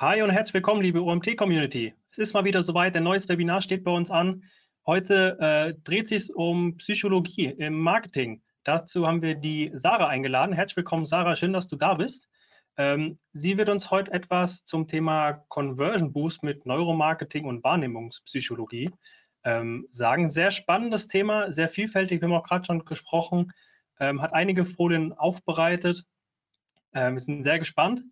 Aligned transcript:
Hi 0.00 0.22
und 0.22 0.30
herzlich 0.30 0.54
willkommen, 0.54 0.80
liebe 0.80 1.02
OMT-Community. 1.02 1.92
Es 2.10 2.16
ist 2.16 2.32
mal 2.32 2.46
wieder 2.46 2.62
soweit, 2.62 2.96
ein 2.96 3.02
neues 3.02 3.28
Webinar 3.28 3.60
steht 3.60 3.84
bei 3.84 3.90
uns 3.90 4.10
an. 4.10 4.44
Heute 4.86 5.36
äh, 5.38 5.74
dreht 5.84 6.08
sich 6.08 6.34
um 6.34 6.78
Psychologie 6.78 7.44
im 7.44 7.78
Marketing. 7.78 8.40
Dazu 8.64 9.06
haben 9.06 9.20
wir 9.20 9.34
die 9.34 9.70
Sarah 9.74 10.08
eingeladen. 10.08 10.54
Herzlich 10.54 10.78
willkommen, 10.78 11.04
Sarah. 11.04 11.36
Schön, 11.36 11.52
dass 11.52 11.68
du 11.68 11.76
da 11.76 11.92
bist. 11.92 12.30
Ähm, 12.78 13.18
sie 13.34 13.58
wird 13.58 13.68
uns 13.68 13.90
heute 13.90 14.10
etwas 14.12 14.64
zum 14.64 14.88
Thema 14.88 15.44
Conversion 15.48 16.14
Boost 16.14 16.42
mit 16.42 16.64
Neuromarketing 16.64 17.44
und 17.44 17.62
Wahrnehmungspsychologie 17.62 18.90
ähm, 19.44 19.86
sagen. 19.90 20.30
Sehr 20.30 20.50
spannendes 20.50 21.08
Thema, 21.08 21.52
sehr 21.52 21.68
vielfältig. 21.68 22.22
Wir 22.22 22.28
haben 22.30 22.36
auch 22.36 22.48
gerade 22.48 22.64
schon 22.64 22.86
gesprochen, 22.86 23.52
ähm, 23.98 24.22
hat 24.22 24.32
einige 24.32 24.64
Folien 24.64 25.12
aufbereitet. 25.12 26.06
Ähm, 26.94 27.16
wir 27.16 27.20
sind 27.20 27.44
sehr 27.44 27.58
gespannt. 27.58 28.02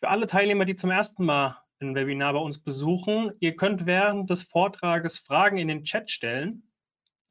Für 0.00 0.08
alle 0.08 0.26
Teilnehmer, 0.26 0.64
die 0.64 0.76
zum 0.76 0.90
ersten 0.90 1.26
Mal 1.26 1.58
ein 1.78 1.94
Webinar 1.94 2.32
bei 2.32 2.38
uns 2.38 2.58
besuchen, 2.58 3.32
ihr 3.38 3.54
könnt 3.54 3.84
während 3.84 4.30
des 4.30 4.42
Vortrages 4.44 5.18
Fragen 5.18 5.58
in 5.58 5.68
den 5.68 5.84
Chat 5.84 6.10
stellen. 6.10 6.62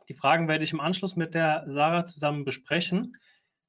Die 0.08 0.14
Fragen 0.14 0.48
werde 0.48 0.64
ich 0.64 0.72
im 0.72 0.80
Anschluss 0.80 1.16
mit 1.16 1.34
der 1.34 1.66
Sarah 1.68 2.06
zusammen 2.06 2.46
besprechen. 2.46 3.18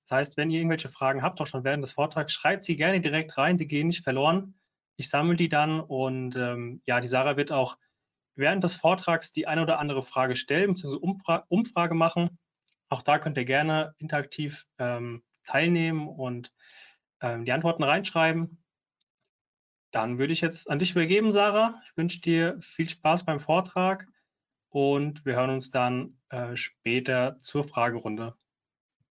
Das 0.07 0.19
heißt, 0.19 0.37
wenn 0.37 0.51
ihr 0.51 0.59
irgendwelche 0.59 0.91
Fragen 0.91 1.23
habt, 1.23 1.41
auch 1.41 1.47
schon 1.47 1.65
während 1.65 1.83
des 1.83 1.93
Vortrags, 1.93 2.35
schreibt 2.35 2.67
sie 2.67 2.77
gerne 2.77 3.01
direkt 3.01 3.39
rein. 3.39 3.57
Sie 3.57 3.67
gehen 3.67 3.87
nicht 3.87 4.05
verloren. 4.05 4.55
Ich 4.97 5.09
sammle 5.09 5.37
die 5.37 5.49
dann 5.49 5.81
und 5.81 6.37
ähm, 6.37 6.83
ja, 6.85 7.01
die 7.01 7.09
Sarah 7.09 7.39
wird 7.39 7.53
auch 7.53 7.79
während 8.35 8.63
des 8.65 8.75
Vortrags 8.75 9.33
die 9.33 9.47
eine 9.47 9.63
oder 9.63 9.79
andere 9.79 10.03
Frage 10.03 10.37
stellen, 10.37 10.75
bzw. 10.75 10.97
Umfra 10.97 11.47
Umfrage 11.49 11.95
machen. 11.95 12.39
Auch 12.91 13.01
da 13.01 13.19
könnt 13.19 13.39
ihr 13.39 13.47
gerne 13.47 13.95
interaktiv 13.97 14.67
ähm, 14.77 15.23
teilnehmen 15.45 16.07
und 16.07 16.53
ähm, 17.23 17.47
die 17.47 17.53
Antworten 17.53 17.83
reinschreiben. 17.83 18.60
Dann 19.91 20.19
würde 20.19 20.33
ich 20.33 20.41
jetzt 20.41 20.71
an 20.71 20.79
dich 20.79 20.93
übergeben, 20.93 21.33
Sarah. 21.33 21.81
Ich 21.85 21.97
wünsche 21.97 22.21
dir 22.21 22.59
viel 22.61 22.89
Spaß 22.89 23.25
beim 23.25 23.41
Vortrag 23.41 24.07
und 24.69 25.25
wir 25.25 25.35
hören 25.35 25.51
uns 25.51 25.71
dann 25.71 26.17
äh, 26.29 26.55
später 26.57 27.39
zur 27.43 27.65
Fragerunde. 27.65 28.37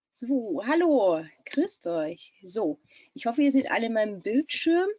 So, 0.09 0.61
hallo, 0.65 1.23
grüßt 1.45 1.87
euch. 1.87 2.33
So, 2.43 2.79
ich 3.13 3.25
hoffe, 3.25 3.41
ihr 3.41 3.51
seht 3.51 3.71
alle 3.71 3.89
meinen 3.89 4.21
Bildschirm 4.21 4.89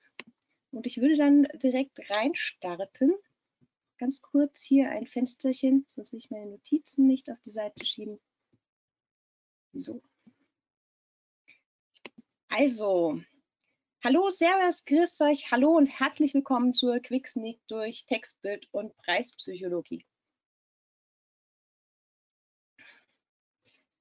und 0.70 0.86
ich 0.86 1.00
würde 1.00 1.16
dann 1.16 1.46
direkt 1.54 1.98
reinstarten. 2.10 3.14
Ganz 3.98 4.22
kurz 4.22 4.62
hier 4.62 4.90
ein 4.90 5.06
Fensterchen, 5.06 5.84
sonst 5.88 6.12
will 6.12 6.20
ich 6.20 6.30
meine 6.30 6.46
Notizen 6.46 7.06
nicht 7.06 7.30
auf 7.30 7.38
die 7.40 7.50
Seite 7.50 7.84
schieben. 7.84 8.18
So. 9.72 10.02
Also, 12.48 13.20
Hallo, 14.02 14.30
Servus, 14.30 14.86
grüß 14.86 15.20
euch, 15.20 15.50
hallo 15.50 15.76
und 15.76 15.84
herzlich 15.84 16.32
willkommen 16.32 16.72
zur 16.72 17.00
Quicksneak 17.00 17.60
durch 17.68 18.06
Textbild 18.06 18.66
und 18.72 18.96
Preispsychologie. 18.96 20.06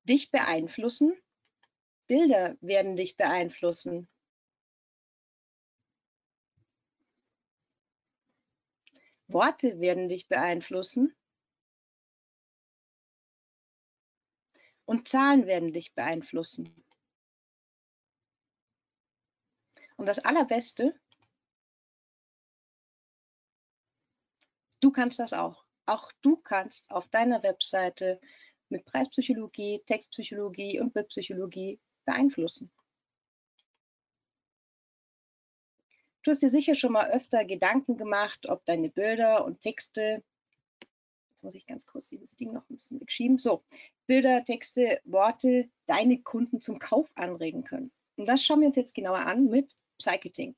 Dich 0.05 0.31
beeinflussen? 0.31 1.21
Bilder 2.07 2.55
werden 2.61 2.95
dich 2.95 3.17
beeinflussen. 3.17 4.07
Worte 9.27 9.81
werden 9.81 10.07
dich 10.07 10.29
beeinflussen. 10.29 11.13
Und 14.85 15.09
Zahlen 15.09 15.45
werden 15.45 15.73
dich 15.73 15.93
beeinflussen. 15.93 16.73
Und 19.99 20.05
das 20.05 20.19
Allerbeste, 20.19 20.97
du 24.79 24.91
kannst 24.91 25.19
das 25.19 25.33
auch. 25.33 25.65
Auch 25.85 26.13
du 26.21 26.37
kannst 26.37 26.89
auf 26.89 27.09
deiner 27.09 27.43
Webseite 27.43 28.21
mit 28.69 28.85
Preispsychologie, 28.85 29.83
Textpsychologie 29.85 30.79
und 30.79 30.93
Bildpsychologie 30.93 31.81
beeinflussen. 32.05 32.71
Du 36.23 36.31
hast 36.31 36.41
dir 36.41 36.49
sicher 36.49 36.75
schon 36.75 36.93
mal 36.93 37.11
öfter 37.11 37.43
Gedanken 37.43 37.97
gemacht, 37.97 38.47
ob 38.47 38.63
deine 38.63 38.89
Bilder 38.89 39.43
und 39.43 39.59
Texte, 39.59 40.23
jetzt 41.27 41.43
muss 41.43 41.55
ich 41.55 41.67
ganz 41.67 41.85
kurz 41.85 42.07
dieses 42.07 42.37
Ding 42.37 42.53
noch 42.53 42.69
ein 42.69 42.77
bisschen 42.77 43.01
wegschieben, 43.01 43.37
so, 43.37 43.65
Bilder, 44.07 44.45
Texte, 44.45 45.01
Worte 45.03 45.69
deine 45.87 46.21
Kunden 46.21 46.61
zum 46.61 46.79
Kauf 46.79 47.11
anregen 47.15 47.65
können. 47.65 47.91
Und 48.15 48.29
das 48.29 48.41
schauen 48.41 48.61
wir 48.61 48.67
uns 48.67 48.77
jetzt 48.77 48.95
genauer 48.95 49.19
an 49.19 49.47
mit 49.47 49.75
Psycheting. 49.99 50.55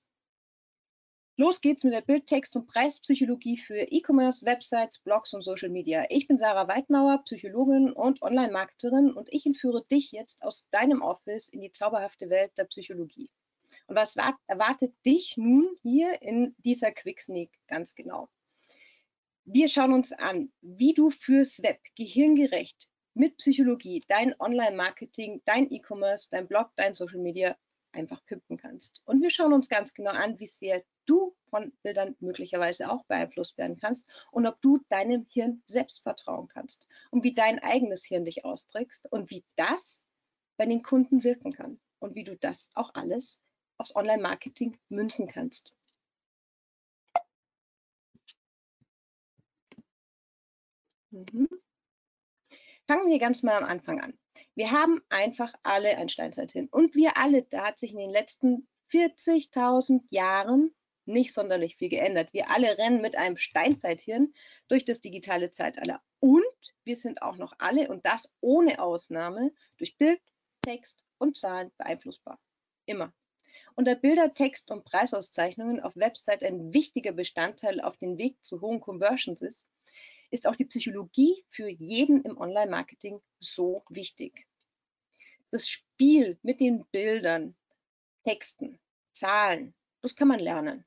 Los 1.37 1.59
geht's 1.59 1.83
mit 1.83 1.93
der 1.93 2.01
Bild-, 2.01 2.27
Text- 2.27 2.55
und 2.55 2.67
Preispsychologie 2.67 3.57
für 3.57 3.79
E-Commerce, 3.79 4.45
Websites, 4.45 4.99
Blogs 4.99 5.33
und 5.33 5.41
Social 5.41 5.69
Media. 5.69 6.05
Ich 6.09 6.27
bin 6.27 6.37
Sarah 6.37 6.67
Weidmauer, 6.67 7.23
Psychologin 7.23 7.91
und 7.91 8.21
Online-Marketerin 8.21 9.11
und 9.11 9.27
ich 9.33 9.45
entführe 9.45 9.81
dich 9.83 10.11
jetzt 10.11 10.43
aus 10.43 10.67
deinem 10.69 11.01
Office 11.01 11.49
in 11.49 11.61
die 11.61 11.71
zauberhafte 11.71 12.29
Welt 12.29 12.51
der 12.57 12.65
Psychologie. 12.65 13.31
Und 13.87 13.95
was 13.95 14.15
erwartet 14.47 14.93
dich 15.05 15.35
nun 15.37 15.67
hier 15.81 16.21
in 16.21 16.55
dieser 16.59 16.91
Quick 16.91 17.21
Sneak 17.21 17.51
ganz 17.67 17.95
genau? 17.95 18.29
Wir 19.45 19.67
schauen 19.67 19.93
uns 19.93 20.11
an, 20.11 20.51
wie 20.61 20.93
du 20.93 21.09
fürs 21.09 21.63
Web 21.63 21.79
gehirngerecht 21.95 22.87
mit 23.15 23.37
Psychologie 23.37 24.03
dein 24.07 24.39
Online-Marketing, 24.39 25.41
dein 25.45 25.71
E-Commerce, 25.71 26.27
dein 26.29 26.47
Blog, 26.47 26.69
dein 26.75 26.93
Social 26.93 27.19
Media 27.19 27.57
einfach 27.93 28.23
pimpen 28.25 28.57
kannst. 28.57 29.01
Und 29.05 29.21
wir 29.21 29.29
schauen 29.29 29.53
uns 29.53 29.69
ganz 29.69 29.93
genau 29.93 30.11
an, 30.11 30.39
wie 30.39 30.47
sehr 30.47 30.83
du 31.05 31.35
von 31.49 31.73
Bildern 31.83 32.15
möglicherweise 32.19 32.89
auch 32.89 33.05
beeinflusst 33.05 33.57
werden 33.57 33.77
kannst 33.77 34.07
und 34.31 34.47
ob 34.47 34.61
du 34.61 34.79
deinem 34.89 35.25
Hirn 35.29 35.63
selbst 35.67 36.03
vertrauen 36.03 36.47
kannst 36.47 36.87
und 37.09 37.23
wie 37.23 37.33
dein 37.33 37.59
eigenes 37.59 38.05
Hirn 38.05 38.25
dich 38.25 38.45
austrickst 38.45 39.11
und 39.11 39.29
wie 39.29 39.43
das 39.55 40.05
bei 40.57 40.65
den 40.65 40.83
Kunden 40.83 41.23
wirken 41.23 41.51
kann 41.51 41.79
und 41.99 42.15
wie 42.15 42.23
du 42.23 42.37
das 42.37 42.69
auch 42.75 42.93
alles 42.93 43.41
aufs 43.77 43.95
Online-Marketing 43.95 44.79
münzen 44.89 45.27
kannst. 45.27 45.73
Mhm. 51.11 51.49
Fangen 52.87 53.07
wir 53.07 53.19
ganz 53.19 53.43
mal 53.43 53.57
am 53.57 53.65
Anfang 53.65 54.01
an. 54.01 54.17
Wir 54.55 54.71
haben 54.71 55.01
einfach 55.09 55.53
alle 55.63 55.97
ein 55.97 56.09
Steinzeithirn. 56.09 56.67
Und 56.67 56.95
wir 56.95 57.17
alle, 57.17 57.43
da 57.43 57.67
hat 57.67 57.79
sich 57.79 57.91
in 57.91 57.97
den 57.97 58.09
letzten 58.09 58.67
40.000 58.91 60.01
Jahren 60.09 60.73
nicht 61.05 61.33
sonderlich 61.33 61.77
viel 61.77 61.89
geändert. 61.89 62.33
Wir 62.33 62.49
alle 62.49 62.77
rennen 62.77 63.01
mit 63.01 63.15
einem 63.15 63.37
Steinzeithirn 63.37 64.33
durch 64.67 64.85
das 64.85 65.01
digitale 65.01 65.51
Zeitalter. 65.51 66.01
Und 66.19 66.43
wir 66.83 66.95
sind 66.95 67.21
auch 67.21 67.37
noch 67.37 67.53
alle, 67.57 67.89
und 67.89 68.05
das 68.05 68.33
ohne 68.39 68.81
Ausnahme, 68.81 69.51
durch 69.77 69.97
Bild, 69.97 70.21
Text 70.61 71.03
und 71.17 71.37
Zahlen 71.37 71.71
beeinflussbar. 71.77 72.39
Immer. 72.85 73.13
Und 73.75 73.85
da 73.85 73.95
Bilder, 73.95 74.33
Text 74.33 74.69
und 74.71 74.83
Preisauszeichnungen 74.85 75.81
auf 75.81 75.95
Website 75.95 76.43
ein 76.43 76.73
wichtiger 76.73 77.11
Bestandteil 77.13 77.81
auf 77.81 77.97
dem 77.97 78.17
Weg 78.17 78.37
zu 78.43 78.61
hohen 78.61 78.79
Conversions 78.79 79.41
ist, 79.41 79.67
ist 80.31 80.47
auch 80.47 80.55
die 80.55 80.65
Psychologie 80.65 81.43
für 81.49 81.69
jeden 81.69 82.23
im 82.23 82.37
Online-Marketing 82.37 83.21
so 83.39 83.83
wichtig. 83.89 84.47
Das 85.51 85.67
Spiel 85.67 86.39
mit 86.41 86.59
den 86.59 86.85
Bildern, 86.91 87.55
Texten, 88.23 88.79
Zahlen, 89.13 89.73
das 90.01 90.15
kann 90.15 90.29
man 90.29 90.39
lernen. 90.39 90.85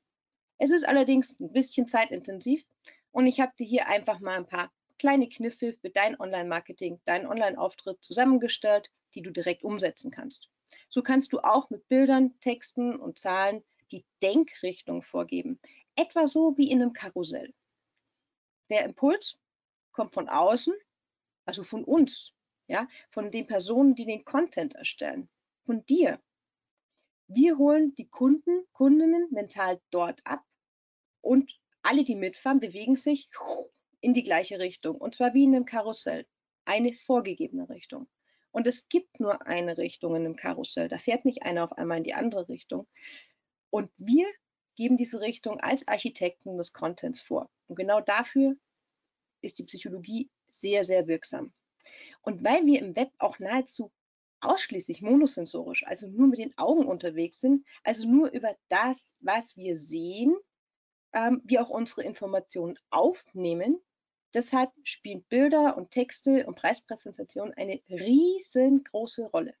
Es 0.57 0.71
ist 0.71 0.87
allerdings 0.87 1.39
ein 1.39 1.51
bisschen 1.51 1.87
zeitintensiv 1.87 2.65
und 3.11 3.27
ich 3.27 3.39
habe 3.39 3.53
dir 3.57 3.65
hier 3.65 3.87
einfach 3.87 4.19
mal 4.19 4.37
ein 4.37 4.47
paar 4.47 4.71
kleine 4.97 5.29
Kniffe 5.29 5.73
für 5.73 5.89
dein 5.89 6.19
Online-Marketing, 6.19 6.99
deinen 7.05 7.27
Online-Auftritt 7.27 8.03
zusammengestellt, 8.03 8.89
die 9.13 9.21
du 9.21 9.31
direkt 9.31 9.63
umsetzen 9.63 10.11
kannst. 10.11 10.49
So 10.89 11.03
kannst 11.03 11.33
du 11.33 11.39
auch 11.39 11.69
mit 11.69 11.87
Bildern, 11.87 12.39
Texten 12.39 12.95
und 12.95 13.19
Zahlen 13.19 13.63
die 13.91 14.05
Denkrichtung 14.23 15.03
vorgeben, 15.03 15.59
etwa 15.95 16.25
so 16.25 16.57
wie 16.57 16.71
in 16.71 16.81
einem 16.81 16.93
Karussell. 16.93 17.53
Der 18.69 18.83
Impuls 18.85 19.39
kommt 19.91 20.13
von 20.13 20.29
außen, 20.29 20.73
also 21.45 21.63
von 21.63 21.83
uns, 21.83 22.33
ja, 22.67 22.87
von 23.11 23.31
den 23.31 23.47
Personen, 23.47 23.95
die 23.95 24.05
den 24.05 24.25
Content 24.25 24.75
erstellen, 24.75 25.29
von 25.65 25.85
dir. 25.85 26.21
Wir 27.27 27.57
holen 27.57 27.95
die 27.95 28.07
Kunden, 28.07 28.65
Kundinnen 28.71 29.29
mental 29.31 29.81
dort 29.89 30.21
ab 30.25 30.43
und 31.21 31.59
alle, 31.81 32.03
die 32.03 32.15
mitfahren, 32.15 32.59
bewegen 32.59 32.95
sich 32.95 33.29
in 34.01 34.13
die 34.13 34.23
gleiche 34.23 34.59
Richtung 34.59 34.97
und 34.97 35.15
zwar 35.15 35.33
wie 35.33 35.43
in 35.43 35.55
einem 35.55 35.65
Karussell, 35.65 36.27
eine 36.65 36.93
vorgegebene 36.93 37.69
Richtung. 37.69 38.07
Und 38.51 38.67
es 38.67 38.87
gibt 38.87 39.19
nur 39.19 39.45
eine 39.45 39.77
Richtung 39.77 40.15
in 40.15 40.25
einem 40.25 40.35
Karussell. 40.35 40.87
Da 40.87 40.97
fährt 40.97 41.25
nicht 41.25 41.43
einer 41.43 41.65
auf 41.65 41.73
einmal 41.73 41.97
in 41.97 42.03
die 42.05 42.13
andere 42.13 42.47
Richtung. 42.47 42.87
Und 43.69 43.91
wir 43.97 44.27
geben 44.75 44.97
diese 44.97 45.21
Richtung 45.21 45.59
als 45.59 45.87
Architekten 45.87 46.57
des 46.57 46.73
Contents 46.73 47.21
vor. 47.21 47.49
Und 47.67 47.75
genau 47.75 48.01
dafür 48.01 48.55
ist 49.41 49.59
die 49.59 49.63
Psychologie 49.63 50.29
sehr, 50.49 50.83
sehr 50.83 51.07
wirksam. 51.07 51.53
Und 52.21 52.43
weil 52.43 52.65
wir 52.65 52.79
im 52.79 52.95
Web 52.95 53.11
auch 53.19 53.39
nahezu 53.39 53.91
ausschließlich 54.41 55.01
monosensorisch, 55.01 55.85
also 55.85 56.07
nur 56.07 56.27
mit 56.27 56.39
den 56.39 56.57
Augen 56.57 56.85
unterwegs 56.85 57.39
sind, 57.39 57.65
also 57.83 58.07
nur 58.07 58.31
über 58.31 58.55
das, 58.69 59.15
was 59.19 59.55
wir 59.55 59.75
sehen, 59.75 60.35
ähm, 61.13 61.41
wir 61.45 61.61
auch 61.61 61.69
unsere 61.69 62.03
Informationen 62.03 62.77
aufnehmen. 62.89 63.81
Deshalb 64.33 64.71
spielen 64.83 65.23
Bilder 65.29 65.77
und 65.77 65.91
Texte 65.91 66.45
und 66.45 66.55
Preispräsentationen 66.55 67.53
eine 67.53 67.81
riesengroße 67.89 69.27
Rolle. 69.27 69.55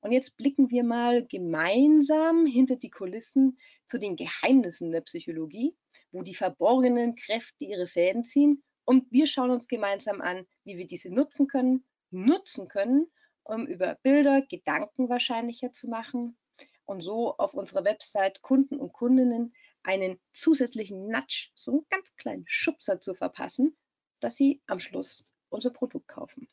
Und 0.00 0.12
jetzt 0.12 0.36
blicken 0.36 0.70
wir 0.70 0.84
mal 0.84 1.26
gemeinsam 1.26 2.46
hinter 2.46 2.76
die 2.76 2.90
Kulissen 2.90 3.58
zu 3.86 3.98
den 3.98 4.16
Geheimnissen 4.16 4.92
der 4.92 5.00
Psychologie, 5.00 5.76
wo 6.12 6.22
die 6.22 6.34
verborgenen 6.34 7.16
Kräfte 7.16 7.64
ihre 7.64 7.88
Fäden 7.88 8.24
ziehen. 8.24 8.62
Und 8.84 9.10
wir 9.10 9.26
schauen 9.26 9.50
uns 9.50 9.66
gemeinsam 9.68 10.20
an, 10.20 10.46
wie 10.64 10.76
wir 10.76 10.86
diese 10.86 11.10
nutzen 11.10 11.48
können, 11.48 11.84
nutzen 12.10 12.68
können, 12.68 13.06
um 13.42 13.66
über 13.66 13.96
Bilder 14.02 14.42
Gedanken 14.42 15.08
wahrscheinlicher 15.08 15.72
zu 15.72 15.88
machen 15.88 16.36
und 16.84 17.00
so 17.00 17.36
auf 17.36 17.54
unserer 17.54 17.84
Website 17.84 18.42
Kunden 18.42 18.76
und 18.76 18.92
Kundinnen 18.92 19.54
einen 19.82 20.18
zusätzlichen 20.32 21.08
Nudge, 21.08 21.50
so 21.54 21.72
einen 21.72 21.86
ganz 21.90 22.14
kleinen 22.16 22.44
Schubser 22.46 23.00
zu 23.00 23.14
verpassen, 23.14 23.76
dass 24.20 24.36
sie 24.36 24.62
am 24.66 24.80
Schluss 24.80 25.26
unser 25.48 25.70
Produkt 25.70 26.08
kaufen. 26.08 26.48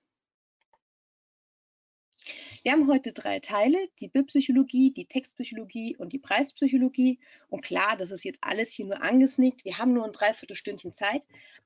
Wir 2.63 2.71
haben 2.71 2.87
heute 2.87 3.11
drei 3.11 3.41
Teile, 3.41 3.89
die 3.99 4.07
Bildpsychologie, 4.07 4.93
die 4.93 5.05
Textpsychologie 5.05 5.97
und 5.97 6.13
die 6.13 6.19
Preispsychologie. 6.19 7.19
Und 7.49 7.61
klar, 7.61 7.97
das 7.97 8.09
ist 8.09 8.23
jetzt 8.23 8.39
alles 8.41 8.71
hier 8.71 8.85
nur 8.85 9.03
angesnickt. 9.03 9.65
Wir 9.65 9.79
haben 9.79 9.91
nur 9.91 10.05
ein 10.05 10.13
Dreiviertelstündchen 10.13 10.93
Zeit. 10.93 11.23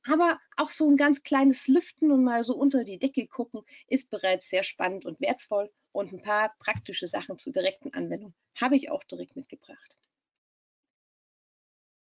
Aber 0.07 0.39
auch 0.55 0.71
so 0.71 0.89
ein 0.89 0.97
ganz 0.97 1.21
kleines 1.21 1.67
Lüften 1.67 2.11
und 2.11 2.23
mal 2.23 2.43
so 2.43 2.55
unter 2.55 2.83
die 2.83 2.97
Decke 2.97 3.27
gucken 3.27 3.61
ist 3.87 4.09
bereits 4.09 4.49
sehr 4.49 4.63
spannend 4.63 5.05
und 5.05 5.21
wertvoll. 5.21 5.71
Und 5.91 6.13
ein 6.13 6.23
paar 6.23 6.55
praktische 6.57 7.07
Sachen 7.07 7.37
zur 7.37 7.53
direkten 7.53 7.93
Anwendung 7.93 8.33
habe 8.55 8.75
ich 8.75 8.89
auch 8.89 9.03
direkt 9.03 9.35
mitgebracht. 9.35 9.95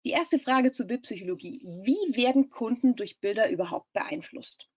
Die 0.04 0.12
erste 0.12 0.38
Frage 0.38 0.74
zur 0.74 0.88
Bildpsychologie. 0.88 1.62
Wie 1.64 2.18
werden 2.18 2.50
Kunden 2.50 2.98
durch 2.98 3.22
Bilder 3.22 3.50
überhaupt 3.52 3.94
beeinflusst? 3.94 4.68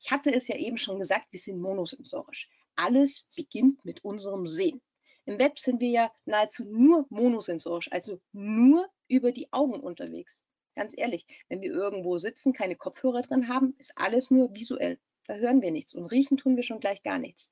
Ich 0.00 0.12
hatte 0.12 0.32
es 0.32 0.46
ja 0.46 0.56
eben 0.56 0.78
schon 0.78 1.00
gesagt, 1.00 1.26
wir 1.32 1.40
sind 1.40 1.60
monosensorisch 1.60 2.48
alles 2.76 3.26
beginnt 3.34 3.84
mit 3.84 4.04
unserem 4.04 4.46
Sehen. 4.46 4.80
Im 5.24 5.38
Web 5.40 5.58
sind 5.58 5.80
wir 5.80 5.88
ja 5.88 6.12
nahezu 6.24 6.64
nur 6.64 7.06
monosensorisch, 7.10 7.90
also 7.90 8.20
nur 8.32 8.88
über 9.08 9.32
die 9.32 9.52
Augen 9.52 9.80
unterwegs. 9.80 10.44
Ganz 10.76 10.92
ehrlich, 10.96 11.26
wenn 11.48 11.60
wir 11.60 11.72
irgendwo 11.72 12.18
sitzen, 12.18 12.52
keine 12.52 12.76
Kopfhörer 12.76 13.22
drin 13.22 13.48
haben, 13.48 13.74
ist 13.78 13.92
alles 13.96 14.30
nur 14.30 14.54
visuell. 14.54 15.00
Da 15.26 15.34
hören 15.34 15.62
wir 15.62 15.72
nichts 15.72 15.94
und 15.94 16.06
riechen 16.06 16.36
tun 16.36 16.56
wir 16.56 16.62
schon 16.62 16.78
gleich 16.78 17.02
gar 17.02 17.18
nichts. 17.18 17.50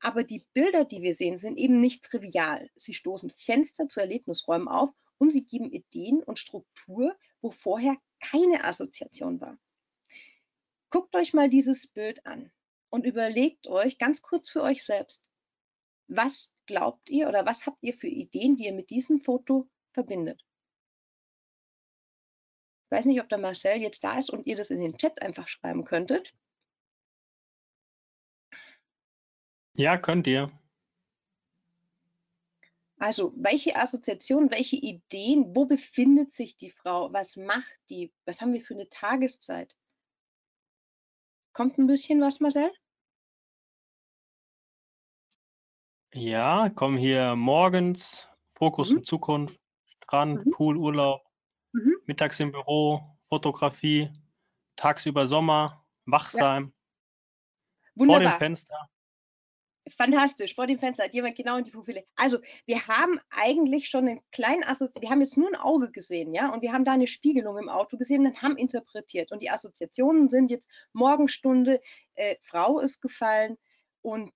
Aber 0.00 0.24
die 0.24 0.44
Bilder, 0.54 0.84
die 0.84 1.02
wir 1.02 1.14
sehen, 1.14 1.36
sind 1.36 1.58
eben 1.58 1.80
nicht 1.80 2.02
trivial. 2.04 2.70
Sie 2.76 2.94
stoßen 2.94 3.30
Fenster 3.30 3.88
zu 3.88 4.00
Erlebnisräumen 4.00 4.68
auf 4.68 4.90
und 5.18 5.32
sie 5.32 5.44
geben 5.44 5.70
Ideen 5.70 6.22
und 6.22 6.38
Struktur, 6.38 7.14
wo 7.40 7.50
vorher 7.50 7.96
keine 8.20 8.64
Assoziation 8.64 9.40
war. 9.40 9.58
Guckt 10.90 11.14
euch 11.14 11.34
mal 11.34 11.50
dieses 11.50 11.88
Bild 11.88 12.24
an 12.26 12.50
und 12.92 13.06
überlegt 13.06 13.66
euch 13.68 13.98
ganz 13.98 14.20
kurz 14.20 14.50
für 14.50 14.62
euch 14.62 14.84
selbst, 14.84 15.28
was 16.08 16.52
glaubt 16.66 17.08
ihr 17.08 17.26
oder 17.28 17.46
was 17.46 17.66
habt 17.66 17.82
ihr 17.82 17.94
für 17.94 18.06
Ideen, 18.06 18.56
die 18.56 18.66
ihr 18.66 18.74
mit 18.74 18.90
diesem 18.90 19.18
Foto 19.18 19.68
verbindet? 19.92 20.44
Ich 22.84 22.90
weiß 22.90 23.06
nicht, 23.06 23.20
ob 23.22 23.30
der 23.30 23.38
Marcel 23.38 23.80
jetzt 23.80 24.04
da 24.04 24.18
ist 24.18 24.28
und 24.28 24.46
ihr 24.46 24.56
das 24.56 24.70
in 24.70 24.80
den 24.80 24.98
Chat 24.98 25.22
einfach 25.22 25.48
schreiben 25.48 25.84
könntet. 25.84 26.34
Ja, 29.72 29.96
könnt 29.96 30.26
ihr. 30.26 30.52
Also, 32.98 33.32
welche 33.36 33.74
Assoziationen, 33.74 34.50
welche 34.50 34.76
Ideen, 34.76 35.56
wo 35.56 35.64
befindet 35.64 36.32
sich 36.32 36.58
die 36.58 36.70
Frau, 36.70 37.10
was 37.10 37.36
macht 37.36 37.78
die, 37.88 38.12
was 38.26 38.42
haben 38.42 38.52
wir 38.52 38.60
für 38.60 38.74
eine 38.74 38.90
Tageszeit? 38.90 39.74
Kommt 41.54 41.78
ein 41.78 41.86
bisschen 41.86 42.20
was, 42.20 42.38
Marcel? 42.38 42.70
Ja, 46.14 46.68
kommen 46.68 46.98
hier 46.98 47.34
morgens, 47.36 48.28
Fokus 48.54 48.90
Mhm. 48.90 48.98
in 48.98 49.04
Zukunft, 49.04 49.60
Strand, 50.04 50.44
Mhm. 50.44 50.50
Pool, 50.50 50.76
Urlaub, 50.76 51.22
Mhm. 51.72 51.96
mittags 52.04 52.38
im 52.38 52.52
Büro, 52.52 53.00
Fotografie, 53.30 54.10
tagsüber 54.76 55.24
Sommer, 55.26 55.86
wachsam, 56.04 56.74
vor 57.96 58.20
dem. 58.20 58.30
Fenster. 58.32 58.88
Fantastisch, 59.96 60.54
vor 60.54 60.66
dem 60.66 60.78
Fenster 60.78 61.04
hat 61.04 61.14
jemand 61.14 61.34
genau 61.36 61.56
in 61.56 61.64
die 61.64 61.70
Profile. 61.70 62.04
Also, 62.14 62.38
wir 62.66 62.86
haben 62.86 63.18
eigentlich 63.30 63.88
schon 63.88 64.06
einen 64.06 64.20
kleinen 64.30 64.62
Assozi 64.64 65.00
wir 65.00 65.10
haben 65.10 65.20
jetzt 65.22 65.36
nur 65.36 65.48
ein 65.48 65.56
Auge 65.56 65.90
gesehen, 65.90 66.34
ja, 66.34 66.52
und 66.52 66.62
wir 66.62 66.72
haben 66.72 66.84
da 66.84 66.92
eine 66.92 67.06
Spiegelung 67.08 67.56
im 67.58 67.68
Auto 67.68 67.96
gesehen 67.96 68.26
und 68.26 68.40
haben 68.42 68.56
interpretiert. 68.56 69.32
Und 69.32 69.42
die 69.42 69.50
Assoziationen 69.50 70.28
sind 70.28 70.50
jetzt 70.50 70.68
Morgenstunde, 70.92 71.80
äh, 72.14 72.36
Frau 72.42 72.78
ist 72.80 73.00
gefallen 73.00 73.56
und 74.02 74.32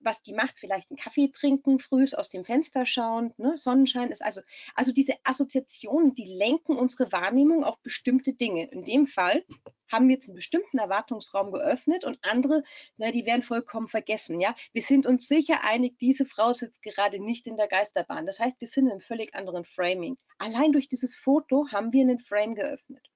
was 0.00 0.22
die 0.22 0.32
macht, 0.32 0.58
vielleicht 0.58 0.90
einen 0.90 0.98
Kaffee 0.98 1.30
trinken, 1.30 1.78
frühs 1.78 2.14
aus 2.14 2.28
dem 2.28 2.44
Fenster 2.44 2.86
schauen, 2.86 3.32
ne? 3.36 3.56
Sonnenschein 3.56 4.10
ist 4.10 4.22
also, 4.22 4.40
also 4.74 4.92
diese 4.92 5.14
Assoziationen, 5.24 6.14
die 6.14 6.26
lenken 6.26 6.76
unsere 6.76 7.12
Wahrnehmung 7.12 7.64
auf 7.64 7.80
bestimmte 7.82 8.34
Dinge. 8.34 8.70
In 8.70 8.84
dem 8.84 9.06
Fall 9.06 9.44
haben 9.90 10.08
wir 10.08 10.14
jetzt 10.14 10.28
einen 10.28 10.36
bestimmten 10.36 10.78
Erwartungsraum 10.78 11.52
geöffnet 11.52 12.04
und 12.04 12.18
andere, 12.22 12.62
na, 12.96 13.10
die 13.10 13.26
werden 13.26 13.42
vollkommen 13.42 13.88
vergessen, 13.88 14.40
ja. 14.40 14.54
Wir 14.72 14.82
sind 14.82 15.06
uns 15.06 15.26
sicher 15.26 15.62
einig, 15.64 15.98
diese 15.98 16.24
Frau 16.24 16.52
sitzt 16.52 16.82
gerade 16.82 17.18
nicht 17.20 17.46
in 17.46 17.56
der 17.56 17.68
Geisterbahn. 17.68 18.26
Das 18.26 18.38
heißt, 18.38 18.60
wir 18.60 18.68
sind 18.68 18.86
in 18.86 18.92
einem 18.92 19.00
völlig 19.00 19.34
anderen 19.34 19.64
Framing. 19.64 20.16
Allein 20.38 20.72
durch 20.72 20.88
dieses 20.88 21.16
Foto 21.16 21.66
haben 21.70 21.92
wir 21.92 22.02
einen 22.02 22.20
Frame 22.20 22.54
geöffnet. 22.54 23.06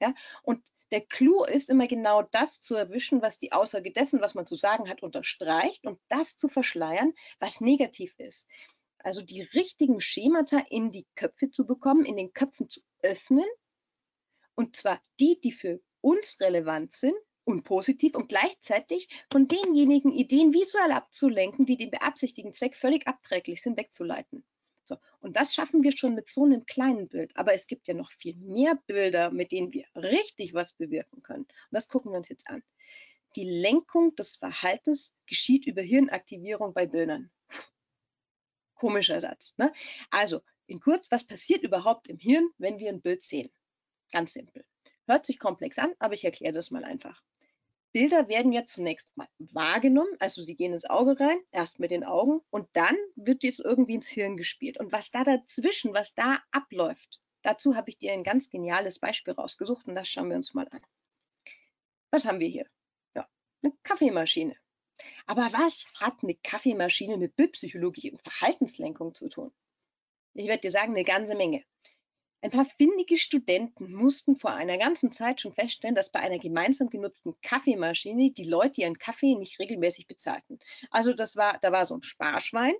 Ja, 0.00 0.14
und 0.42 0.62
der 0.90 1.00
Clou 1.02 1.44
ist 1.44 1.70
immer 1.70 1.86
genau 1.86 2.22
das 2.22 2.60
zu 2.60 2.74
erwischen, 2.74 3.22
was 3.22 3.38
die 3.38 3.52
Aussage 3.52 3.92
dessen, 3.92 4.20
was 4.20 4.34
man 4.34 4.46
zu 4.46 4.56
sagen 4.56 4.88
hat, 4.88 5.02
unterstreicht 5.02 5.86
und 5.86 6.00
das 6.08 6.36
zu 6.36 6.48
verschleiern, 6.48 7.12
was 7.38 7.60
negativ 7.60 8.14
ist. 8.18 8.48
Also 8.98 9.22
die 9.22 9.42
richtigen 9.42 10.00
Schemata 10.00 10.58
in 10.68 10.90
die 10.90 11.06
Köpfe 11.14 11.50
zu 11.50 11.66
bekommen, 11.66 12.04
in 12.04 12.16
den 12.16 12.32
Köpfen 12.32 12.68
zu 12.68 12.80
öffnen 13.02 13.46
und 14.54 14.76
zwar 14.76 15.00
die, 15.18 15.40
die 15.40 15.52
für 15.52 15.80
uns 16.02 16.38
relevant 16.40 16.92
sind 16.92 17.14
und 17.44 17.64
positiv 17.64 18.14
und 18.14 18.28
gleichzeitig 18.28 19.08
von 19.30 19.48
denjenigen 19.48 20.12
Ideen 20.12 20.52
visuell 20.52 20.92
abzulenken, 20.92 21.66
die 21.66 21.76
dem 21.76 21.90
beabsichtigten 21.90 22.54
Zweck 22.54 22.76
völlig 22.76 23.06
abträglich 23.06 23.62
sind, 23.62 23.78
wegzuleiten. 23.78 24.44
So, 24.90 24.98
und 25.20 25.36
das 25.36 25.54
schaffen 25.54 25.84
wir 25.84 25.96
schon 25.96 26.16
mit 26.16 26.28
so 26.28 26.44
einem 26.44 26.66
kleinen 26.66 27.06
Bild. 27.06 27.30
Aber 27.36 27.54
es 27.54 27.68
gibt 27.68 27.86
ja 27.86 27.94
noch 27.94 28.10
viel 28.10 28.34
mehr 28.38 28.74
Bilder, 28.88 29.30
mit 29.30 29.52
denen 29.52 29.72
wir 29.72 29.84
richtig 29.94 30.52
was 30.52 30.72
bewirken 30.72 31.22
können. 31.22 31.44
Und 31.44 31.70
das 31.70 31.88
gucken 31.88 32.10
wir 32.10 32.18
uns 32.18 32.28
jetzt 32.28 32.48
an. 32.48 32.64
Die 33.36 33.44
Lenkung 33.44 34.16
des 34.16 34.34
Verhaltens 34.34 35.14
geschieht 35.26 35.64
über 35.64 35.80
Hirnaktivierung 35.80 36.74
bei 36.74 36.86
Bildern. 36.86 37.30
Komischer 38.74 39.20
Satz. 39.20 39.54
Ne? 39.58 39.72
Also, 40.10 40.40
in 40.66 40.80
kurz, 40.80 41.08
was 41.12 41.24
passiert 41.24 41.62
überhaupt 41.62 42.08
im 42.08 42.18
Hirn, 42.18 42.50
wenn 42.58 42.80
wir 42.80 42.88
ein 42.88 43.00
Bild 43.00 43.22
sehen? 43.22 43.52
Ganz 44.10 44.32
simpel. 44.32 44.64
Hört 45.06 45.24
sich 45.24 45.38
komplex 45.38 45.78
an, 45.78 45.94
aber 46.00 46.14
ich 46.14 46.24
erkläre 46.24 46.52
das 46.52 46.72
mal 46.72 46.82
einfach. 46.82 47.22
Bilder 47.92 48.28
werden 48.28 48.52
ja 48.52 48.64
zunächst 48.66 49.08
mal 49.16 49.28
wahrgenommen, 49.38 50.14
also 50.20 50.42
sie 50.42 50.54
gehen 50.54 50.72
ins 50.72 50.88
Auge 50.88 51.18
rein, 51.18 51.38
erst 51.50 51.80
mit 51.80 51.90
den 51.90 52.04
Augen 52.04 52.40
und 52.50 52.68
dann 52.72 52.96
wird 53.16 53.42
es 53.42 53.58
irgendwie 53.58 53.94
ins 53.94 54.06
Hirn 54.06 54.36
gespielt. 54.36 54.78
Und 54.78 54.92
was 54.92 55.10
da 55.10 55.24
dazwischen, 55.24 55.92
was 55.92 56.14
da 56.14 56.40
abläuft, 56.52 57.20
dazu 57.42 57.74
habe 57.74 57.90
ich 57.90 57.98
dir 57.98 58.12
ein 58.12 58.22
ganz 58.22 58.48
geniales 58.48 59.00
Beispiel 59.00 59.34
rausgesucht 59.34 59.88
und 59.88 59.96
das 59.96 60.08
schauen 60.08 60.28
wir 60.28 60.36
uns 60.36 60.54
mal 60.54 60.68
an. 60.70 60.80
Was 62.12 62.24
haben 62.26 62.38
wir 62.38 62.48
hier? 62.48 62.66
Ja, 63.14 63.28
eine 63.62 63.72
Kaffeemaschine. 63.82 64.56
Aber 65.26 65.52
was 65.52 65.86
hat 65.94 66.22
eine 66.22 66.36
Kaffeemaschine 66.36 67.16
mit 67.16 67.34
Bildpsychologie 67.36 68.12
und 68.12 68.22
Verhaltenslenkung 68.22 69.14
zu 69.14 69.28
tun? 69.28 69.52
Ich 70.34 70.46
werde 70.46 70.60
dir 70.60 70.70
sagen, 70.70 70.92
eine 70.92 71.04
ganze 71.04 71.34
Menge. 71.34 71.64
Ein 72.42 72.50
paar 72.52 72.64
findige 72.64 73.18
Studenten 73.18 73.92
mussten 73.92 74.36
vor 74.36 74.52
einer 74.52 74.78
ganzen 74.78 75.12
Zeit 75.12 75.42
schon 75.42 75.52
feststellen, 75.52 75.94
dass 75.94 76.10
bei 76.10 76.20
einer 76.20 76.38
gemeinsam 76.38 76.88
genutzten 76.88 77.38
Kaffeemaschine 77.42 78.30
die 78.32 78.44
Leute 78.44 78.80
ihren 78.80 78.98
Kaffee 78.98 79.34
nicht 79.34 79.58
regelmäßig 79.58 80.06
bezahlten. 80.06 80.58
Also 80.90 81.12
das 81.12 81.36
war, 81.36 81.58
da 81.60 81.70
war 81.70 81.84
so 81.84 81.96
ein 81.96 82.02
Sparschwein 82.02 82.74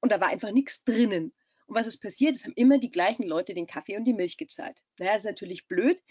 und 0.00 0.12
da 0.12 0.20
war 0.20 0.28
einfach 0.28 0.50
nichts 0.50 0.82
drinnen. 0.84 1.34
Und 1.66 1.76
was 1.76 1.86
ist 1.86 2.00
passiert? 2.00 2.36
Es 2.36 2.44
haben 2.44 2.54
immer 2.56 2.78
die 2.78 2.90
gleichen 2.90 3.24
Leute 3.24 3.52
den 3.52 3.66
Kaffee 3.66 3.98
und 3.98 4.04
die 4.04 4.14
Milch 4.14 4.38
gezahlt. 4.38 4.82
Naja, 4.98 5.14
ist 5.14 5.24
natürlich 5.24 5.66
blöd 5.66 6.02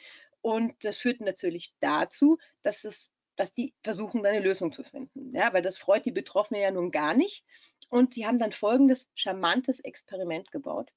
und 0.41 0.74
das 0.86 1.00
führt 1.00 1.22
natürlich 1.22 1.74
dazu, 1.79 2.38
dass 2.62 2.84
es 2.84 3.12
dass 3.38 3.53
die 3.53 3.74
versuchen, 3.81 4.24
eine 4.24 4.41
Lösung 4.41 4.72
zu 4.72 4.84
finden. 4.84 5.34
Ja, 5.34 5.51
weil 5.53 5.63
das 5.63 5.77
freut 5.77 6.05
die 6.05 6.12
Betroffenen 6.12 6.62
ja 6.62 6.70
nun 6.70 6.91
gar 6.91 7.15
nicht. 7.15 7.43
Und 7.89 8.13
sie 8.13 8.27
haben 8.27 8.38
dann 8.38 8.51
folgendes 8.51 9.10
charmantes 9.15 9.79
Experiment 9.79 10.51
gebaut. 10.51 10.91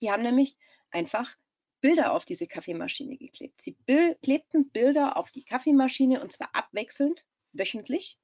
Die 0.00 0.10
haben 0.12 0.22
nämlich 0.22 0.56
einfach 0.90 1.36
Bilder 1.80 2.12
auf 2.12 2.24
diese 2.24 2.46
Kaffeemaschine 2.46 3.16
geklebt. 3.16 3.62
Sie 3.62 3.76
klebten 4.22 4.70
Bilder 4.70 5.16
auf 5.16 5.30
die 5.30 5.44
Kaffeemaschine 5.44 6.22
und 6.22 6.32
zwar 6.32 6.54
abwechselnd, 6.54 7.24
wöchentlich, 7.52 8.18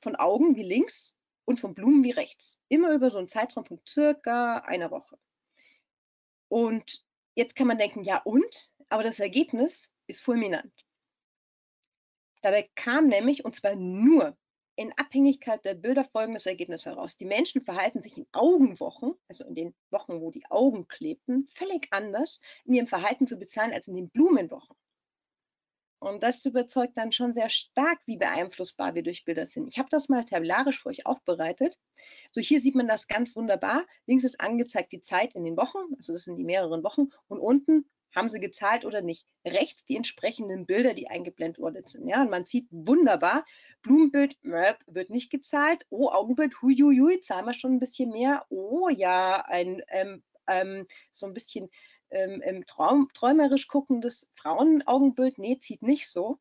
von 0.00 0.16
Augen 0.16 0.56
wie 0.56 0.62
links 0.62 1.16
und 1.44 1.60
von 1.60 1.74
Blumen 1.74 2.02
wie 2.02 2.10
rechts. 2.10 2.60
Immer 2.68 2.92
über 2.92 3.10
so 3.10 3.18
einen 3.18 3.28
Zeitraum 3.28 3.64
von 3.64 3.80
circa 3.86 4.58
einer 4.58 4.90
Woche. 4.90 5.18
Und 6.48 7.04
jetzt 7.34 7.54
kann 7.56 7.66
man 7.66 7.78
denken, 7.78 8.04
ja 8.04 8.18
und? 8.18 8.72
Aber 8.88 9.02
das 9.02 9.20
Ergebnis 9.20 9.92
ist 10.06 10.22
fulminant. 10.22 10.72
Dabei 12.42 12.68
kam 12.74 13.06
nämlich, 13.06 13.44
und 13.44 13.54
zwar 13.54 13.76
nur 13.76 14.36
in 14.76 14.92
Abhängigkeit 14.96 15.64
der 15.64 15.74
Bilder 15.74 16.04
folgendes 16.04 16.46
Ergebnis 16.46 16.86
heraus. 16.86 17.16
Die 17.16 17.24
Menschen 17.24 17.62
verhalten 17.62 18.00
sich 18.00 18.16
in 18.16 18.26
Augenwochen, 18.32 19.14
also 19.28 19.44
in 19.44 19.54
den 19.54 19.74
Wochen, 19.90 20.20
wo 20.20 20.30
die 20.30 20.46
Augen 20.50 20.88
klebten, 20.88 21.46
völlig 21.46 21.88
anders 21.90 22.40
in 22.64 22.74
ihrem 22.74 22.86
Verhalten 22.86 23.26
zu 23.26 23.36
bezahlen 23.36 23.72
als 23.72 23.88
in 23.88 23.96
den 23.96 24.08
Blumenwochen. 24.08 24.76
Und 26.02 26.24
das 26.24 26.44
überzeugt 26.44 26.96
dann 26.96 27.12
schon 27.12 27.32
sehr 27.32 27.48
stark, 27.48 28.00
wie 28.06 28.16
beeinflussbar 28.16 28.96
wir 28.96 29.04
durch 29.04 29.24
Bilder 29.24 29.46
sind. 29.46 29.68
Ich 29.68 29.78
habe 29.78 29.88
das 29.88 30.08
mal 30.08 30.24
tabellarisch 30.24 30.82
für 30.82 30.88
euch 30.88 31.06
aufbereitet. 31.06 31.78
So 32.32 32.40
hier 32.40 32.60
sieht 32.60 32.74
man 32.74 32.88
das 32.88 33.06
ganz 33.06 33.36
wunderbar. 33.36 33.86
Links 34.06 34.24
ist 34.24 34.40
angezeigt 34.40 34.90
die 34.90 35.00
Zeit 35.00 35.36
in 35.36 35.44
den 35.44 35.56
Wochen, 35.56 35.78
also 35.96 36.12
das 36.12 36.22
sind 36.22 36.38
die 36.38 36.44
mehreren 36.44 36.82
Wochen. 36.82 37.10
Und 37.28 37.38
unten 37.38 37.88
haben 38.14 38.30
sie 38.30 38.40
gezahlt 38.40 38.84
oder 38.84 39.02
nicht. 39.02 39.26
Rechts 39.44 39.84
die 39.84 39.96
entsprechenden 39.96 40.66
Bilder, 40.66 40.94
die 40.94 41.08
eingeblendet 41.08 41.60
worden 41.60 41.86
sind. 41.86 42.08
Ja, 42.08 42.22
und 42.22 42.30
man 42.30 42.46
sieht 42.46 42.66
wunderbar, 42.70 43.44
Blumenbild 43.82 44.36
wird 44.42 45.10
nicht 45.10 45.30
gezahlt. 45.30 45.86
Oh, 45.90 46.10
Augenbild, 46.10 46.60
huiuiui, 46.62 47.20
zahlen 47.20 47.46
wir 47.46 47.54
schon 47.54 47.74
ein 47.74 47.80
bisschen 47.80 48.10
mehr. 48.10 48.44
Oh 48.50 48.88
ja, 48.88 49.44
ein 49.46 49.82
ähm, 49.88 50.22
ähm, 50.46 50.86
so 51.10 51.26
ein 51.26 51.34
bisschen 51.34 51.70
ähm, 52.10 52.64
Traum, 52.66 53.08
träumerisch 53.14 53.68
guckendes 53.68 54.28
Frauenaugenbild. 54.34 55.38
Nee, 55.38 55.58
zieht 55.58 55.82
nicht 55.82 56.08
so. 56.10 56.38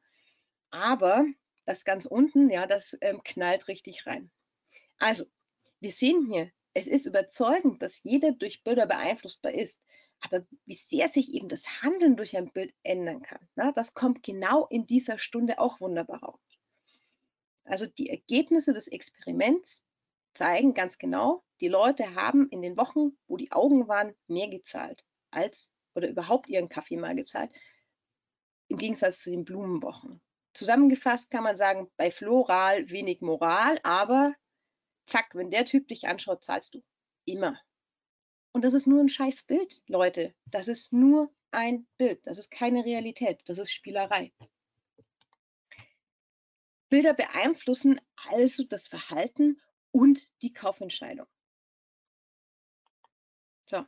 Aber 0.69 1.25
das 1.65 1.85
ganz 1.85 2.05
unten, 2.05 2.49
ja, 2.49 2.67
das 2.67 2.97
ähm, 3.01 3.21
knallt 3.23 3.67
richtig 3.67 4.05
rein. 4.05 4.31
Also, 4.97 5.25
wir 5.79 5.91
sehen 5.91 6.27
hier, 6.31 6.51
es 6.73 6.87
ist 6.87 7.05
überzeugend, 7.05 7.81
dass 7.81 8.03
jeder 8.03 8.31
durch 8.31 8.63
Bilder 8.63 8.85
beeinflussbar 8.85 9.53
ist. 9.53 9.81
Aber 10.21 10.45
wie 10.65 10.75
sehr 10.75 11.09
sich 11.09 11.33
eben 11.33 11.49
das 11.49 11.81
Handeln 11.81 12.15
durch 12.15 12.37
ein 12.37 12.51
Bild 12.51 12.73
ändern 12.83 13.21
kann, 13.21 13.47
na, 13.55 13.71
das 13.71 13.93
kommt 13.93 14.23
genau 14.23 14.67
in 14.67 14.85
dieser 14.85 15.17
Stunde 15.17 15.59
auch 15.59 15.81
wunderbar 15.81 16.23
raus. 16.23 16.39
Also 17.63 17.87
die 17.87 18.09
Ergebnisse 18.09 18.73
des 18.73 18.87
Experiments 18.87 19.83
zeigen 20.33 20.73
ganz 20.73 20.97
genau, 20.97 21.43
die 21.59 21.67
Leute 21.67 22.15
haben 22.15 22.47
in 22.49 22.61
den 22.61 22.77
Wochen, 22.77 23.17
wo 23.27 23.37
die 23.37 23.51
Augen 23.51 23.87
waren, 23.87 24.15
mehr 24.27 24.47
gezahlt 24.47 25.03
als 25.31 25.69
oder 25.93 26.09
überhaupt 26.09 26.47
ihren 26.47 26.69
Kaffee 26.69 26.97
mal 26.97 27.15
gezahlt, 27.15 27.51
im 28.67 28.77
Gegensatz 28.77 29.19
zu 29.19 29.29
den 29.29 29.43
Blumenwochen. 29.43 30.21
Zusammengefasst 30.53 31.29
kann 31.29 31.43
man 31.43 31.57
sagen, 31.57 31.89
bei 31.97 32.11
Floral 32.11 32.89
wenig 32.89 33.21
Moral, 33.21 33.79
aber 33.83 34.33
zack, 35.05 35.33
wenn 35.33 35.51
der 35.51 35.65
Typ 35.65 35.87
dich 35.87 36.07
anschaut, 36.07 36.43
zahlst 36.43 36.75
du 36.75 36.83
immer. 37.25 37.59
Und 38.53 38.63
das 38.63 38.73
ist 38.73 38.87
nur 38.87 38.99
ein 38.99 39.09
scheiß 39.09 39.43
Bild, 39.43 39.81
Leute. 39.87 40.33
Das 40.45 40.67
ist 40.67 40.91
nur 40.91 41.33
ein 41.51 41.87
Bild. 41.97 42.25
Das 42.25 42.37
ist 42.37 42.51
keine 42.51 42.83
Realität. 42.83 43.41
Das 43.45 43.57
ist 43.57 43.71
Spielerei. 43.71 44.33
Bilder 46.89 47.13
beeinflussen 47.13 48.01
also 48.15 48.63
das 48.65 48.87
Verhalten 48.87 49.61
und 49.91 50.27
die 50.41 50.53
Kaufentscheidung. 50.53 51.27
So. 53.67 53.85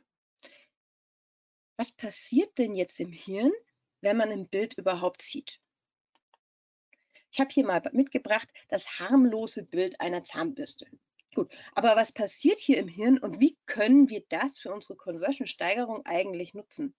Was 1.76 1.92
passiert 1.92 2.56
denn 2.56 2.74
jetzt 2.74 2.98
im 3.00 3.12
Hirn, 3.12 3.52
wenn 4.00 4.16
man 4.16 4.30
ein 4.30 4.48
Bild 4.48 4.78
überhaupt 4.78 5.20
sieht? 5.20 5.60
Ich 7.30 7.40
habe 7.40 7.50
hier 7.50 7.66
mal 7.66 7.82
mitgebracht 7.92 8.48
das 8.68 8.98
harmlose 9.00 9.64
Bild 9.64 10.00
einer 10.00 10.24
Zahnbürste. 10.24 10.86
Gut, 11.34 11.52
aber 11.74 11.96
was 11.96 12.12
passiert 12.12 12.60
hier 12.60 12.78
im 12.78 12.86
Hirn 12.86 13.18
und 13.18 13.40
wie 13.40 13.58
können 13.66 14.08
wir 14.08 14.22
das 14.28 14.58
für 14.58 14.72
unsere 14.72 14.94
Conversion-Steigerung 14.96 16.06
eigentlich 16.06 16.54
nutzen? 16.54 16.94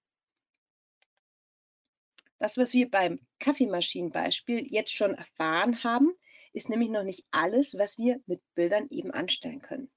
Das, 2.38 2.58
was 2.58 2.74
wir 2.74 2.92
beim 2.92 3.26
Kaffeemaschinenbeispiel 3.40 4.68
jetzt 4.70 4.94
schon 4.94 5.14
erfahren 5.16 5.84
haben, 5.86 6.14
ist 6.52 6.70
nämlich 6.70 6.90
noch 6.90 7.04
nicht 7.04 7.26
alles, 7.32 7.78
was 7.78 7.98
wir 7.98 8.22
mit 8.26 8.42
Bildern 8.56 8.88
eben 8.90 9.12
anstellen 9.12 9.62
können. 9.62 9.90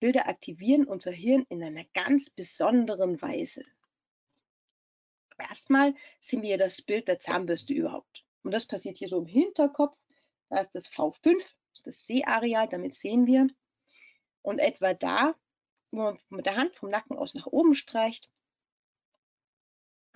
Bilder 0.00 0.28
aktivieren 0.28 0.86
unser 0.86 1.12
Hirn 1.12 1.46
in 1.48 1.62
einer 1.62 1.84
ganz 1.94 2.30
besonderen 2.30 3.22
Weise. 3.22 3.62
Erstmal 5.38 5.94
sehen 6.20 6.42
wir 6.42 6.58
das 6.58 6.82
Bild 6.82 7.06
der 7.06 7.20
Zahnbürste 7.20 7.74
überhaupt. 7.74 8.24
Und 8.42 8.52
das 8.52 8.66
passiert 8.66 8.98
hier 8.98 9.08
so 9.08 9.18
im 9.20 9.26
Hinterkopf. 9.26 9.96
Da 10.50 10.60
ist 10.60 10.74
das 10.74 10.90
V5, 10.90 11.38
das 11.38 11.78
ist 11.78 11.86
das 11.86 12.06
Sehareal, 12.06 12.68
damit 12.68 12.94
sehen 12.94 13.26
wir, 13.26 13.46
und 14.44 14.58
etwa 14.58 14.92
da, 14.92 15.34
wo 15.90 16.02
man 16.02 16.18
mit 16.28 16.46
der 16.46 16.56
Hand 16.56 16.76
vom 16.76 16.90
Nacken 16.90 17.16
aus 17.16 17.34
nach 17.34 17.46
oben 17.46 17.74
streicht, 17.74 18.28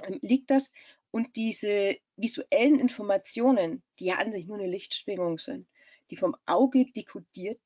ähm, 0.02 0.18
liegt 0.22 0.50
das. 0.50 0.70
Und 1.10 1.34
diese 1.36 1.96
visuellen 2.16 2.78
Informationen, 2.78 3.82
die 3.98 4.04
ja 4.04 4.16
an 4.16 4.30
sich 4.30 4.46
nur 4.46 4.58
eine 4.58 4.68
Lichtschwingung 4.68 5.38
sind, 5.38 5.66
die 6.10 6.16
vom 6.16 6.36
Auge 6.44 6.84
dekodiert 6.92 7.58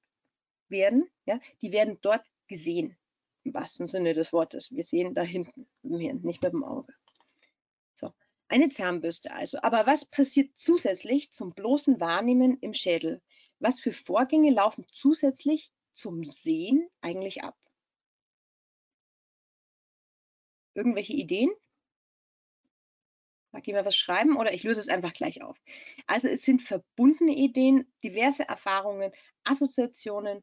werden, 0.69 1.11
ja, 1.27 1.41
die 1.61 1.73
werden 1.73 1.99
dort 2.01 2.25
gesehen, 2.47 2.97
im 3.43 3.55
wahrsten 3.55 3.89
Sinne 3.89 4.15
des 4.15 4.33
Wortes. 4.33 4.71
Wir 4.71 4.85
sehen 4.85 5.15
da 5.15 5.23
hinten, 5.23 5.69
nicht 5.83 6.43
mit 6.43 6.53
dem 6.53 6.63
Auge. 6.63 6.95
So, 7.93 8.13
eine 8.47 8.69
Zahnbürste 8.69 9.33
also. 9.33 9.59
Aber 9.63 9.85
was 9.87 10.05
passiert 10.05 10.53
zusätzlich 10.55 11.33
zum 11.33 11.55
bloßen 11.55 11.99
Wahrnehmen 11.99 12.57
im 12.61 12.73
Schädel? 12.73 13.21
Was 13.59 13.81
für 13.81 13.93
Vorgänge 13.93 14.53
laufen 14.53 14.87
zusätzlich 14.89 15.73
zum 15.93 16.25
Sehen 16.25 16.89
eigentlich 17.01 17.43
ab? 17.45 17.57
Irgendwelche 20.75 21.13
Ideen? 21.13 21.51
Mag 23.53 23.67
jemand 23.67 23.87
was 23.87 23.97
schreiben 23.97 24.37
oder 24.37 24.55
ich 24.55 24.63
löse 24.63 24.81
es 24.81 24.89
einfach 24.89 25.13
gleich 25.13 25.43
auf. 25.43 25.59
Also 26.07 26.29
es 26.29 26.43
sind 26.43 26.63
verbundene 26.63 27.37
Ideen, 27.37 27.93
diverse 28.03 28.49
Erfahrungen, 28.49 29.13
Assoziationen, 29.45 30.41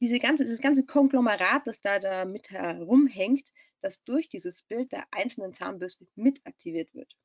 diese 0.00 0.18
ganze, 0.18 0.44
dieses 0.44 0.60
ganze 0.60 0.86
Konglomerat, 0.86 1.66
das 1.66 1.80
da, 1.80 1.98
da 1.98 2.24
mit 2.24 2.50
herumhängt, 2.50 3.52
das 3.80 4.04
durch 4.04 4.28
dieses 4.28 4.62
Bild 4.62 4.92
der 4.92 5.06
einzelnen 5.10 5.54
Zahnbürste 5.54 6.06
mit 6.14 6.46
aktiviert 6.46 6.94
wird. 6.94 7.16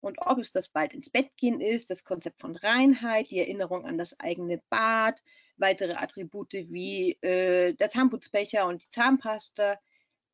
Und 0.00 0.18
ob 0.20 0.38
es 0.38 0.52
das 0.52 0.68
bald 0.68 0.94
ins 0.94 1.10
Bett 1.10 1.36
gehen 1.36 1.60
ist, 1.60 1.90
das 1.90 2.04
Konzept 2.04 2.40
von 2.40 2.56
Reinheit, 2.56 3.30
die 3.30 3.40
Erinnerung 3.40 3.84
an 3.84 3.98
das 3.98 4.18
eigene 4.20 4.62
Bad, 4.70 5.20
weitere 5.56 5.94
Attribute 5.94 6.52
wie 6.52 7.18
äh, 7.22 7.74
der 7.74 7.90
Zahnputzbecher 7.90 8.66
und 8.66 8.82
die 8.82 8.90
Zahnpasta, 8.90 9.80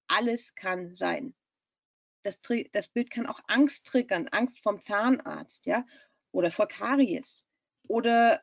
alles 0.06 0.54
kann 0.54 0.94
sein. 0.94 1.35
Das, 2.25 2.40
das, 2.73 2.88
Bild 2.88 3.11
kann 3.11 3.26
auch 3.26 3.40
Angst 3.47 3.87
triggern, 3.87 4.28
Angst 4.28 4.62
vom 4.62 4.80
Zahnarzt, 4.80 5.66
ja, 5.66 5.87
oder 6.33 6.50
vor 6.50 6.68
Karies 6.68 7.44
oder 7.87 8.42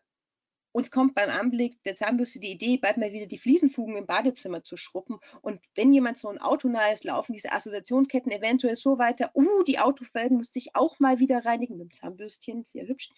uns 0.72 0.90
kommt 0.92 1.16
beim 1.16 1.30
Anblick 1.30 1.82
der 1.84 1.96
Zahnbürste 1.96 2.40
die 2.40 2.52
Idee, 2.52 2.78
bald 2.78 2.98
mal 2.98 3.12
wieder 3.12 3.26
die 3.26 3.38
Fliesenfugen 3.38 3.98
im 3.98 4.06
Badezimmer 4.06 4.64
zu 4.64 4.78
schruppen. 4.78 5.20
Und 5.42 5.62
wenn 5.76 5.92
jemand 5.92 6.18
so 6.18 6.30
ein 6.30 6.38
Auto 6.38 6.70
nahe 6.70 6.94
ist, 6.94 7.04
laufen 7.04 7.34
diese 7.34 7.52
Assoziationsketten 7.52 8.32
eventuell 8.32 8.76
so 8.76 8.98
weiter. 8.98 9.32
Uh, 9.36 9.64
die 9.64 9.80
Autofelgen 9.80 10.38
müsste 10.38 10.60
ich 10.60 10.76
auch 10.76 11.00
mal 11.00 11.20
wieder 11.20 11.46
reinigen 11.46 11.78
mit 11.78 11.90
dem 11.90 11.92
Zahnbürstchen, 11.92 12.64
sehr 12.64 12.88
hübsch. 12.88 13.10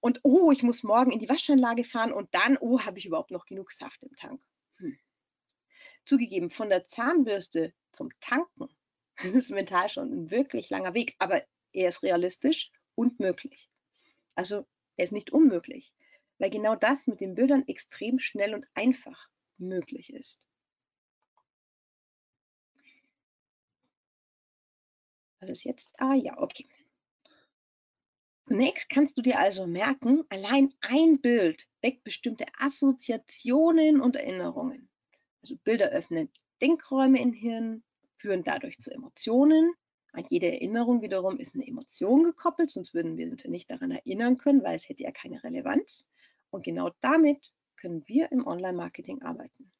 Und 0.00 0.20
oh, 0.22 0.50
ich 0.50 0.62
muss 0.62 0.82
morgen 0.82 1.12
in 1.12 1.20
die 1.20 1.28
Waschanlage 1.28 1.84
fahren 1.84 2.12
und 2.12 2.34
dann, 2.34 2.58
oh, 2.58 2.80
habe 2.80 2.98
ich 2.98 3.06
überhaupt 3.06 3.30
noch 3.30 3.46
genug 3.46 3.72
Saft 3.72 4.02
im 4.02 4.14
Tank. 4.16 4.42
Hm. 4.78 4.98
Zugegeben, 6.04 6.50
von 6.50 6.68
der 6.68 6.86
Zahnbürste 6.86 7.72
zum 7.92 8.10
Tanken 8.20 8.68
das 9.22 9.32
ist 9.32 9.50
mental 9.50 9.88
schon 9.88 10.12
ein 10.12 10.30
wirklich 10.30 10.68
langer 10.70 10.94
Weg, 10.94 11.14
aber 11.18 11.42
er 11.72 11.88
ist 11.88 12.02
realistisch 12.02 12.70
und 12.94 13.18
möglich. 13.18 13.70
Also 14.34 14.66
er 14.96 15.04
ist 15.04 15.12
nicht 15.12 15.30
unmöglich 15.32 15.94
weil 16.38 16.50
genau 16.50 16.76
das 16.76 17.06
mit 17.06 17.20
den 17.20 17.34
Bildern 17.34 17.66
extrem 17.66 18.18
schnell 18.18 18.54
und 18.54 18.68
einfach 18.74 19.28
möglich 19.58 20.12
ist. 20.12 20.40
Was 25.40 25.50
ist 25.50 25.64
jetzt? 25.64 25.90
Ah 25.98 26.14
ja, 26.14 26.38
okay. 26.38 26.66
Zunächst 28.48 28.88
kannst 28.88 29.18
du 29.18 29.22
dir 29.22 29.38
also 29.38 29.66
merken, 29.66 30.24
allein 30.28 30.72
ein 30.80 31.20
Bild 31.20 31.66
weckt 31.82 32.04
bestimmte 32.04 32.46
Assoziationen 32.58 34.00
und 34.00 34.16
Erinnerungen. 34.16 34.88
Also 35.42 35.56
Bilder 35.64 35.90
öffnen 35.90 36.30
Denkräume 36.62 37.20
im 37.20 37.32
Hirn, 37.32 37.82
führen 38.18 38.44
dadurch 38.44 38.78
zu 38.78 38.92
Emotionen. 38.92 39.74
An 40.16 40.24
jede 40.30 40.50
Erinnerung 40.50 41.02
wiederum 41.02 41.38
ist 41.38 41.54
eine 41.54 41.66
Emotion 41.66 42.24
gekoppelt, 42.24 42.70
sonst 42.70 42.94
würden 42.94 43.18
wir 43.18 43.30
uns 43.30 43.44
nicht 43.44 43.70
daran 43.70 43.90
erinnern 43.90 44.38
können, 44.38 44.62
weil 44.62 44.76
es 44.76 44.88
hätte 44.88 45.02
ja 45.02 45.12
keine 45.12 45.44
Relevanz. 45.44 46.08
Und 46.48 46.64
genau 46.64 46.90
damit 47.00 47.52
können 47.76 48.02
wir 48.08 48.32
im 48.32 48.46
Online-Marketing 48.46 49.20
arbeiten. 49.20 49.70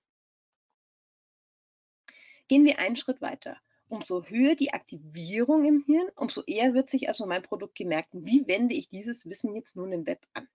Gehen 2.49 2.67
wir 2.67 2.79
einen 2.79 2.97
Schritt 2.97 3.23
weiter. 3.23 3.57
Umso 3.89 4.25
höher 4.25 4.57
die 4.57 4.75
Aktivierung 4.75 5.65
im 5.65 5.83
Hirn, 5.87 6.11
umso 6.17 6.43
eher 6.43 6.75
wird 6.75 6.91
sich 6.91 7.09
also 7.09 7.25
mein 7.25 7.43
Produkt 7.43 7.75
gemerkt. 7.75 8.11
Wie 8.13 8.47
wende 8.47 8.75
ich 8.75 8.91
dieses 8.91 9.25
Wissen 9.25 9.57
jetzt 9.57 9.75
nun 9.75 9.91
im 9.93 10.05
Web 10.05 10.27
an? 10.35 10.47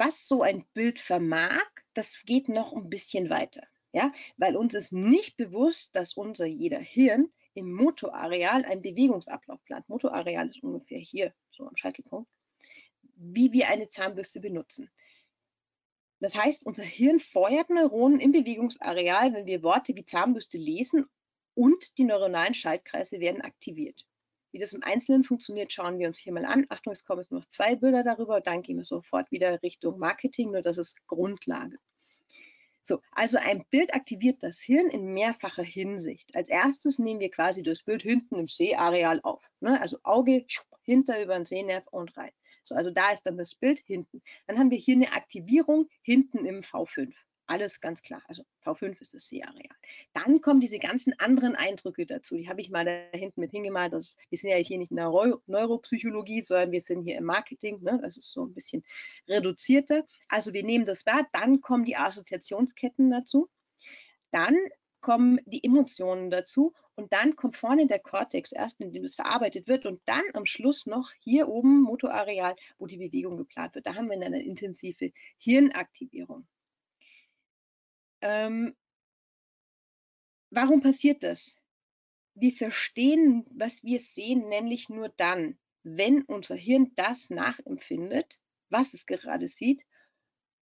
was 0.00 0.26
so 0.26 0.42
ein 0.42 0.64
Bild 0.72 0.98
vermag, 0.98 1.66
das 1.92 2.22
geht 2.24 2.48
noch 2.48 2.72
ein 2.72 2.88
bisschen 2.88 3.28
weiter. 3.28 3.62
Ja, 3.92 4.12
weil 4.36 4.56
uns 4.56 4.74
ist 4.74 4.92
nicht 4.92 5.36
bewusst, 5.36 5.94
dass 5.96 6.14
unser 6.14 6.46
jeder 6.46 6.78
Hirn 6.78 7.32
im 7.54 7.72
Motorareal 7.72 8.64
einen 8.64 8.82
Bewegungsablauf 8.82 9.62
plant. 9.64 9.88
Motorareal 9.88 10.46
ist 10.46 10.62
ungefähr 10.62 10.98
hier, 10.98 11.34
so 11.50 11.66
am 11.66 11.76
Scheitelpunkt, 11.76 12.30
wie 13.16 13.52
wir 13.52 13.68
eine 13.68 13.88
Zahnbürste 13.88 14.40
benutzen. 14.40 14.90
Das 16.20 16.34
heißt, 16.34 16.66
unser 16.66 16.84
Hirn 16.84 17.18
feuert 17.18 17.70
Neuronen 17.70 18.20
im 18.20 18.32
Bewegungsareal, 18.32 19.32
wenn 19.32 19.46
wir 19.46 19.62
Worte 19.62 19.96
wie 19.96 20.04
Zahnbürste 20.04 20.58
lesen 20.58 21.06
und 21.54 21.98
die 21.98 22.04
neuronalen 22.04 22.54
Schaltkreise 22.54 23.20
werden 23.20 23.40
aktiviert. 23.40 24.06
Wie 24.52 24.58
das 24.58 24.72
im 24.72 24.82
Einzelnen 24.82 25.24
funktioniert, 25.24 25.72
schauen 25.72 25.98
wir 25.98 26.08
uns 26.08 26.18
hier 26.18 26.32
mal 26.32 26.44
an. 26.44 26.66
Achtung, 26.68 26.92
es 26.92 27.04
kommen 27.04 27.22
jetzt 27.22 27.32
noch 27.32 27.44
zwei 27.46 27.76
Bilder 27.76 28.02
darüber, 28.04 28.40
dann 28.40 28.62
gehen 28.62 28.76
wir 28.76 28.84
sofort 28.84 29.30
wieder 29.30 29.62
Richtung 29.62 29.98
Marketing, 29.98 30.50
nur 30.50 30.62
das 30.62 30.78
ist 30.78 30.96
Grundlage. 31.06 31.78
So, 32.82 33.00
also 33.12 33.38
ein 33.38 33.64
Bild 33.70 33.94
aktiviert 33.94 34.42
das 34.42 34.58
Hirn 34.58 34.88
in 34.88 35.12
mehrfacher 35.12 35.62
Hinsicht. 35.62 36.34
Als 36.34 36.48
erstes 36.48 36.98
nehmen 36.98 37.20
wir 37.20 37.30
quasi 37.30 37.62
das 37.62 37.82
Bild 37.82 38.02
hinten 38.02 38.36
im 38.36 38.46
Sehareal 38.46 39.20
auf. 39.22 39.50
Ne? 39.60 39.80
Also 39.80 39.98
Auge 40.02 40.46
hinter 40.82 41.22
über 41.22 41.34
den 41.34 41.46
Sehnerv 41.46 41.86
und 41.88 42.16
rein. 42.16 42.32
So, 42.64 42.74
also 42.74 42.90
da 42.90 43.10
ist 43.10 43.22
dann 43.24 43.36
das 43.36 43.54
Bild 43.54 43.80
hinten. 43.80 44.22
Dann 44.46 44.58
haben 44.58 44.70
wir 44.70 44.78
hier 44.78 44.94
eine 44.94 45.12
Aktivierung 45.12 45.88
hinten 46.02 46.44
im 46.44 46.62
V5. 46.62 47.14
Alles 47.50 47.80
ganz 47.80 48.00
klar. 48.00 48.22
Also 48.28 48.44
V5 48.64 49.00
ist 49.00 49.12
das 49.12 49.26
Sehareal. 49.26 49.74
Dann 50.12 50.40
kommen 50.40 50.60
diese 50.60 50.78
ganzen 50.78 51.18
anderen 51.18 51.56
Eindrücke 51.56 52.06
dazu. 52.06 52.36
Die 52.36 52.48
habe 52.48 52.60
ich 52.60 52.70
mal 52.70 52.84
da 52.84 53.18
hinten 53.18 53.40
mit 53.40 53.50
hingemalt. 53.50 53.92
Das, 53.92 54.16
wir 54.28 54.38
sind 54.38 54.50
ja 54.50 54.56
hier 54.56 54.78
nicht 54.78 54.92
in 54.92 54.98
der 54.98 55.10
Neuropsychologie, 55.46 56.42
sondern 56.42 56.70
wir 56.70 56.80
sind 56.80 57.02
hier 57.02 57.18
im 57.18 57.24
Marketing. 57.24 57.82
Ne? 57.82 57.98
Das 58.02 58.16
ist 58.16 58.30
so 58.30 58.44
ein 58.44 58.54
bisschen 58.54 58.84
reduzierter. 59.26 60.06
Also 60.28 60.52
wir 60.52 60.62
nehmen 60.62 60.86
das 60.86 61.04
wahr. 61.06 61.26
Dann 61.32 61.60
kommen 61.60 61.84
die 61.84 61.96
Assoziationsketten 61.96 63.10
dazu. 63.10 63.50
Dann 64.30 64.56
kommen 65.00 65.40
die 65.44 65.64
Emotionen 65.64 66.30
dazu 66.30 66.72
und 66.94 67.12
dann 67.12 67.34
kommt 67.34 67.56
vorne 67.56 67.88
der 67.88 67.98
Kortex 67.98 68.52
erst, 68.52 68.80
in 68.80 68.92
dem 68.92 69.02
es 69.02 69.16
verarbeitet 69.16 69.66
wird 69.66 69.86
und 69.86 70.00
dann 70.04 70.22
am 70.34 70.46
Schluss 70.46 70.86
noch 70.86 71.10
hier 71.18 71.48
oben 71.48 71.82
Motorareal, 71.82 72.54
wo 72.78 72.86
die 72.86 72.98
Bewegung 72.98 73.36
geplant 73.36 73.74
wird. 73.74 73.88
Da 73.88 73.96
haben 73.96 74.08
wir 74.08 74.20
dann 74.20 74.34
eine 74.34 74.44
intensive 74.44 75.10
Hirnaktivierung. 75.38 76.46
Ähm, 78.22 78.76
warum 80.50 80.80
passiert 80.80 81.22
das? 81.22 81.56
Wir 82.34 82.52
verstehen, 82.52 83.46
was 83.50 83.82
wir 83.82 84.00
sehen, 84.00 84.48
nämlich 84.48 84.88
nur 84.88 85.08
dann, 85.08 85.58
wenn 85.82 86.22
unser 86.22 86.56
Hirn 86.56 86.92
das 86.96 87.30
nachempfindet, 87.30 88.40
was 88.68 88.94
es 88.94 89.06
gerade 89.06 89.48
sieht. 89.48 89.84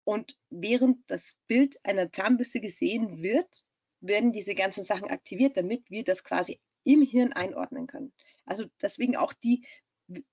Und 0.03 0.37
während 0.49 1.09
das 1.09 1.35
Bild 1.47 1.77
einer 1.85 2.11
Zahnbürste 2.11 2.59
gesehen 2.61 3.21
wird, 3.21 3.63
werden 4.01 4.31
diese 4.31 4.55
ganzen 4.55 4.83
Sachen 4.83 5.09
aktiviert, 5.09 5.57
damit 5.57 5.89
wir 5.89 6.03
das 6.03 6.23
quasi 6.23 6.59
im 6.83 7.01
Hirn 7.01 7.33
einordnen 7.33 7.85
können. 7.87 8.13
Also 8.45 8.65
deswegen 8.81 9.15
auch 9.15 9.33
die, 9.33 9.65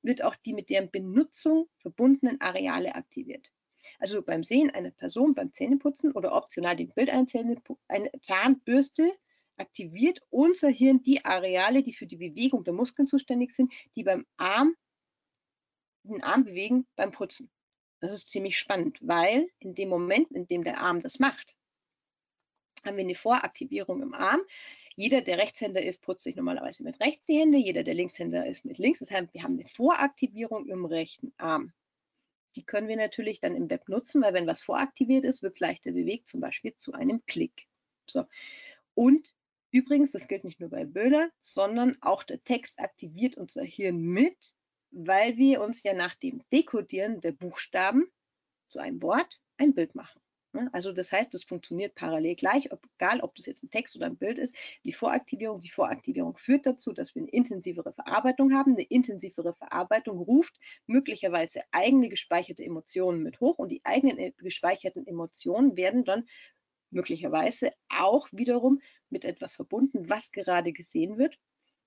wird 0.03 0.23
auch 0.23 0.37
die 0.37 0.55
mit 0.55 0.71
deren 0.71 0.91
Benutzung 0.91 1.69
verbundenen 1.79 2.41
Areale 2.41 2.95
aktiviert. 2.95 3.53
Also 3.99 4.23
beim 4.23 4.43
Sehen 4.43 4.71
einer 4.71 4.91
Person, 4.91 5.35
beim 5.35 5.53
Zähneputzen 5.53 6.13
oder 6.13 6.33
optional 6.33 6.77
dem 6.77 6.91
Bild 6.91 7.11
einer, 7.11 7.27
eine 7.89 8.11
Zahnbürste 8.23 9.13
aktiviert 9.57 10.21
unser 10.31 10.69
Hirn 10.69 11.03
die 11.03 11.25
Areale, 11.25 11.83
die 11.83 11.95
für 11.95 12.07
die 12.07 12.17
Bewegung 12.17 12.65
der 12.65 12.75
Muskeln 12.75 13.09
zuständig 13.09 13.53
sind, 13.53 13.73
die 13.95 14.05
beim 14.05 14.27
Arm, 14.37 14.75
den 16.05 16.23
Arm 16.23 16.45
bewegen 16.45 16.87
beim 16.95 17.13
Putzen. 17.13 17.51
Das 18.01 18.13
ist 18.13 18.29
ziemlich 18.29 18.59
spannend, 18.59 18.99
weil 19.01 19.49
in 19.59 19.75
dem 19.75 19.89
Moment, 19.89 20.31
in 20.33 20.47
dem 20.47 20.65
der 20.65 20.81
Arm 20.81 21.01
das 21.01 21.19
macht, 21.19 21.57
haben 22.85 22.97
wir 22.97 23.05
eine 23.05 23.15
Voraktivierung 23.15 24.03
im 24.03 24.15
Arm. 24.15 24.41
Jeder, 24.95 25.21
der 25.21 25.39
Rechtshänder 25.39 25.83
ist, 25.83 26.03
putzt 26.03 26.23
sich 26.23 26.37
normalerweise 26.37 26.83
mit 26.83 27.01
rechts 27.01 27.25
die 27.25 27.39
Hände, 27.39 27.59
jeder, 27.59 27.83
der 27.83 27.95
Linkshänder 27.95 28.47
ist, 28.47 28.65
mit 28.65 28.79
links. 28.79 29.01
Das 29.01 29.11
heißt, 29.11 29.35
wir 29.35 29.43
haben 29.43 29.59
eine 29.59 29.69
Voraktivierung 29.69 30.69
im 30.69 30.85
rechten 30.85 31.33
Arm. 31.37 31.73
Die 32.57 32.65
können 32.65 32.89
wir 32.89 32.97
natürlich 32.97 33.41
dann 33.41 33.55
im 33.55 33.71
Web 33.71 33.89
nutzen, 33.89 34.23
weil 34.23 34.35
wenn 34.35 34.47
was 34.47 34.63
voraktiviert 34.63 35.25
ist, 35.25 35.43
wird 35.43 35.55
es 35.55 35.61
leichter 35.61 35.93
bewegt, 35.93 36.29
zum 36.29 36.41
Beispiel 36.41 36.75
zu 36.77 36.93
einem 36.93 37.25
Klick. 37.27 37.67
So. 38.09 38.25
Und 38.95 39.35
übrigens, 39.71 40.13
das 40.13 40.27
gilt 40.27 40.45
nicht 40.45 40.59
nur 40.59 40.71
bei 40.71 40.85
Bildern, 40.85 41.31
sondern 41.43 41.97
auch 42.01 42.23
der 42.23 42.43
Text 42.43 42.81
aktiviert 42.81 43.37
unser 43.37 43.63
Hirn 43.63 44.01
mit, 44.01 44.55
weil 44.91 45.37
wir 45.37 45.61
uns 45.61 45.83
ja 45.83 45.93
nach 45.93 46.15
dem 46.15 46.43
Dekodieren 46.53 47.21
der 47.21 47.33
Buchstaben 47.33 48.11
zu 48.69 48.79
einem 48.79 49.03
Wort 49.03 49.41
ein 49.59 49.75
Bild 49.75 49.95
machen. 49.95 50.21
Ne? 50.57 50.71
Also 50.73 50.93
das 50.93 51.13
heißt, 51.13 51.35
es 51.35 51.45
funktioniert 51.45 51.95
parallel 51.95 52.35
gleich, 52.35 52.73
ob, 52.73 52.81
egal 52.99 53.21
ob 53.21 53.35
das 53.35 53.45
jetzt 53.45 53.63
ein 53.63 53.71
Text 53.71 53.95
oder 53.95 54.07
ein 54.07 54.17
Bild 54.17 54.39
ist. 54.39 54.55
Die 54.85 54.93
Voraktivierung, 54.95 55.61
die 55.61 55.69
Voraktivierung 55.69 56.37
führt 56.39 56.65
dazu, 56.65 56.95
dass 56.95 57.15
wir 57.15 57.23
eine 57.23 57.31
intensivere 57.31 57.93
Verarbeitung 57.93 58.55
haben. 58.55 58.73
Eine 58.73 58.85
intensivere 58.85 59.55
Verarbeitung 59.55 60.19
ruft 60.19 60.59
möglicherweise 60.87 61.61
eigene 61.73 62.09
gespeicherte 62.09 62.65
Emotionen 62.65 63.23
mit 63.23 63.39
hoch 63.41 63.59
und 63.59 63.69
die 63.69 63.83
eigenen 63.85 64.19
äh, 64.19 64.33
gespeicherten 64.39 65.07
Emotionen 65.07 65.77
werden 65.77 66.05
dann 66.05 66.25
möglicherweise 66.91 67.73
auch 67.91 68.29
wiederum 68.33 68.81
mit 69.11 69.27
etwas 69.27 69.57
verbunden, 69.57 70.09
was 70.09 70.33
gerade 70.33 70.73
gesehen 70.73 71.19
wird. 71.19 71.39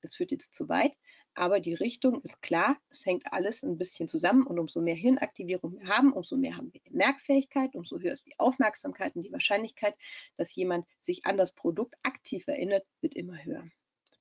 Das 0.01 0.15
führt 0.15 0.31
jetzt 0.31 0.53
zu 0.53 0.69
weit, 0.69 0.93
aber 1.33 1.59
die 1.59 1.73
Richtung 1.73 2.21
ist 2.21 2.41
klar, 2.41 2.77
es 2.89 3.05
hängt 3.05 3.31
alles 3.31 3.63
ein 3.63 3.77
bisschen 3.77 4.07
zusammen 4.07 4.45
und 4.45 4.59
umso 4.59 4.81
mehr 4.81 4.95
Hirnaktivierung 4.95 5.79
wir 5.79 5.87
haben, 5.87 6.11
umso 6.11 6.35
mehr 6.37 6.57
haben 6.57 6.73
wir 6.73 6.81
die 6.81 6.91
Merkfähigkeit, 6.91 7.75
umso 7.75 7.99
höher 7.99 8.13
ist 8.13 8.25
die 8.25 8.37
Aufmerksamkeit 8.39 9.15
und 9.15 9.23
die 9.23 9.31
Wahrscheinlichkeit, 9.31 9.95
dass 10.37 10.55
jemand 10.55 10.85
sich 11.01 11.25
an 11.25 11.37
das 11.37 11.53
Produkt 11.53 11.95
aktiv 12.03 12.47
erinnert, 12.47 12.85
wird 13.01 13.15
immer 13.15 13.43
höher. 13.43 13.67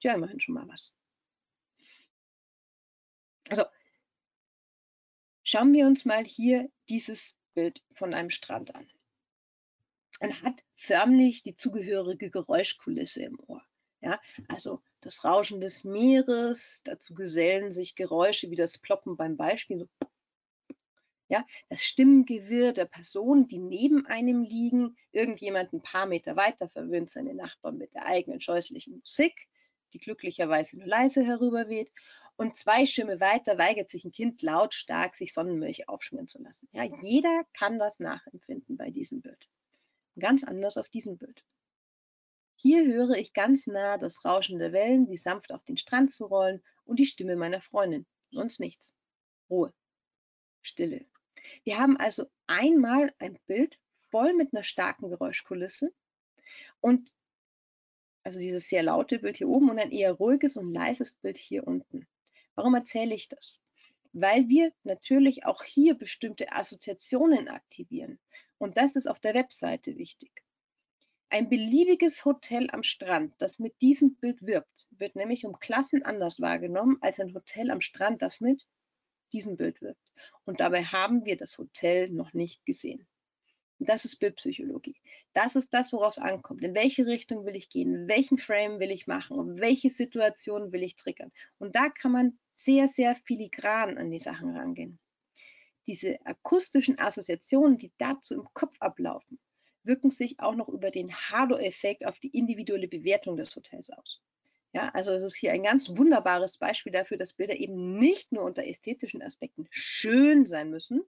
Ja, 0.00 0.14
immerhin 0.14 0.40
schon 0.40 0.54
mal 0.54 0.68
was. 0.68 0.94
Also, 3.48 3.64
schauen 5.42 5.72
wir 5.72 5.86
uns 5.86 6.04
mal 6.04 6.24
hier 6.24 6.70
dieses 6.88 7.34
Bild 7.54 7.82
von 7.94 8.14
einem 8.14 8.30
Strand 8.30 8.74
an. 8.74 8.88
Man 10.20 10.40
hat 10.42 10.64
förmlich 10.74 11.42
die 11.42 11.56
zugehörige 11.56 12.30
Geräuschkulisse 12.30 13.22
im 13.22 13.38
Ohr. 13.40 13.64
Ja, 14.00 14.20
also 14.48 14.80
das 15.00 15.24
Rauschen 15.24 15.60
des 15.60 15.84
Meeres, 15.84 16.82
dazu 16.84 17.14
gesellen 17.14 17.72
sich 17.72 17.94
Geräusche 17.94 18.50
wie 18.50 18.56
das 18.56 18.78
Ploppen 18.78 19.16
beim 19.16 19.36
Beispiel, 19.36 19.88
ja, 21.28 21.44
das 21.68 21.82
Stimmengewirr 21.82 22.72
der 22.72 22.86
Personen, 22.86 23.46
die 23.48 23.58
neben 23.58 24.06
einem 24.06 24.42
liegen, 24.42 24.96
irgendjemand 25.12 25.72
ein 25.72 25.82
paar 25.82 26.06
Meter 26.06 26.36
weiter 26.36 26.68
verwöhnt 26.68 27.10
seine 27.10 27.34
Nachbarn 27.34 27.76
mit 27.76 27.94
der 27.94 28.06
eigenen 28.06 28.40
scheußlichen 28.40 28.98
Musik, 28.98 29.48
die 29.92 29.98
glücklicherweise 29.98 30.78
nur 30.78 30.86
leise 30.86 31.22
herüberweht, 31.22 31.92
und 32.36 32.56
zwei 32.56 32.86
Schirme 32.86 33.20
weiter 33.20 33.58
weigert 33.58 33.90
sich 33.90 34.04
ein 34.04 34.12
Kind 34.12 34.42
lautstark, 34.42 35.16
sich 35.16 35.34
Sonnenmilch 35.34 35.88
aufschmieren 35.88 36.28
zu 36.28 36.40
lassen. 36.40 36.68
Ja, 36.72 36.84
jeder 37.02 37.44
kann 37.52 37.80
das 37.80 37.98
nachempfinden 37.98 38.76
bei 38.76 38.90
diesem 38.90 39.20
Bild. 39.22 39.48
Ganz 40.18 40.44
anders 40.44 40.76
auf 40.78 40.88
diesem 40.88 41.18
Bild. 41.18 41.44
Hier 42.60 42.84
höre 42.84 43.12
ich 43.12 43.34
ganz 43.34 43.68
nah 43.68 43.98
das 43.98 44.24
Rauschen 44.24 44.58
der 44.58 44.72
Wellen, 44.72 45.06
die 45.06 45.16
sanft 45.16 45.52
auf 45.52 45.62
den 45.62 45.76
Strand 45.76 46.10
zu 46.10 46.26
rollen 46.26 46.60
und 46.84 46.98
die 46.98 47.06
Stimme 47.06 47.36
meiner 47.36 47.60
Freundin. 47.60 48.04
Sonst 48.32 48.58
nichts. 48.58 48.96
Ruhe. 49.48 49.72
Stille. 50.60 51.06
Wir 51.62 51.78
haben 51.78 51.96
also 51.96 52.26
einmal 52.48 53.14
ein 53.20 53.38
Bild 53.46 53.78
voll 54.10 54.34
mit 54.34 54.52
einer 54.52 54.64
starken 54.64 55.08
Geräuschkulisse 55.08 55.94
und 56.80 57.14
also 58.24 58.40
dieses 58.40 58.68
sehr 58.68 58.82
laute 58.82 59.20
Bild 59.20 59.36
hier 59.36 59.48
oben 59.48 59.70
und 59.70 59.78
ein 59.78 59.92
eher 59.92 60.14
ruhiges 60.14 60.56
und 60.56 60.72
leises 60.72 61.12
Bild 61.12 61.38
hier 61.38 61.64
unten. 61.64 62.08
Warum 62.56 62.74
erzähle 62.74 63.14
ich 63.14 63.28
das? 63.28 63.60
Weil 64.12 64.48
wir 64.48 64.72
natürlich 64.82 65.46
auch 65.46 65.62
hier 65.62 65.94
bestimmte 65.94 66.50
Assoziationen 66.50 67.46
aktivieren. 67.46 68.18
Und 68.58 68.76
das 68.76 68.96
ist 68.96 69.06
auf 69.06 69.20
der 69.20 69.34
Webseite 69.34 69.96
wichtig. 69.96 70.42
Ein 71.30 71.50
beliebiges 71.50 72.24
Hotel 72.24 72.70
am 72.72 72.82
Strand, 72.82 73.34
das 73.38 73.58
mit 73.58 73.78
diesem 73.82 74.16
Bild 74.16 74.40
wirbt, 74.40 74.86
wird 74.90 75.14
nämlich 75.14 75.44
um 75.44 75.58
Klassen 75.58 76.02
anders 76.02 76.40
wahrgenommen 76.40 76.96
als 77.02 77.20
ein 77.20 77.34
Hotel 77.34 77.70
am 77.70 77.82
Strand, 77.82 78.22
das 78.22 78.40
mit 78.40 78.66
diesem 79.34 79.58
Bild 79.58 79.82
wirbt. 79.82 80.12
Und 80.46 80.60
dabei 80.60 80.84
haben 80.84 81.26
wir 81.26 81.36
das 81.36 81.58
Hotel 81.58 82.08
noch 82.08 82.32
nicht 82.32 82.64
gesehen. 82.64 83.06
Das 83.78 84.06
ist 84.06 84.16
Bildpsychologie. 84.16 84.96
Das 85.34 85.54
ist 85.54 85.68
das, 85.74 85.92
worauf 85.92 86.16
es 86.16 86.22
ankommt. 86.22 86.64
In 86.64 86.74
welche 86.74 87.04
Richtung 87.04 87.44
will 87.44 87.56
ich 87.56 87.68
gehen? 87.68 88.08
Welchen 88.08 88.38
Frame 88.38 88.80
will 88.80 88.90
ich 88.90 89.06
machen? 89.06 89.60
Welche 89.60 89.90
Situation 89.90 90.72
will 90.72 90.82
ich 90.82 90.96
triggern? 90.96 91.30
Und 91.58 91.76
da 91.76 91.90
kann 91.90 92.12
man 92.12 92.38
sehr, 92.54 92.88
sehr 92.88 93.14
filigran 93.14 93.98
an 93.98 94.10
die 94.10 94.18
Sachen 94.18 94.56
rangehen. 94.56 94.98
Diese 95.86 96.18
akustischen 96.24 96.98
Assoziationen, 96.98 97.76
die 97.76 97.92
dazu 97.98 98.34
im 98.34 98.48
Kopf 98.54 98.74
ablaufen, 98.80 99.38
wirken 99.84 100.10
sich 100.10 100.40
auch 100.40 100.54
noch 100.54 100.68
über 100.68 100.90
den 100.90 101.12
Halo-Effekt 101.12 102.04
auf 102.06 102.18
die 102.18 102.36
individuelle 102.36 102.88
Bewertung 102.88 103.36
des 103.36 103.54
Hotels 103.56 103.90
aus. 103.90 104.20
Ja, 104.72 104.90
also 104.90 105.12
es 105.12 105.22
ist 105.22 105.36
hier 105.36 105.52
ein 105.52 105.62
ganz 105.62 105.88
wunderbares 105.96 106.58
Beispiel 106.58 106.92
dafür, 106.92 107.16
dass 107.16 107.32
Bilder 107.32 107.56
eben 107.56 107.98
nicht 107.98 108.32
nur 108.32 108.44
unter 108.44 108.66
ästhetischen 108.66 109.22
Aspekten 109.22 109.66
schön 109.70 110.46
sein 110.46 110.70
müssen, 110.70 111.02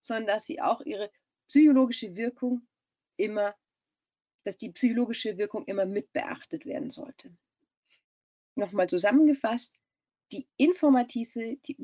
sondern 0.00 0.26
dass 0.26 0.46
sie 0.46 0.60
auch 0.60 0.82
ihre 0.82 1.10
psychologische 1.48 2.16
Wirkung 2.16 2.66
immer, 3.16 3.56
dass 4.44 4.58
die 4.58 4.70
psychologische 4.70 5.38
Wirkung 5.38 5.64
immer 5.64 5.86
mit 5.86 6.12
beachtet 6.12 6.66
werden 6.66 6.90
sollte. 6.90 7.34
Nochmal 8.54 8.88
zusammengefasst, 8.88 9.78
die 10.32 10.46
informative, 10.56 11.56
die, 11.66 11.76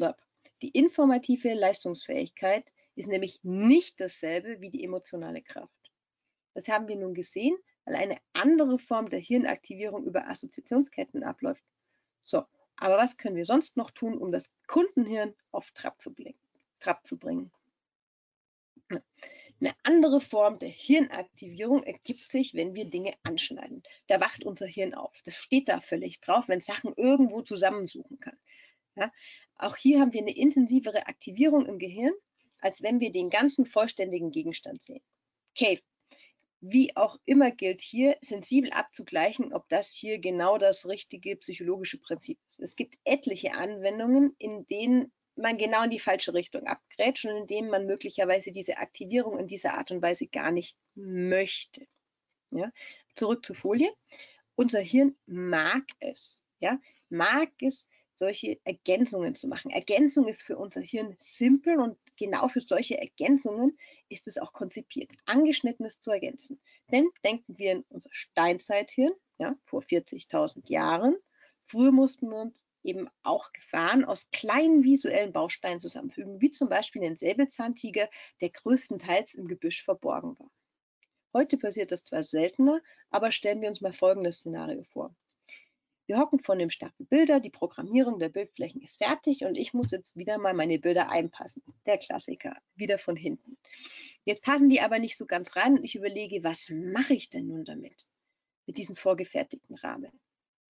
die 0.61 0.70
informative 0.70 1.55
Leistungsfähigkeit 1.55 2.73
ist 2.97 3.09
nämlich 3.09 3.40
nicht 3.42 4.01
dasselbe 4.01 4.61
wie 4.61 4.70
die 4.70 4.85
emotionale 4.85 5.42
Kraft. 5.42 5.84
Das 6.55 6.69
haben 6.69 6.88
wir 6.88 6.97
nun 6.97 7.14
gesehen, 7.14 7.57
weil 7.85 7.97
eine 7.97 8.19
andere 8.33 8.79
Form 8.79 9.11
der 9.11 9.21
Hirnaktivierung 9.21 10.05
über 10.05 10.29
Assoziationsketten 10.29 11.23
abläuft. 11.23 11.64
So, 12.23 12.45
aber 12.77 12.97
was 12.97 13.17
können 13.17 13.37
wir 13.37 13.45
sonst 13.45 13.77
noch 13.77 13.90
tun, 13.90 14.17
um 14.17 14.33
das 14.33 14.51
Kundenhirn 14.67 15.35
auf 15.51 15.71
Trab 15.73 16.01
zu, 16.01 16.14
Trab 16.81 17.07
zu 17.07 17.19
bringen? 17.19 17.53
Eine 19.61 19.75
andere 19.83 20.21
Form 20.21 20.59
der 20.59 20.69
Hirnaktivierung 20.69 21.85
ergibt 21.85 22.31
sich, 22.31 22.55
wenn 22.55 22.75
wir 22.75 22.85
Dinge 22.87 23.14
anschneiden. 23.23 23.83
Da 24.09 24.21
wacht 24.21 24.45
unser 24.45 24.67
Hirn 24.67 24.95
auf. 24.95 25.14
Das 25.25 25.37
steht 25.37 25.69
da 25.69 25.81
völlig 25.81 26.21
drauf, 26.21 26.49
wenn 26.49 26.61
Sachen 26.61 26.93
irgendwo 26.97 27.43
zusammensuchen 27.43 28.21
kann. 28.21 28.37
Ja? 28.97 29.12
Auch 29.57 29.77
hier 29.77 30.01
haben 30.01 30.12
wir 30.12 30.21
eine 30.21 30.37
intensivere 30.37 31.07
Aktivierung 31.07 31.67
im 31.67 31.79
Gehirn, 31.79 32.12
als 32.59 32.83
wenn 32.83 33.01
wir 33.01 33.12
den 33.12 33.31
ganzen 33.31 33.64
vollständigen 33.67 34.31
Gegenstand 34.31 34.83
sehen. 34.83 35.03
Okay, 35.53 35.83
wie 36.66 36.96
auch 36.96 37.18
immer 37.27 37.50
gilt 37.50 37.83
hier, 37.83 38.16
sensibel 38.22 38.70
abzugleichen, 38.70 39.53
ob 39.53 39.68
das 39.68 39.90
hier 39.90 40.18
genau 40.18 40.57
das 40.57 40.87
richtige 40.87 41.37
psychologische 41.37 41.98
Prinzip 41.98 42.38
ist. 42.48 42.61
Es 42.61 42.74
gibt 42.74 42.96
etliche 43.05 43.53
Anwendungen, 43.53 44.35
in 44.38 44.66
denen 44.66 45.12
man 45.37 45.59
genau 45.59 45.83
in 45.85 45.90
die 45.90 46.00
falsche 46.00 46.33
Richtung 46.33 46.66
abgrätscht 46.66 47.27
und 47.27 47.37
in 47.37 47.46
denen 47.46 47.68
man 47.68 47.85
möglicherweise 47.85 48.50
diese 48.50 48.79
Aktivierung 48.79 49.38
in 49.38 49.46
dieser 49.46 49.74
Art 49.74 49.90
und 49.90 50.00
Weise 50.00 50.27
gar 50.27 50.53
nicht 50.53 50.74
möchte. 50.94 51.87
Ja? 52.50 52.72
Zurück 53.14 53.44
zur 53.44 53.57
Folie. 53.57 53.92
Unser 54.55 54.81
Hirn 54.81 55.16
mag 55.27 55.85
es, 56.00 56.44
ja, 56.61 56.81
mag 57.11 57.50
es, 57.61 57.88
solche 58.14 58.59
Ergänzungen 58.64 59.35
zu 59.35 59.48
machen. 59.48 59.70
Ergänzung 59.70 60.29
ist 60.29 60.42
für 60.42 60.57
unser 60.57 60.81
Hirn 60.81 61.14
simpel 61.18 61.79
und 61.79 61.98
genau 62.16 62.48
für 62.48 62.61
solche 62.61 62.98
Ergänzungen 62.98 63.77
ist 64.09 64.27
es 64.27 64.38
auch 64.38 64.53
konzipiert, 64.53 65.11
angeschnittenes 65.24 66.00
zu 66.00 66.11
ergänzen. 66.11 66.61
Denn 66.90 67.09
denken 67.24 67.59
wir 67.59 67.72
in 67.72 67.85
unser 67.88 68.11
Steinzeithirn, 68.12 69.12
ja, 69.38 69.57
vor 69.64 69.83
40.000 69.83 70.70
Jahren. 70.70 71.16
Früher 71.66 71.92
mussten 71.92 72.29
wir 72.29 72.38
uns 72.38 72.64
eben 72.83 73.09
auch 73.22 73.53
Gefahren 73.53 74.05
aus 74.05 74.29
kleinen 74.31 74.85
visuellen 74.85 75.33
Bausteinen 75.33 75.81
zusammenfügen, 75.81 76.40
wie 76.40 76.50
zum 76.50 76.68
Beispiel 76.68 77.03
den 77.03 77.16
Säbelzahntiger, 77.16 78.09
der 78.40 78.50
größtenteils 78.50 79.35
im 79.35 79.48
Gebüsch 79.48 79.83
verborgen 79.83 80.38
war. 80.38 80.50
Heute 81.33 81.59
passiert 81.59 81.90
das 81.90 82.05
zwar 82.05 82.22
seltener, 82.22 82.81
aber 83.11 83.33
stellen 83.33 83.61
wir 83.61 83.68
uns 83.68 83.81
mal 83.81 83.92
folgendes 83.92 84.37
Szenario 84.37 84.85
vor. 84.85 85.16
Wir 86.07 86.19
hocken 86.19 86.38
von 86.38 86.59
dem 86.59 86.69
Stapel 86.69 87.07
Bilder, 87.07 87.40
die 87.40 87.49
Programmierung 87.51 88.19
der 88.19 88.29
Bildflächen 88.29 88.83
ist 88.83 88.99
fertig 88.99 89.45
und 89.45 89.57
ich 89.57 89.73
muss 89.73 89.90
jetzt 89.90 90.17
wieder 90.17 90.37
mal 90.37 90.53
meine 90.53 90.79
Bilder 90.79 91.09
einpassen. 91.09 91.62
Der 91.87 91.97
Klassiker, 91.97 92.57
wieder 92.75 92.99
von 92.99 93.17
hinten. 93.17 93.57
Jetzt 94.25 94.45
passen 94.45 94.69
die 94.69 94.83
aber 94.83 94.99
nicht 94.99 95.17
so 95.17 95.25
ganz 95.25 95.57
rein 95.57 95.79
und 95.79 95.85
ich 95.85 95.95
überlege, 95.95 96.45
was 96.45 96.69
mache 96.69 97.14
ich 97.14 97.31
denn 97.31 97.47
nun 97.47 97.64
damit? 97.64 98.07
Mit 98.67 98.77
diesem 98.77 98.97
vorgefertigten 98.97 99.77
Rahmen. 99.77 100.21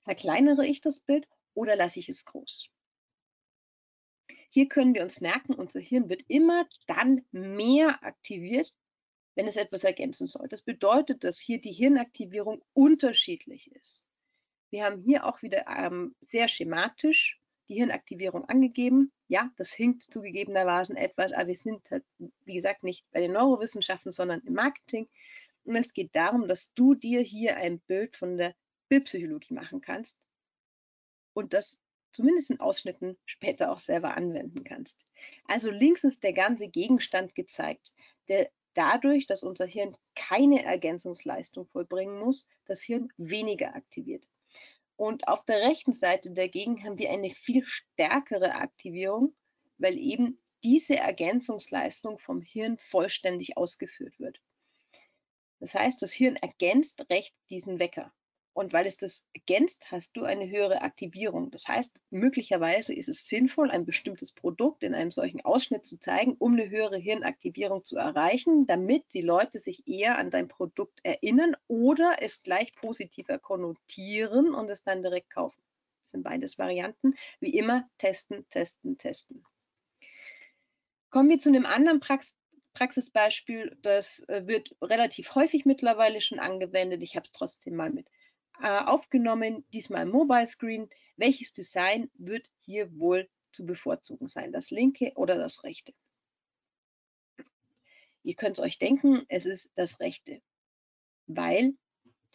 Verkleinere 0.02 0.66
ich 0.66 0.80
das 0.80 1.00
Bild 1.00 1.26
oder 1.54 1.74
lasse 1.74 1.98
ich 1.98 2.08
es 2.08 2.24
groß? 2.24 2.70
Hier 4.48 4.68
können 4.68 4.94
wir 4.94 5.02
uns 5.02 5.20
merken, 5.20 5.54
unser 5.54 5.80
Hirn 5.80 6.08
wird 6.08 6.22
immer 6.28 6.68
dann 6.86 7.24
mehr 7.32 8.04
aktiviert, 8.04 8.72
wenn 9.34 9.48
es 9.48 9.56
etwas 9.56 9.82
ergänzen 9.82 10.28
soll. 10.28 10.46
Das 10.46 10.62
bedeutet, 10.62 11.24
dass 11.24 11.40
hier 11.40 11.60
die 11.60 11.72
Hirnaktivierung 11.72 12.62
unterschiedlich 12.72 13.72
ist. 13.72 14.06
Wir 14.70 14.84
haben 14.84 15.02
hier 15.02 15.26
auch 15.26 15.42
wieder 15.42 15.64
ähm, 15.68 16.14
sehr 16.20 16.48
schematisch 16.48 17.40
die 17.68 17.74
Hirnaktivierung 17.74 18.44
angegeben. 18.44 19.12
Ja, 19.28 19.50
das 19.56 19.72
hinkt 19.72 20.02
zugegebenermaßen 20.02 20.96
etwas, 20.96 21.32
aber 21.32 21.48
wir 21.48 21.56
sind, 21.56 21.90
halt, 21.90 22.04
wie 22.44 22.54
gesagt, 22.54 22.82
nicht 22.82 23.06
bei 23.10 23.20
den 23.20 23.32
Neurowissenschaften, 23.32 24.12
sondern 24.12 24.40
im 24.40 24.54
Marketing. 24.54 25.08
Und 25.64 25.76
es 25.76 25.94
geht 25.94 26.14
darum, 26.14 26.46
dass 26.46 26.72
du 26.74 26.94
dir 26.94 27.20
hier 27.20 27.56
ein 27.56 27.80
Bild 27.80 28.16
von 28.16 28.36
der 28.36 28.54
Bildpsychologie 28.88 29.54
machen 29.54 29.80
kannst 29.80 30.16
und 31.32 31.54
das 31.54 31.80
zumindest 32.12 32.50
in 32.50 32.60
Ausschnitten 32.60 33.18
später 33.24 33.72
auch 33.72 33.78
selber 33.78 34.16
anwenden 34.16 34.62
kannst. 34.62 35.04
Also 35.46 35.70
links 35.70 36.04
ist 36.04 36.22
der 36.22 36.32
ganze 36.32 36.68
Gegenstand 36.68 37.34
gezeigt, 37.34 37.94
der 38.28 38.50
dadurch, 38.74 39.26
dass 39.26 39.42
unser 39.42 39.66
Hirn 39.66 39.96
keine 40.14 40.64
Ergänzungsleistung 40.64 41.66
vollbringen 41.66 42.18
muss, 42.18 42.46
das 42.66 42.82
Hirn 42.82 43.12
weniger 43.16 43.74
aktiviert. 43.74 44.26
Und 44.96 45.26
auf 45.28 45.44
der 45.44 45.60
rechten 45.60 45.92
Seite 45.92 46.32
dagegen 46.32 46.84
haben 46.84 46.98
wir 46.98 47.10
eine 47.10 47.30
viel 47.30 47.64
stärkere 47.64 48.54
Aktivierung, 48.54 49.34
weil 49.78 49.98
eben 49.98 50.40
diese 50.62 50.96
Ergänzungsleistung 50.96 52.18
vom 52.18 52.40
Hirn 52.40 52.78
vollständig 52.78 53.56
ausgeführt 53.56 54.18
wird. 54.18 54.40
Das 55.60 55.74
heißt, 55.74 56.00
das 56.00 56.12
Hirn 56.12 56.36
ergänzt 56.36 57.06
recht 57.10 57.34
diesen 57.50 57.78
Wecker. 57.78 58.12
Und 58.54 58.72
weil 58.72 58.86
es 58.86 58.96
das 58.96 59.24
ergänzt, 59.34 59.90
hast 59.90 60.16
du 60.16 60.22
eine 60.22 60.48
höhere 60.48 60.80
Aktivierung. 60.82 61.50
Das 61.50 61.66
heißt, 61.66 62.00
möglicherweise 62.10 62.94
ist 62.94 63.08
es 63.08 63.26
sinnvoll, 63.26 63.68
ein 63.68 63.84
bestimmtes 63.84 64.30
Produkt 64.30 64.84
in 64.84 64.94
einem 64.94 65.10
solchen 65.10 65.44
Ausschnitt 65.44 65.84
zu 65.84 65.98
zeigen, 65.98 66.36
um 66.38 66.52
eine 66.52 66.70
höhere 66.70 66.96
Hirnaktivierung 66.96 67.84
zu 67.84 67.96
erreichen, 67.96 68.68
damit 68.68 69.12
die 69.12 69.22
Leute 69.22 69.58
sich 69.58 69.88
eher 69.88 70.18
an 70.18 70.30
dein 70.30 70.46
Produkt 70.46 71.00
erinnern 71.02 71.56
oder 71.66 72.18
es 72.20 72.44
gleich 72.44 72.76
positiver 72.76 73.40
konnotieren 73.40 74.54
und 74.54 74.70
es 74.70 74.84
dann 74.84 75.02
direkt 75.02 75.30
kaufen. 75.30 75.60
Das 76.02 76.12
sind 76.12 76.22
beides 76.22 76.56
Varianten. 76.56 77.14
Wie 77.40 77.58
immer, 77.58 77.90
testen, 77.98 78.46
testen, 78.50 78.98
testen. 78.98 79.44
Kommen 81.10 81.28
wir 81.28 81.40
zu 81.40 81.48
einem 81.48 81.66
anderen 81.66 81.98
Prax 81.98 82.36
Praxisbeispiel. 82.74 83.76
Das 83.82 84.20
äh, 84.28 84.46
wird 84.46 84.74
relativ 84.82 85.34
häufig 85.34 85.64
mittlerweile 85.64 86.20
schon 86.20 86.40
angewendet. 86.40 87.02
Ich 87.02 87.16
habe 87.16 87.24
es 87.24 87.32
trotzdem 87.32 87.76
mal 87.76 87.90
mit 87.90 88.08
aufgenommen, 88.60 89.64
diesmal 89.72 90.06
Mobile 90.06 90.46
Screen. 90.46 90.88
Welches 91.16 91.52
Design 91.52 92.10
wird 92.14 92.48
hier 92.64 92.96
wohl 92.98 93.28
zu 93.52 93.64
bevorzugen 93.64 94.28
sein, 94.28 94.52
das 94.52 94.70
linke 94.70 95.12
oder 95.16 95.36
das 95.36 95.64
rechte? 95.64 95.94
Ihr 98.22 98.34
könnt 98.34 98.58
euch 98.58 98.78
denken, 98.78 99.24
es 99.28 99.44
ist 99.44 99.70
das 99.74 100.00
rechte, 100.00 100.40
weil 101.26 101.74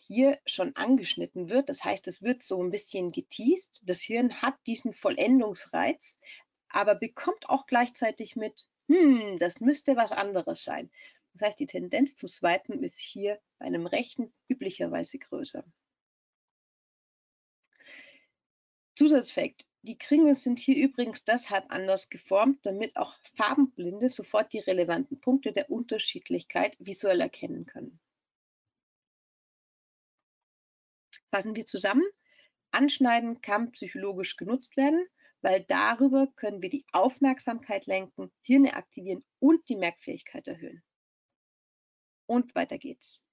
hier 0.09 0.39
schon 0.45 0.75
angeschnitten 0.75 1.49
wird. 1.49 1.69
Das 1.69 1.83
heißt, 1.83 2.07
es 2.07 2.21
wird 2.21 2.43
so 2.43 2.61
ein 2.63 2.71
bisschen 2.71 3.11
geteased. 3.11 3.81
Das 3.83 4.01
Hirn 4.01 4.41
hat 4.41 4.55
diesen 4.65 4.93
Vollendungsreiz, 4.93 6.17
aber 6.69 6.95
bekommt 6.95 7.49
auch 7.49 7.65
gleichzeitig 7.65 8.35
mit, 8.35 8.65
hm, 8.87 9.37
das 9.39 9.59
müsste 9.59 9.95
was 9.95 10.11
anderes 10.11 10.63
sein. 10.63 10.91
Das 11.33 11.41
heißt, 11.41 11.59
die 11.59 11.67
Tendenz 11.67 12.15
zu 12.15 12.27
swipen 12.27 12.83
ist 12.83 12.99
hier 12.99 13.39
bei 13.59 13.65
einem 13.65 13.85
rechten 13.85 14.33
üblicherweise 14.47 15.19
größer. 15.19 15.63
Zusatzfakt. 18.99 19.65
Die 19.83 19.97
Kringel 19.97 20.35
sind 20.35 20.59
hier 20.59 20.75
übrigens 20.75 21.23
deshalb 21.23 21.71
anders 21.71 22.09
geformt, 22.09 22.65
damit 22.65 22.97
auch 22.97 23.15
Farbenblinde 23.37 24.09
sofort 24.09 24.51
die 24.51 24.59
relevanten 24.59 25.21
Punkte 25.21 25.53
der 25.53 25.71
Unterschiedlichkeit 25.71 26.75
visuell 26.79 27.21
erkennen 27.21 27.65
können. 27.65 28.01
Fassen 31.31 31.55
wir 31.55 31.65
zusammen. 31.65 32.03
Anschneiden 32.71 33.39
kann 33.39 33.71
psychologisch 33.71 34.35
genutzt 34.35 34.75
werden, 34.75 35.07
weil 35.39 35.63
darüber 35.63 36.27
können 36.35 36.61
wir 36.61 36.69
die 36.69 36.85
Aufmerksamkeit 36.91 37.85
lenken, 37.85 38.33
Hirne 38.41 38.73
aktivieren 38.73 39.23
und 39.39 39.69
die 39.69 39.77
Merkfähigkeit 39.77 40.45
erhöhen. 40.45 40.83
Und 42.25 42.53
weiter 42.53 42.77
geht's. 42.77 43.23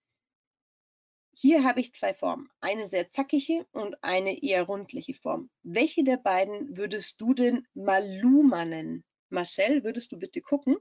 Hier 1.39 1.65
habe 1.65 1.81
ich 1.81 1.93
zwei 1.93 2.15
Formen, 2.15 2.49
eine 2.61 2.89
sehr 2.89 3.11
zackige 3.11 3.67
und 3.73 4.03
eine 4.03 4.43
eher 4.43 4.63
rundliche 4.63 5.13
Form. 5.13 5.51
Welche 5.63 6.03
der 6.03 6.17
beiden 6.17 6.79
würdest 6.79 7.21
du 7.21 7.35
denn 7.35 7.69
Maluma 7.75 8.65
nennen? 8.65 9.05
Marcel, 9.29 9.85
würdest 9.85 10.13
du 10.13 10.19
bitte 10.19 10.41
gucken? 10.41 10.77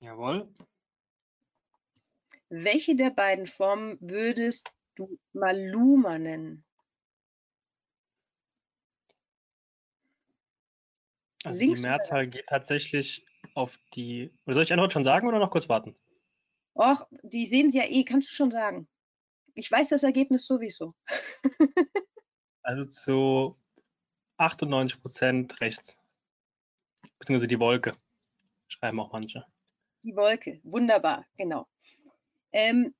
Jawohl. 0.00 0.52
Welche 2.48 2.96
der 2.96 3.10
beiden 3.10 3.46
Formen 3.46 3.96
würdest 4.00 4.68
du 4.96 5.16
Maluma 5.32 6.18
nennen? 6.18 6.64
Also 11.44 11.60
Links 11.60 11.82
die 11.82 11.86
Mehrzahl 11.86 12.26
geht 12.26 12.48
tatsächlich 12.48 13.24
auf 13.54 13.78
die. 13.94 14.32
Oder 14.44 14.54
soll 14.54 14.64
ich 14.64 14.72
Antwort 14.72 14.92
schon 14.92 15.04
sagen 15.04 15.28
oder 15.28 15.38
noch 15.38 15.50
kurz 15.50 15.68
warten? 15.68 15.94
Och, 16.74 17.06
die 17.22 17.46
sehen 17.46 17.70
sie 17.70 17.78
ja 17.78 17.84
eh, 17.84 18.04
kannst 18.04 18.30
du 18.30 18.34
schon 18.34 18.50
sagen. 18.50 18.88
Ich 19.54 19.70
weiß 19.70 19.88
das 19.88 20.02
Ergebnis 20.02 20.46
sowieso. 20.46 20.94
also 22.62 22.84
zu 22.86 23.56
98 24.38 25.00
Prozent 25.00 25.60
rechts. 25.60 25.96
Beziehungsweise 27.18 27.48
die 27.48 27.60
Wolke. 27.60 27.96
schreiben 28.66 28.98
auch 28.98 29.12
manche. 29.12 29.46
Die 30.02 30.16
Wolke, 30.16 30.60
wunderbar, 30.64 31.24
genau. 31.36 31.66
Ähm, 32.52 32.94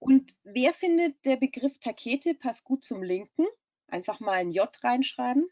und 0.00 0.36
wer 0.42 0.74
findet, 0.74 1.24
der 1.24 1.36
Begriff 1.36 1.78
Takete 1.78 2.34
passt 2.34 2.64
gut 2.64 2.84
zum 2.84 3.02
Linken? 3.02 3.46
Einfach 3.86 4.18
mal 4.18 4.32
ein 4.32 4.50
J 4.50 4.68
reinschreiben. 4.82 5.48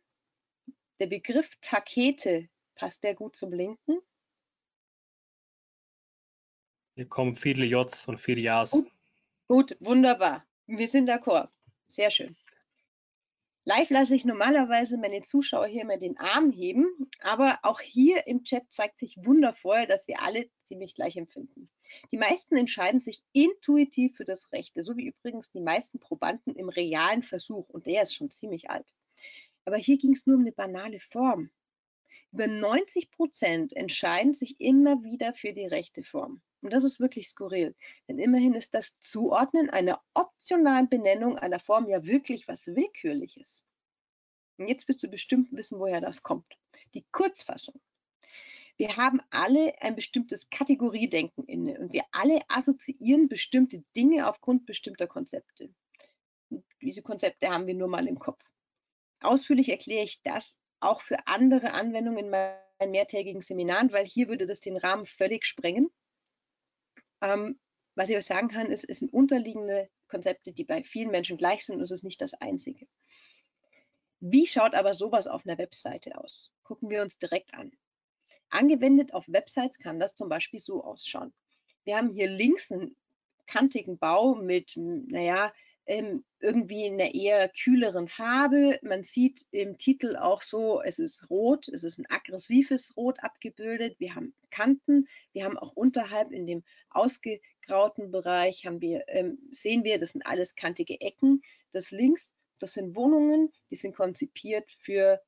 Der 0.98 1.06
Begriff 1.06 1.56
Takete, 1.60 2.48
passt 2.74 3.04
der 3.04 3.14
gut 3.14 3.36
zum 3.36 3.52
Linken? 3.52 4.00
Hier 7.00 7.08
kommen 7.08 7.34
viele 7.34 7.64
Js 7.64 8.06
und 8.08 8.20
viele 8.20 8.42
Ja's. 8.42 8.72
Gut, 9.48 9.74
wunderbar. 9.80 10.46
Wir 10.66 10.86
sind 10.86 11.08
d'accord. 11.08 11.48
Sehr 11.88 12.10
schön. 12.10 12.36
Live 13.64 13.88
lasse 13.88 14.14
ich 14.14 14.26
normalerweise 14.26 14.98
meine 14.98 15.22
Zuschauer 15.22 15.66
hier 15.66 15.80
immer 15.80 15.96
den 15.96 16.18
Arm 16.18 16.50
heben, 16.50 17.10
aber 17.20 17.58
auch 17.62 17.80
hier 17.80 18.26
im 18.26 18.44
Chat 18.44 18.70
zeigt 18.70 18.98
sich 18.98 19.16
wundervoll, 19.16 19.86
dass 19.86 20.08
wir 20.08 20.20
alle 20.20 20.50
ziemlich 20.60 20.94
gleich 20.94 21.16
empfinden. 21.16 21.70
Die 22.12 22.18
meisten 22.18 22.54
entscheiden 22.58 23.00
sich 23.00 23.22
intuitiv 23.32 24.18
für 24.18 24.26
das 24.26 24.52
Rechte, 24.52 24.82
so 24.82 24.94
wie 24.98 25.06
übrigens 25.06 25.50
die 25.50 25.62
meisten 25.62 26.00
Probanden 26.00 26.54
im 26.54 26.68
realen 26.68 27.22
Versuch 27.22 27.66
und 27.70 27.86
der 27.86 28.02
ist 28.02 28.14
schon 28.14 28.30
ziemlich 28.30 28.68
alt. 28.68 28.92
Aber 29.64 29.78
hier 29.78 29.96
ging 29.96 30.12
es 30.12 30.26
nur 30.26 30.36
um 30.36 30.42
eine 30.42 30.52
banale 30.52 31.00
Form. 31.00 31.48
Über 32.30 32.46
90 32.46 33.10
Prozent 33.10 33.72
entscheiden 33.72 34.34
sich 34.34 34.60
immer 34.60 35.02
wieder 35.02 35.32
für 35.32 35.54
die 35.54 35.64
rechte 35.64 36.02
Form. 36.02 36.42
Und 36.62 36.72
das 36.72 36.84
ist 36.84 37.00
wirklich 37.00 37.28
skurril, 37.28 37.74
denn 38.06 38.18
immerhin 38.18 38.54
ist 38.54 38.74
das 38.74 38.92
Zuordnen 39.00 39.70
einer 39.70 40.02
optionalen 40.14 40.88
Benennung 40.88 41.38
einer 41.38 41.58
Form 41.58 41.88
ja 41.88 42.04
wirklich 42.04 42.46
was 42.48 42.66
Willkürliches. 42.66 43.64
Und 44.58 44.68
jetzt 44.68 44.86
wirst 44.88 45.02
du 45.02 45.08
bestimmt 45.08 45.50
wissen, 45.52 45.78
woher 45.78 46.02
das 46.02 46.22
kommt. 46.22 46.58
Die 46.92 47.06
Kurzfassung. 47.12 47.80
Wir 48.76 48.96
haben 48.96 49.20
alle 49.30 49.74
ein 49.80 49.94
bestimmtes 49.94 50.48
Kategoriedenken 50.50 51.44
inne 51.44 51.78
und 51.78 51.92
wir 51.92 52.04
alle 52.12 52.40
assoziieren 52.48 53.28
bestimmte 53.28 53.82
Dinge 53.96 54.28
aufgrund 54.28 54.66
bestimmter 54.66 55.06
Konzepte. 55.06 55.74
Und 56.50 56.64
diese 56.82 57.02
Konzepte 57.02 57.48
haben 57.48 57.66
wir 57.66 57.74
nur 57.74 57.88
mal 57.88 58.06
im 58.06 58.18
Kopf. 58.18 58.42
Ausführlich 59.20 59.68
erkläre 59.68 60.04
ich 60.04 60.22
das 60.22 60.58
auch 60.80 61.02
für 61.02 61.26
andere 61.26 61.72
Anwendungen 61.72 62.24
in 62.24 62.30
meinen 62.30 62.90
mehrtägigen 62.90 63.42
Seminaren, 63.42 63.92
weil 63.92 64.06
hier 64.06 64.28
würde 64.28 64.46
das 64.46 64.60
den 64.60 64.76
Rahmen 64.76 65.06
völlig 65.06 65.46
sprengen. 65.46 65.90
Ähm, 67.20 67.58
was 67.94 68.08
ich 68.08 68.16
euch 68.16 68.26
sagen 68.26 68.48
kann, 68.48 68.70
ist, 68.70 68.84
es 68.88 68.98
sind 68.98 69.12
unterliegende 69.12 69.90
Konzepte, 70.08 70.52
die 70.52 70.64
bei 70.64 70.82
vielen 70.82 71.10
Menschen 71.10 71.36
gleich 71.36 71.64
sind 71.64 71.76
und 71.76 71.82
es 71.82 71.90
ist 71.90 72.04
nicht 72.04 72.20
das 72.20 72.34
einzige. 72.34 72.86
Wie 74.20 74.46
schaut 74.46 74.74
aber 74.74 74.94
sowas 74.94 75.26
auf 75.26 75.46
einer 75.46 75.58
Webseite 75.58 76.18
aus? 76.18 76.52
Gucken 76.62 76.90
wir 76.90 77.02
uns 77.02 77.18
direkt 77.18 77.54
an. 77.54 77.72
Angewendet 78.50 79.14
auf 79.14 79.24
Websites 79.28 79.78
kann 79.78 79.98
das 79.98 80.14
zum 80.14 80.28
Beispiel 80.28 80.60
so 80.60 80.84
ausschauen. 80.84 81.32
Wir 81.84 81.96
haben 81.96 82.10
hier 82.10 82.28
links 82.28 82.70
einen 82.70 82.96
kantigen 83.46 83.98
Bau 83.98 84.34
mit, 84.34 84.72
naja, 84.76 85.52
ähm, 85.86 86.24
irgendwie 86.40 86.86
in 86.86 87.00
einer 87.00 87.14
eher 87.14 87.48
kühleren 87.48 88.08
Farbe. 88.08 88.78
Man 88.82 89.04
sieht 89.04 89.44
im 89.50 89.76
Titel 89.76 90.16
auch 90.16 90.42
so, 90.42 90.80
es 90.82 90.98
ist 90.98 91.28
rot, 91.30 91.68
es 91.68 91.84
ist 91.84 91.98
ein 91.98 92.06
aggressives 92.08 92.96
Rot 92.96 93.22
abgebildet. 93.22 93.98
Wir 93.98 94.14
haben 94.14 94.34
Kanten, 94.50 95.06
wir 95.32 95.44
haben 95.44 95.58
auch 95.58 95.72
unterhalb 95.72 96.32
in 96.32 96.46
dem 96.46 96.62
ausgegrauten 96.90 98.10
Bereich 98.10 98.66
haben 98.66 98.80
wir, 98.80 99.04
ähm, 99.08 99.38
sehen 99.50 99.84
wir, 99.84 99.98
das 99.98 100.10
sind 100.10 100.26
alles 100.26 100.54
kantige 100.54 101.00
Ecken. 101.00 101.42
Das 101.72 101.90
links, 101.90 102.34
das 102.58 102.74
sind 102.74 102.96
Wohnungen, 102.96 103.52
die 103.70 103.76
sind 103.76 103.94
konzipiert 103.94 104.70
für 104.80 105.20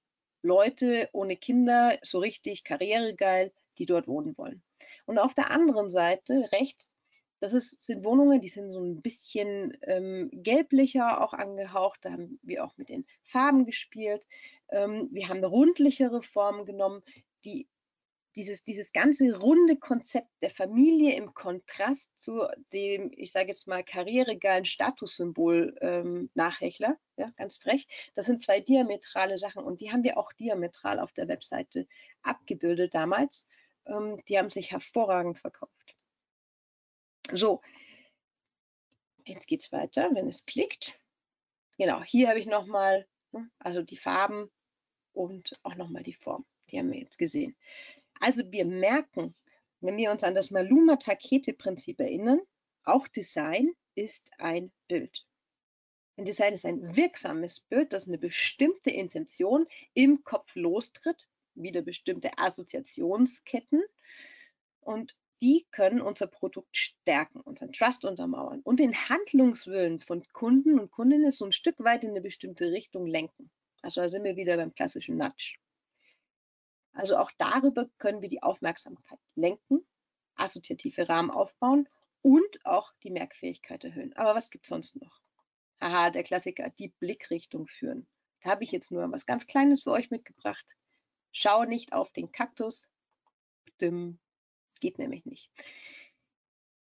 Leute 0.43 1.09
ohne 1.13 1.37
Kinder, 1.37 1.99
so 2.03 2.19
richtig 2.19 2.65
karrieregeil, 2.65 3.53
die 3.79 3.87
dort 3.87 4.09
wohnen 4.09 4.37
wollen. 4.37 4.63
Und 5.07 5.19
auf 5.19 5.35
der 5.35 5.51
anderen 5.51 5.91
Seite, 5.91 6.49
rechts, 6.53 6.92
das 7.43 7.55
ist, 7.55 7.83
sind 7.83 8.05
Wohnungen, 8.05 8.41
die 8.41 8.49
sind 8.49 8.71
so 8.71 8.79
ein 8.79 9.03
bisschen 9.03 9.77
ähm, 9.83 10.31
gelblicher 10.33 11.21
auch 11.25 11.33
angehaucht. 11.33 11.99
Da 12.03 12.13
haben 12.13 12.39
wir 12.43 12.65
auch 12.65 12.77
mit 12.77 12.89
den 12.89 13.05
Farben 13.25 13.67
gespielt. 13.67 14.25
Ähm, 14.71 15.09
wir 15.11 15.29
haben 15.29 15.39
eine 15.39 15.49
rundlichere 15.49 16.23
Form 16.23 16.65
genommen, 16.65 17.03
die 17.45 17.69
dieses, 18.37 18.63
dieses 18.63 18.93
ganze 18.93 19.35
runde 19.35 19.77
Konzept 19.77 20.29
der 20.41 20.51
Familie 20.51 21.17
im 21.17 21.35
Kontrast 21.35 22.09
zu 22.17 22.47
dem, 22.73 23.11
ich 23.17 23.33
sage 23.33 23.49
jetzt 23.49 23.67
mal, 23.67 23.83
karrieregeilen 23.83 24.65
Statussymbol 24.65 25.77
ähm, 25.81 26.31
Nachhechler, 26.35 26.97
ja, 27.17 27.33
ganz 27.37 27.57
frech. 27.57 27.89
Das 28.15 28.27
sind 28.27 28.45
zwei 28.45 28.61
diametrale 28.61 29.37
Sachen 29.37 29.65
und 29.65 29.81
die 29.81 29.91
haben 29.91 30.05
wir 30.05 30.17
auch 30.17 30.33
diametral 30.33 31.01
auf 31.01 31.13
der 31.13 31.27
Webseite 31.27 31.89
abgebildet 32.23 32.95
damals. 32.95 33.49
Ähm, 33.87 34.23
die 34.29 34.39
haben 34.39 34.51
sich 34.51 34.71
hervorragend 34.71 35.41
verkauft. 35.41 35.97
So, 37.31 37.61
jetzt 39.25 39.47
geht 39.47 39.63
es 39.63 39.73
weiter, 39.73 40.11
wenn 40.15 40.29
es 40.29 40.45
klickt. 40.45 40.99
Genau, 41.79 42.03
hier 42.03 42.29
habe 42.29 42.39
ich 42.39 42.47
nochmal, 42.47 43.07
ne, 43.31 43.51
also 43.59 43.83
die 43.83 43.97
Farben 43.97 44.51
und 45.13 45.59
auch 45.63 45.75
nochmal 45.77 46.03
die 46.03 46.15
Form. 46.15 46.45
Die 46.71 46.79
haben 46.79 46.91
wir 46.91 46.99
jetzt 46.99 47.19
gesehen. 47.19 47.57
Also 48.21 48.51
wir 48.51 48.65
merken, 48.65 49.35
wenn 49.81 49.97
wir 49.97 50.11
uns 50.11 50.25
an 50.25 50.35
das 50.35 50.51
Maluma-Takete-Prinzip 50.51 52.01
erinnern, 52.01 52.41
auch 52.85 53.09
Design 53.09 53.73
ist 53.95 54.31
ein 54.39 54.73
Bild. 54.89 55.27
Ein 56.17 56.25
Design 56.25 56.53
ist 56.55 56.67
ein 56.67 56.97
wirksames 56.97 57.61
Bild, 57.61 57.93
das 57.93 58.07
eine 58.07 58.19
bestimmte 58.19 58.91
Intention 58.91 59.67
im 59.95 60.23
Kopf 60.25 60.55
lostritt, 60.55 61.29
wieder 61.55 61.83
bestimmte 61.83 62.37
Assoziationsketten. 62.37 63.83
Und 64.81 65.17
die 65.43 65.67
können 65.73 66.01
unser 66.01 66.29
Produkt 66.29 66.77
stärken, 66.77 67.41
unseren 67.41 67.73
Trust 67.73 68.05
untermauern 68.05 68.61
und 68.61 68.79
den 68.79 68.95
Handlungswillen 68.95 70.01
von 70.01 70.25
Kunden 70.33 70.79
und 70.79 70.93
Kundinnen 70.93 71.33
so 71.33 71.45
ein 71.45 71.53
Stück 71.53 71.81
weit 71.81 72.05
in 72.05 72.11
eine 72.11 72.21
bestimmte 72.21 72.71
Richtung 72.71 73.07
lenken. 73.07 73.51
Also 73.83 74.01
da 74.01 74.09
sind 74.09 74.23
wir 74.23 74.37
wieder 74.37 74.57
beim 74.57 74.73
klassischen 74.73 75.17
Nudge. 75.17 75.57
Also 76.93 77.17
auch 77.17 77.33
darüber 77.39 77.89
können 77.99 78.23
wir 78.23 78.29
die 78.29 78.43
Aufmerksamkeit 78.43 79.19
lenken, 79.35 79.85
assoziative 80.37 81.09
Rahmen 81.09 81.33
aufbauen 81.33 81.89
und 82.23 82.65
auch 82.65 82.93
die 83.03 83.11
Merkfähigkeit 83.11 83.83
erhöhen. 83.83 84.13
Aber 84.15 84.37
was 84.37 84.49
gibt 84.49 84.67
es 84.67 84.69
sonst 84.69 84.95
noch? 84.95 85.21
Haha, 85.81 86.11
der 86.11 86.23
Klassiker, 86.23 86.71
die 86.71 86.89
Blickrichtung 87.01 87.67
führen. 87.67 88.07
Da 88.43 88.51
habe 88.51 88.63
ich 88.63 88.71
jetzt 88.71 88.93
nur 88.93 89.11
was 89.11 89.27
ganz 89.27 89.49
Kleines 89.49 89.83
für 89.83 89.91
euch 89.91 90.11
mitgebracht. 90.13 90.77
Schau 91.33 91.65
nicht 91.65 91.93
auf 91.93 92.13
den 92.13 92.31
Kaktus. 92.31 92.87
Das 94.73 94.81
geht 94.81 94.99
nämlich 94.99 95.27
nicht. 95.27 95.51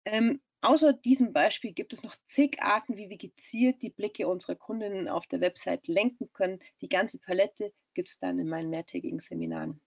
Ähm, 0.06 0.42
außer 0.62 0.94
diesem 0.94 1.32
Beispiel 1.32 1.74
gibt 1.74 1.94
es 1.94 2.02
noch 2.02 2.16
zig 2.26 2.60
Arten, 2.60 2.98
wie 2.98 3.10
wir 3.10 3.18
gezielt 3.18 3.84
die 3.84 3.92
Blicke 3.92 4.28
unserer 4.28 4.56
Kundinnen 4.56 5.08
auf 5.08 5.28
der 5.28 5.42
Website 5.42 5.88
lenken 5.88 6.32
können. 6.34 6.60
Die 6.82 6.90
ganze 6.90 7.20
Palette 7.20 7.72
gibt 7.94 8.10
es 8.10 8.18
dann 8.18 8.40
in 8.40 8.50
meinen 8.50 8.72
mehrtägigen 8.72 9.20
Seminaren. 9.20 9.80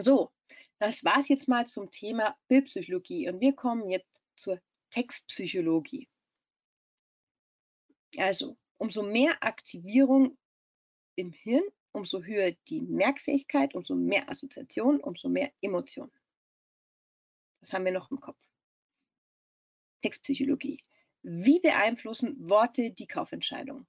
So, 0.00 0.32
das 0.80 1.04
war 1.04 1.20
es 1.20 1.28
jetzt 1.28 1.46
mal 1.46 1.68
zum 1.68 1.92
Thema 1.92 2.36
Bildpsychologie 2.48 3.28
und 3.28 3.40
wir 3.40 3.54
kommen 3.54 3.88
jetzt 3.88 4.10
zur 4.34 4.60
Textpsychologie. 4.90 6.08
Also, 8.16 8.56
umso 8.78 9.04
mehr 9.04 9.40
Aktivierung 9.44 10.36
im 11.14 11.30
Hirn, 11.30 11.62
umso 11.92 12.24
höher 12.24 12.52
die 12.68 12.80
Merkfähigkeit, 12.80 13.76
umso 13.76 13.94
mehr 13.94 14.28
Assoziation, 14.28 14.98
umso 15.00 15.28
mehr 15.28 15.52
Emotionen. 15.60 16.10
Das 17.62 17.72
haben 17.72 17.84
wir 17.84 17.92
noch 17.92 18.10
im 18.10 18.20
Kopf. 18.20 18.38
Textpsychologie. 20.02 20.84
Wie 21.22 21.60
beeinflussen 21.60 22.36
Worte 22.48 22.90
die 22.90 23.06
Kaufentscheidung? 23.06 23.86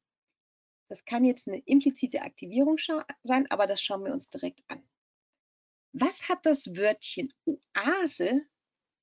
Das 0.90 1.04
kann 1.06 1.26
jetzt 1.26 1.48
eine 1.48 1.58
implizite 1.66 2.22
Aktivierung 2.22 2.78
sein, 3.24 3.50
aber 3.50 3.66
das 3.66 3.82
schauen 3.82 4.06
wir 4.06 4.14
uns 4.14 4.30
direkt 4.30 4.62
an. 4.68 4.88
Was 5.92 6.30
hat 6.30 6.46
das 6.46 6.68
Wörtchen 6.76 7.34
Oase 7.46 8.42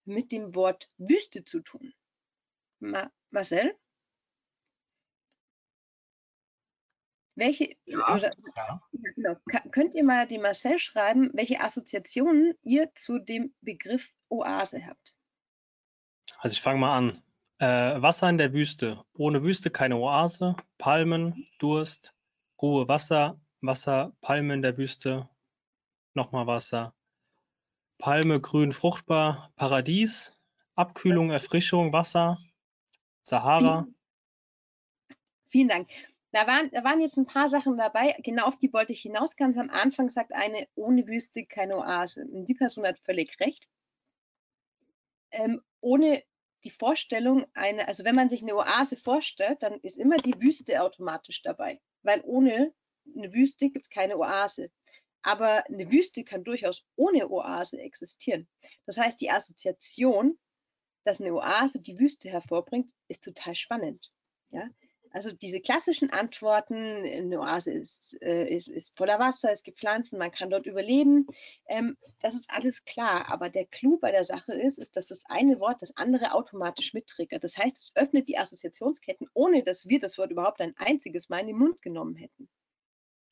mit 0.04 0.30
dem 0.30 0.54
Wort 0.54 0.88
Wüste 0.98 1.44
zu 1.44 1.60
tun? 1.60 1.92
Ma 2.78 3.10
Marcel? 3.30 3.76
Welche, 7.34 7.76
ja, 7.86 8.14
oder, 8.14 8.32
ja. 8.54 8.88
Genau, 8.92 9.36
könnt 9.72 9.94
ihr 9.94 10.04
mal 10.04 10.28
dem 10.28 10.42
Marcel 10.42 10.78
schreiben, 10.78 11.30
welche 11.32 11.60
Assoziationen 11.60 12.56
ihr 12.62 12.94
zu 12.94 13.18
dem 13.18 13.54
Begriff 13.62 14.12
Oase 14.30 14.86
habt? 14.86 15.14
Also 16.38 16.54
ich 16.54 16.62
fange 16.62 16.80
mal 16.80 16.96
an. 16.96 17.22
Äh, 17.58 18.00
Wasser 18.00 18.28
in 18.30 18.38
der 18.38 18.52
Wüste. 18.52 19.04
Ohne 19.14 19.42
Wüste 19.42 19.70
keine 19.70 19.96
Oase. 19.96 20.56
Palmen, 20.78 21.46
Durst, 21.58 22.14
Ruhe, 22.60 22.88
Wasser, 22.88 23.40
Wasser, 23.60 24.16
Palmen 24.20 24.50
in 24.50 24.62
der 24.62 24.76
Wüste, 24.78 25.28
nochmal 26.14 26.46
Wasser. 26.46 26.94
Palme, 27.98 28.40
grün, 28.40 28.72
fruchtbar, 28.72 29.52
Paradies, 29.56 30.32
Abkühlung, 30.74 31.30
Erfrischung, 31.30 31.92
Wasser, 31.92 32.38
Sahara. 33.22 33.86
Vielen 35.48 35.68
Dank. 35.68 35.88
da 36.32 36.46
waren, 36.46 36.70
da 36.70 36.84
waren 36.84 37.00
jetzt 37.00 37.18
ein 37.18 37.26
paar 37.26 37.48
Sachen 37.48 37.76
dabei, 37.76 38.16
genau 38.22 38.46
auf 38.46 38.56
die 38.56 38.72
wollte 38.72 38.92
ich 38.92 39.00
hinaus. 39.00 39.36
Ganz 39.36 39.58
am 39.58 39.68
Anfang 39.68 40.08
sagt 40.08 40.32
eine, 40.32 40.68
ohne 40.74 41.06
Wüste 41.06 41.44
keine 41.44 41.76
Oase. 41.76 42.24
Und 42.24 42.46
die 42.46 42.54
Person 42.54 42.86
hat 42.86 42.98
völlig 43.00 43.38
recht. 43.40 43.68
Ähm, 45.32 45.62
ohne 45.80 46.22
die 46.64 46.70
Vorstellung, 46.70 47.46
eine, 47.54 47.88
also 47.88 48.04
wenn 48.04 48.14
man 48.14 48.28
sich 48.28 48.42
eine 48.42 48.54
Oase 48.54 48.96
vorstellt, 48.96 49.62
dann 49.62 49.80
ist 49.80 49.96
immer 49.96 50.18
die 50.18 50.38
Wüste 50.40 50.82
automatisch 50.82 51.42
dabei, 51.42 51.80
weil 52.02 52.20
ohne 52.24 52.74
eine 53.16 53.32
Wüste 53.32 53.70
gibt 53.70 53.86
es 53.86 53.90
keine 53.90 54.18
Oase. 54.18 54.70
Aber 55.22 55.66
eine 55.66 55.90
Wüste 55.90 56.24
kann 56.24 56.44
durchaus 56.44 56.84
ohne 56.96 57.30
Oase 57.30 57.78
existieren. 57.78 58.48
Das 58.86 58.96
heißt, 58.96 59.20
die 59.20 59.30
Assoziation, 59.30 60.38
dass 61.04 61.20
eine 61.20 61.34
Oase 61.34 61.80
die 61.80 61.98
Wüste 61.98 62.30
hervorbringt, 62.30 62.90
ist 63.08 63.24
total 63.24 63.54
spannend. 63.54 64.10
Ja? 64.50 64.68
Also 65.12 65.32
diese 65.32 65.60
klassischen 65.60 66.10
Antworten, 66.10 66.74
eine 66.74 67.40
Oase 67.40 67.72
ist, 67.72 68.16
äh, 68.22 68.48
ist, 68.54 68.68
ist, 68.68 68.96
voller 68.96 69.18
Wasser, 69.18 69.50
es 69.52 69.64
gibt 69.64 69.80
Pflanzen, 69.80 70.18
man 70.18 70.30
kann 70.30 70.50
dort 70.50 70.66
überleben, 70.66 71.26
ähm, 71.66 71.96
das 72.20 72.34
ist 72.34 72.48
alles 72.48 72.84
klar. 72.84 73.28
Aber 73.28 73.50
der 73.50 73.66
Clou 73.66 73.98
bei 73.98 74.12
der 74.12 74.24
Sache 74.24 74.52
ist, 74.52 74.78
ist, 74.78 74.96
dass 74.96 75.06
das 75.06 75.24
eine 75.26 75.58
Wort 75.58 75.82
das 75.82 75.96
andere 75.96 76.32
automatisch 76.32 76.94
mittriggert. 76.94 77.42
Das 77.42 77.56
heißt, 77.56 77.76
es 77.76 77.90
öffnet 77.96 78.28
die 78.28 78.38
Assoziationsketten, 78.38 79.28
ohne 79.34 79.64
dass 79.64 79.88
wir 79.88 79.98
das 79.98 80.16
Wort 80.16 80.30
überhaupt 80.30 80.60
ein 80.60 80.76
einziges 80.76 81.28
Mal 81.28 81.40
in 81.40 81.48
den 81.48 81.58
Mund 81.58 81.82
genommen 81.82 82.14
hätten. 82.14 82.48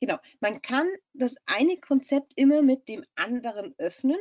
Genau, 0.00 0.18
man 0.40 0.62
kann 0.62 0.88
das 1.12 1.36
eine 1.46 1.78
Konzept 1.78 2.32
immer 2.36 2.62
mit 2.62 2.88
dem 2.88 3.04
anderen 3.14 3.74
öffnen, 3.78 4.18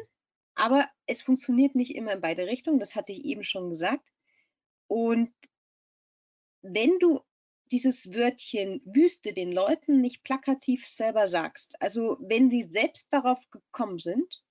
aber 0.55 0.89
es 1.05 1.21
funktioniert 1.21 1.75
nicht 1.75 1.95
immer 1.95 2.13
in 2.13 2.21
beide 2.21 2.47
Richtungen, 2.47 2.79
das 2.79 2.95
hatte 2.95 3.13
ich 3.13 3.25
eben 3.25 3.43
schon 3.43 3.69
gesagt. 3.69 4.11
Und 4.87 5.33
wenn 6.61 6.97
du 6.99 7.21
dieses 7.71 8.13
Wörtchen 8.13 8.81
Wüste 8.85 9.33
den 9.33 9.51
Leuten 9.51 10.01
nicht 10.01 10.23
plakativ 10.23 10.85
selber 10.85 11.27
sagst, 11.27 11.81
also 11.81 12.17
wenn 12.19 12.49
sie 12.49 12.63
selbst 12.63 13.11
darauf 13.11 13.39
gekommen 13.51 13.99
sind, 13.99 14.43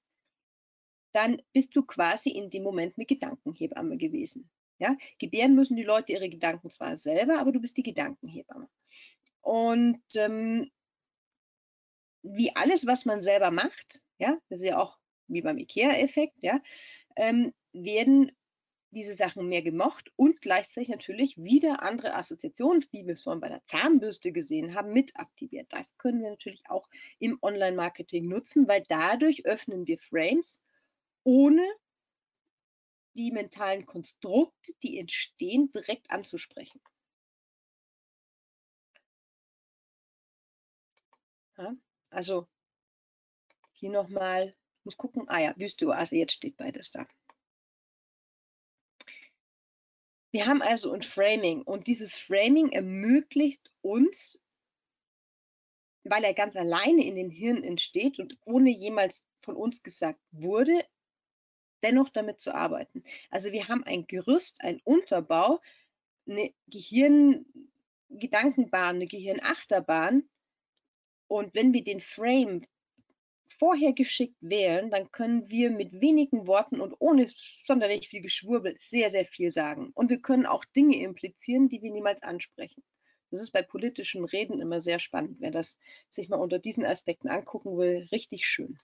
dann 1.12 1.40
bist 1.52 1.74
du 1.74 1.82
quasi 1.82 2.30
in 2.30 2.50
dem 2.50 2.62
Moment 2.62 2.94
eine 2.96 3.06
Gedankenhebamme 3.06 3.96
gewesen. 3.96 4.50
Ja? 4.78 4.96
Gebären 5.18 5.54
müssen 5.54 5.76
die 5.76 5.82
Leute 5.82 6.12
ihre 6.12 6.28
Gedanken 6.28 6.70
zwar 6.70 6.96
selber, 6.96 7.38
aber 7.38 7.52
du 7.52 7.60
bist 7.60 7.76
die 7.76 7.82
Gedankenhebamme. 7.82 8.68
Und 9.40 10.02
ähm, 10.14 10.70
wie 12.22 12.54
alles, 12.54 12.86
was 12.86 13.04
man 13.04 13.22
selber 13.22 13.50
macht, 13.50 14.02
ja, 14.18 14.38
das 14.48 14.60
ist 14.60 14.66
ja 14.66 14.78
auch 14.78 14.98
wie 15.28 15.42
beim 15.42 15.58
IKEA-Effekt, 15.58 16.36
ja, 16.42 16.60
ähm, 17.16 17.52
werden 17.72 18.32
diese 18.90 19.14
Sachen 19.14 19.48
mehr 19.48 19.62
gemocht 19.62 20.10
und 20.16 20.40
gleichzeitig 20.40 20.88
natürlich 20.88 21.36
wieder 21.36 21.82
andere 21.82 22.14
Assoziationen, 22.14 22.84
wie 22.92 23.06
wir 23.06 23.14
es 23.14 23.22
vorhin 23.22 23.40
bei 23.40 23.48
der 23.48 23.64
Zahnbürste 23.64 24.32
gesehen 24.32 24.74
haben, 24.74 24.92
mit 24.92 25.16
aktiviert. 25.16 25.66
Das 25.70 25.96
können 25.98 26.22
wir 26.22 26.30
natürlich 26.30 26.68
auch 26.70 26.88
im 27.18 27.38
Online-Marketing 27.42 28.28
nutzen, 28.28 28.68
weil 28.68 28.84
dadurch 28.88 29.44
öffnen 29.44 29.86
wir 29.86 29.98
Frames, 29.98 30.62
ohne 31.24 31.66
die 33.14 33.32
mentalen 33.32 33.86
Konstrukte, 33.86 34.72
die 34.82 34.98
entstehen, 34.98 35.72
direkt 35.72 36.10
anzusprechen. 36.10 36.80
Ja, 41.58 41.74
also 42.10 42.46
hier 43.72 43.90
nochmal, 43.90 44.54
muss 44.84 44.96
gucken, 44.96 45.28
ah 45.28 45.40
ja, 45.40 45.54
Wüste-Oase, 45.56 46.16
jetzt 46.16 46.32
steht 46.32 46.56
beides 46.56 46.90
da. 46.90 47.06
Wir 50.36 50.44
haben 50.44 50.60
also 50.60 50.92
ein 50.92 51.00
Framing 51.00 51.62
und 51.62 51.86
dieses 51.86 52.14
Framing 52.14 52.70
ermöglicht 52.70 53.72
uns, 53.80 54.38
weil 56.04 56.24
er 56.24 56.34
ganz 56.34 56.56
alleine 56.56 57.06
in 57.06 57.16
den 57.16 57.30
Hirn 57.30 57.64
entsteht 57.64 58.18
und 58.18 58.36
ohne 58.44 58.68
jemals 58.68 59.24
von 59.40 59.56
uns 59.56 59.82
gesagt 59.82 60.20
wurde, 60.32 60.84
dennoch 61.82 62.10
damit 62.10 62.38
zu 62.38 62.54
arbeiten. 62.54 63.02
Also 63.30 63.50
wir 63.50 63.66
haben 63.68 63.82
ein 63.84 64.06
Gerüst, 64.06 64.60
ein 64.60 64.82
Unterbau, 64.84 65.62
eine 66.28 66.52
Gehirngedankenbahn, 66.66 68.96
eine 68.96 69.06
Gehirnachterbahn. 69.06 70.28
Und 71.28 71.54
wenn 71.54 71.72
wir 71.72 71.82
den 71.82 72.02
Frame 72.02 72.66
vorher 73.58 73.92
geschickt 73.92 74.36
wählen, 74.40 74.90
dann 74.90 75.10
können 75.12 75.48
wir 75.50 75.70
mit 75.70 76.00
wenigen 76.00 76.46
Worten 76.46 76.80
und 76.80 76.94
ohne 76.98 77.26
sonderlich 77.64 78.08
viel 78.08 78.22
Geschwurbel 78.22 78.76
sehr, 78.78 79.10
sehr 79.10 79.26
viel 79.26 79.50
sagen. 79.50 79.90
Und 79.94 80.10
wir 80.10 80.20
können 80.20 80.46
auch 80.46 80.64
Dinge 80.64 80.96
implizieren, 80.98 81.68
die 81.68 81.82
wir 81.82 81.90
niemals 81.90 82.22
ansprechen. 82.22 82.82
Das 83.30 83.42
ist 83.42 83.52
bei 83.52 83.62
politischen 83.62 84.24
Reden 84.24 84.60
immer 84.60 84.80
sehr 84.80 84.98
spannend. 84.98 85.38
Wer 85.40 85.50
das 85.50 85.78
sich 86.08 86.28
mal 86.28 86.36
unter 86.36 86.58
diesen 86.58 86.84
Aspekten 86.84 87.28
angucken 87.28 87.76
will, 87.76 88.08
richtig 88.12 88.46
schön. 88.46 88.78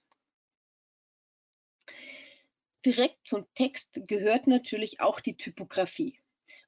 Direkt 2.85 3.19
zum 3.25 3.47
Text 3.55 3.89
gehört 4.09 4.49
natürlich 4.49 5.01
auch 5.01 5.21
die 5.21 5.37
Typografie. 5.37 6.19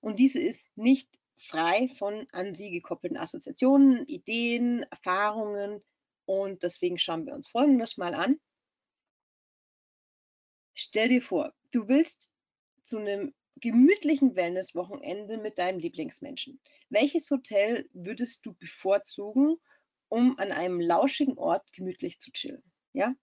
Und 0.00 0.18
diese 0.18 0.40
ist 0.40 0.70
nicht 0.76 1.08
frei 1.36 1.90
von 1.98 2.26
an 2.30 2.54
sie 2.54 2.70
gekoppelten 2.70 3.18
Assoziationen, 3.18 4.06
Ideen, 4.06 4.84
Erfahrungen, 4.90 5.82
und 6.26 6.62
deswegen 6.62 6.98
schauen 6.98 7.26
wir 7.26 7.34
uns 7.34 7.48
Folgendes 7.48 7.96
mal 7.96 8.14
an. 8.14 8.40
Stell 10.74 11.08
dir 11.08 11.22
vor, 11.22 11.54
du 11.70 11.88
willst 11.88 12.30
zu 12.84 12.98
einem 12.98 13.34
gemütlichen 13.56 14.34
Wellnesswochenende 14.34 15.38
mit 15.38 15.58
deinem 15.58 15.78
Lieblingsmenschen. 15.78 16.60
Welches 16.88 17.30
Hotel 17.30 17.88
würdest 17.92 18.44
du 18.44 18.54
bevorzugen, 18.54 19.56
um 20.08 20.38
an 20.38 20.52
einem 20.52 20.80
lauschigen 20.80 21.38
Ort 21.38 21.72
gemütlich 21.72 22.18
zu 22.18 22.32
chillen? 22.32 22.62
Ja? 22.92 23.14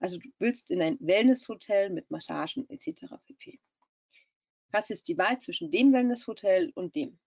Also 0.00 0.18
du 0.18 0.28
willst 0.38 0.70
in 0.70 0.80
ein 0.80 0.98
Wellnesshotel 1.00 1.90
mit 1.90 2.10
Massagen 2.10 2.68
etc. 2.68 3.14
pp. 3.26 3.60
Hast 4.72 4.90
jetzt 4.90 5.08
die 5.08 5.18
Wahl 5.18 5.38
zwischen 5.40 5.70
dem 5.70 5.92
Wellnesshotel 5.92 6.72
und 6.74 6.94
dem. 6.96 7.18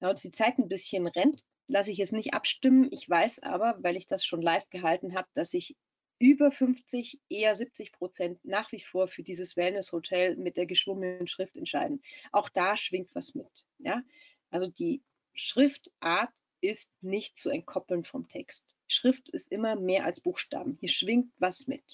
Da 0.00 0.10
uns 0.10 0.22
die 0.22 0.30
Zeit 0.30 0.58
ein 0.58 0.68
bisschen 0.68 1.06
rennt, 1.06 1.44
lasse 1.68 1.90
ich 1.90 1.98
jetzt 1.98 2.12
nicht 2.12 2.34
abstimmen. 2.34 2.88
Ich 2.92 3.08
weiß 3.08 3.42
aber, 3.42 3.76
weil 3.80 3.96
ich 3.96 4.06
das 4.06 4.24
schon 4.24 4.42
live 4.42 4.68
gehalten 4.70 5.14
habe, 5.14 5.28
dass 5.34 5.50
sich 5.50 5.76
über 6.18 6.50
50, 6.50 7.20
eher 7.28 7.56
70 7.56 7.92
Prozent 7.92 8.44
nach 8.44 8.70
wie 8.72 8.80
vor 8.80 9.08
für 9.08 9.22
dieses 9.22 9.56
Wellness-Hotel 9.56 10.36
mit 10.36 10.56
der 10.56 10.66
geschwungenen 10.66 11.26
Schrift 11.26 11.56
entscheiden. 11.56 12.02
Auch 12.32 12.48
da 12.48 12.76
schwingt 12.76 13.14
was 13.14 13.34
mit. 13.34 13.66
Ja? 13.78 14.02
Also 14.50 14.68
die 14.68 15.02
Schriftart 15.34 16.30
ist 16.60 16.90
nicht 17.02 17.36
zu 17.38 17.50
entkoppeln 17.50 18.04
vom 18.04 18.28
Text. 18.28 18.64
Schrift 18.86 19.28
ist 19.28 19.50
immer 19.50 19.76
mehr 19.76 20.04
als 20.04 20.20
Buchstaben. 20.20 20.78
Hier 20.80 20.88
schwingt 20.88 21.32
was 21.38 21.66
mit. 21.66 21.84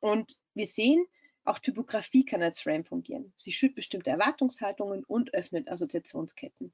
Und 0.00 0.38
wir 0.54 0.66
sehen, 0.66 1.06
auch 1.44 1.58
Typografie 1.58 2.24
kann 2.24 2.42
als 2.42 2.60
Frame 2.60 2.84
fungieren. 2.84 3.32
Sie 3.36 3.52
schürt 3.52 3.74
bestimmte 3.74 4.10
Erwartungshaltungen 4.10 5.04
und 5.04 5.32
öffnet 5.32 5.68
Assoziationsketten. 5.68 6.72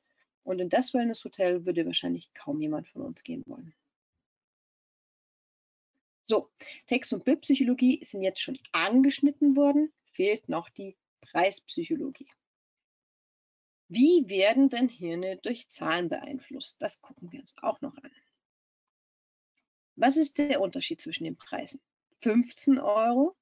Und 0.49 0.61
in 0.61 0.71
das 0.71 0.95
Wellness-Hotel 0.95 1.67
würde 1.67 1.85
wahrscheinlich 1.85 2.33
kaum 2.33 2.63
jemand 2.63 2.89
von 2.89 3.03
uns 3.03 3.23
gehen 3.23 3.45
wollen. 3.47 3.75
So, 6.25 6.51
Text- 6.87 7.13
und 7.13 7.23
Bildpsychologie 7.25 8.03
sind 8.03 8.23
jetzt 8.23 8.41
schon 8.41 8.59
angeschnitten 8.73 9.57
worden, 9.57 9.93
fehlt 10.13 10.49
noch 10.49 10.71
die 10.71 10.97
Preispsychologie. 11.21 12.31
Wie 13.89 14.27
werden 14.31 14.71
denn 14.71 14.89
Hirne 14.89 15.37
durch 15.37 15.69
Zahlen 15.69 16.09
beeinflusst? 16.09 16.77
Das 16.79 17.03
gucken 17.03 17.31
wir 17.31 17.41
uns 17.41 17.53
auch 17.59 17.83
noch 17.83 17.95
an. 17.99 18.11
Was 19.97 20.17
ist 20.17 20.39
der 20.39 20.63
Unterschied 20.63 21.03
zwischen 21.03 21.25
den 21.25 21.37
Preisen? 21.37 21.79
15 22.23 22.79
Euro, 22.79 23.37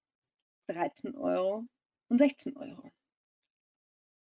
13 0.66 1.14
Euro 1.14 1.68
und 2.08 2.18
16 2.18 2.56
Euro. 2.56 2.90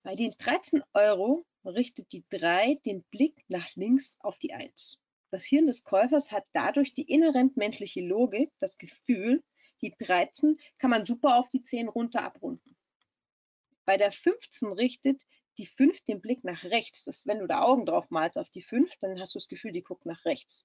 Bei 0.02 0.14
den 0.16 0.32
13 0.36 0.82
Euro 0.92 1.46
richtet 1.64 2.12
die 2.12 2.24
3 2.30 2.76
den 2.86 3.02
Blick 3.04 3.44
nach 3.48 3.74
links 3.76 4.16
auf 4.20 4.38
die 4.38 4.52
1. 4.52 4.98
Das 5.30 5.44
Hirn 5.44 5.66
des 5.66 5.84
Käufers 5.84 6.32
hat 6.32 6.44
dadurch 6.52 6.94
die 6.94 7.02
inhärent 7.02 7.56
menschliche 7.56 8.00
Logik, 8.00 8.50
das 8.60 8.78
Gefühl, 8.78 9.42
die 9.82 9.94
13 9.98 10.58
kann 10.78 10.90
man 10.90 11.04
super 11.04 11.36
auf 11.36 11.48
die 11.48 11.62
10 11.62 11.88
runter 11.88 12.22
abrunden. 12.22 12.76
Bei 13.84 13.96
der 13.96 14.12
15 14.12 14.72
richtet 14.72 15.22
die 15.58 15.66
5 15.66 16.02
den 16.04 16.20
Blick 16.20 16.44
nach 16.44 16.64
rechts. 16.64 17.04
Das, 17.04 17.26
wenn 17.26 17.38
du 17.38 17.46
da 17.46 17.62
Augen 17.62 17.86
drauf 17.86 18.10
malst 18.10 18.38
auf 18.38 18.50
die 18.50 18.62
5, 18.62 18.90
dann 19.00 19.20
hast 19.20 19.34
du 19.34 19.38
das 19.38 19.48
Gefühl, 19.48 19.72
die 19.72 19.82
guckt 19.82 20.06
nach 20.06 20.24
rechts. 20.24 20.64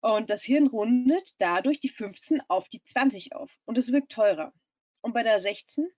Und 0.00 0.30
das 0.30 0.42
Hirn 0.42 0.66
rundet 0.66 1.34
dadurch 1.38 1.78
die 1.78 1.88
15 1.88 2.42
auf 2.48 2.68
die 2.68 2.82
20 2.82 3.34
auf 3.36 3.50
und 3.64 3.78
es 3.78 3.92
wirkt 3.92 4.10
teurer. 4.10 4.52
Und 5.00 5.12
bei 5.12 5.22
der 5.22 5.38
16 5.38 5.88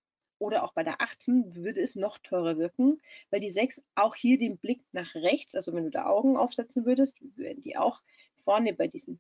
oder 0.45 0.65
auch 0.65 0.73
bei 0.73 0.85
der 0.85 1.01
18 1.01 1.57
würde 1.57 1.81
es 1.81 1.97
noch 1.97 2.19
teurer 2.19 2.59
wirken, 2.59 3.01
weil 3.31 3.41
die 3.41 3.51
6 3.51 3.83
auch 3.95 4.15
hier 4.15 4.39
den 4.39 4.59
Blick 4.59 4.83
nach 4.93 5.15
rechts, 5.15 5.55
also 5.55 5.73
wenn 5.73 5.85
du 5.85 5.91
da 5.91 6.07
Augen 6.07 6.37
aufsetzen 6.37 6.85
würdest, 6.85 7.19
würden 7.37 7.63
die 7.63 7.77
auch 7.77 8.03
vorne 8.45 8.75
bei 8.75 8.87
diesem 8.87 9.19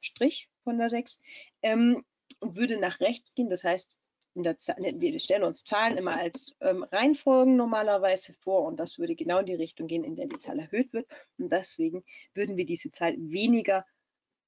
Strich 0.00 0.50
von 0.64 0.78
der 0.78 0.90
6, 0.90 1.20
ähm, 1.62 2.04
würde 2.40 2.78
nach 2.78 3.00
rechts 3.00 3.34
gehen. 3.34 3.48
Das 3.48 3.64
heißt, 3.64 3.96
der, 4.34 4.56
wir 4.76 5.18
stellen 5.20 5.44
uns 5.44 5.64
Zahlen 5.64 5.96
immer 5.96 6.16
als 6.16 6.54
ähm, 6.60 6.84
Reihenfolgen 6.84 7.56
normalerweise 7.56 8.34
vor 8.34 8.64
und 8.64 8.78
das 8.78 8.98
würde 8.98 9.16
genau 9.16 9.38
in 9.38 9.46
die 9.46 9.54
Richtung 9.54 9.86
gehen, 9.86 10.04
in 10.04 10.16
der 10.16 10.26
die 10.26 10.38
Zahl 10.38 10.58
erhöht 10.58 10.92
wird. 10.92 11.08
Und 11.38 11.50
deswegen 11.50 12.04
würden 12.34 12.56
wir 12.56 12.66
diese 12.66 12.90
Zahl 12.90 13.14
weniger 13.18 13.84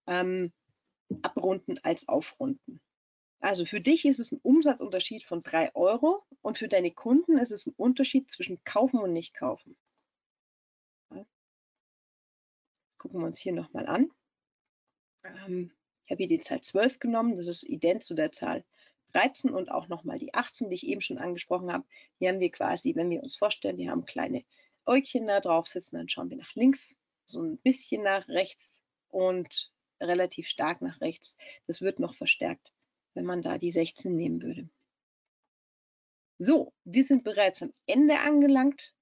ähm, 0.06 0.52
abrunden 1.22 1.78
als 1.82 2.08
aufrunden. 2.08 2.80
Also 3.40 3.64
für 3.64 3.80
dich 3.80 4.04
ist 4.04 4.20
es 4.20 4.32
ein 4.32 4.40
Umsatzunterschied 4.42 5.24
von 5.24 5.40
3 5.40 5.74
Euro 5.74 6.24
und 6.42 6.58
für 6.58 6.68
deine 6.68 6.90
Kunden 6.90 7.38
ist 7.38 7.52
es 7.52 7.66
ein 7.66 7.74
Unterschied 7.76 8.30
zwischen 8.30 8.62
kaufen 8.64 9.00
und 9.00 9.12
nicht 9.12 9.34
kaufen. 9.34 9.76
Gucken 12.98 13.20
wir 13.20 13.26
uns 13.26 13.38
hier 13.38 13.54
nochmal 13.54 13.86
an. 13.86 14.10
Ähm, 15.24 15.72
ich 16.04 16.10
habe 16.10 16.18
hier 16.18 16.28
die 16.28 16.40
Zahl 16.40 16.60
12 16.60 16.98
genommen, 16.98 17.36
das 17.36 17.46
ist 17.46 17.62
ident 17.62 18.02
zu 18.02 18.12
der 18.12 18.30
Zahl 18.30 18.62
13 19.12 19.50
und 19.50 19.70
auch 19.70 19.88
nochmal 19.88 20.18
die 20.18 20.34
18, 20.34 20.68
die 20.68 20.74
ich 20.74 20.86
eben 20.86 21.00
schon 21.00 21.16
angesprochen 21.16 21.72
habe. 21.72 21.86
Hier 22.18 22.28
haben 22.28 22.40
wir 22.40 22.50
quasi, 22.50 22.94
wenn 22.94 23.08
wir 23.08 23.22
uns 23.22 23.36
vorstellen, 23.36 23.78
wir 23.78 23.90
haben 23.90 24.04
kleine 24.04 24.44
Äugchen 24.84 25.26
da 25.26 25.40
drauf 25.40 25.66
sitzen, 25.66 25.96
dann 25.96 26.10
schauen 26.10 26.28
wir 26.28 26.36
nach 26.36 26.54
links, 26.54 26.96
so 27.24 27.40
ein 27.42 27.56
bisschen 27.58 28.02
nach 28.02 28.28
rechts 28.28 28.82
und 29.08 29.72
relativ 29.98 30.46
stark 30.46 30.82
nach 30.82 31.00
rechts. 31.00 31.38
Das 31.66 31.80
wird 31.80 32.00
noch 32.00 32.14
verstärkt, 32.14 32.70
wenn 33.14 33.24
man 33.24 33.42
da 33.42 33.58
die 33.58 33.70
16 33.70 34.14
nehmen 34.14 34.42
würde. 34.42 34.68
So, 36.38 36.72
wir 36.84 37.04
sind 37.04 37.24
bereits 37.24 37.62
am 37.62 37.72
Ende 37.86 38.18
angelangt. 38.18 38.94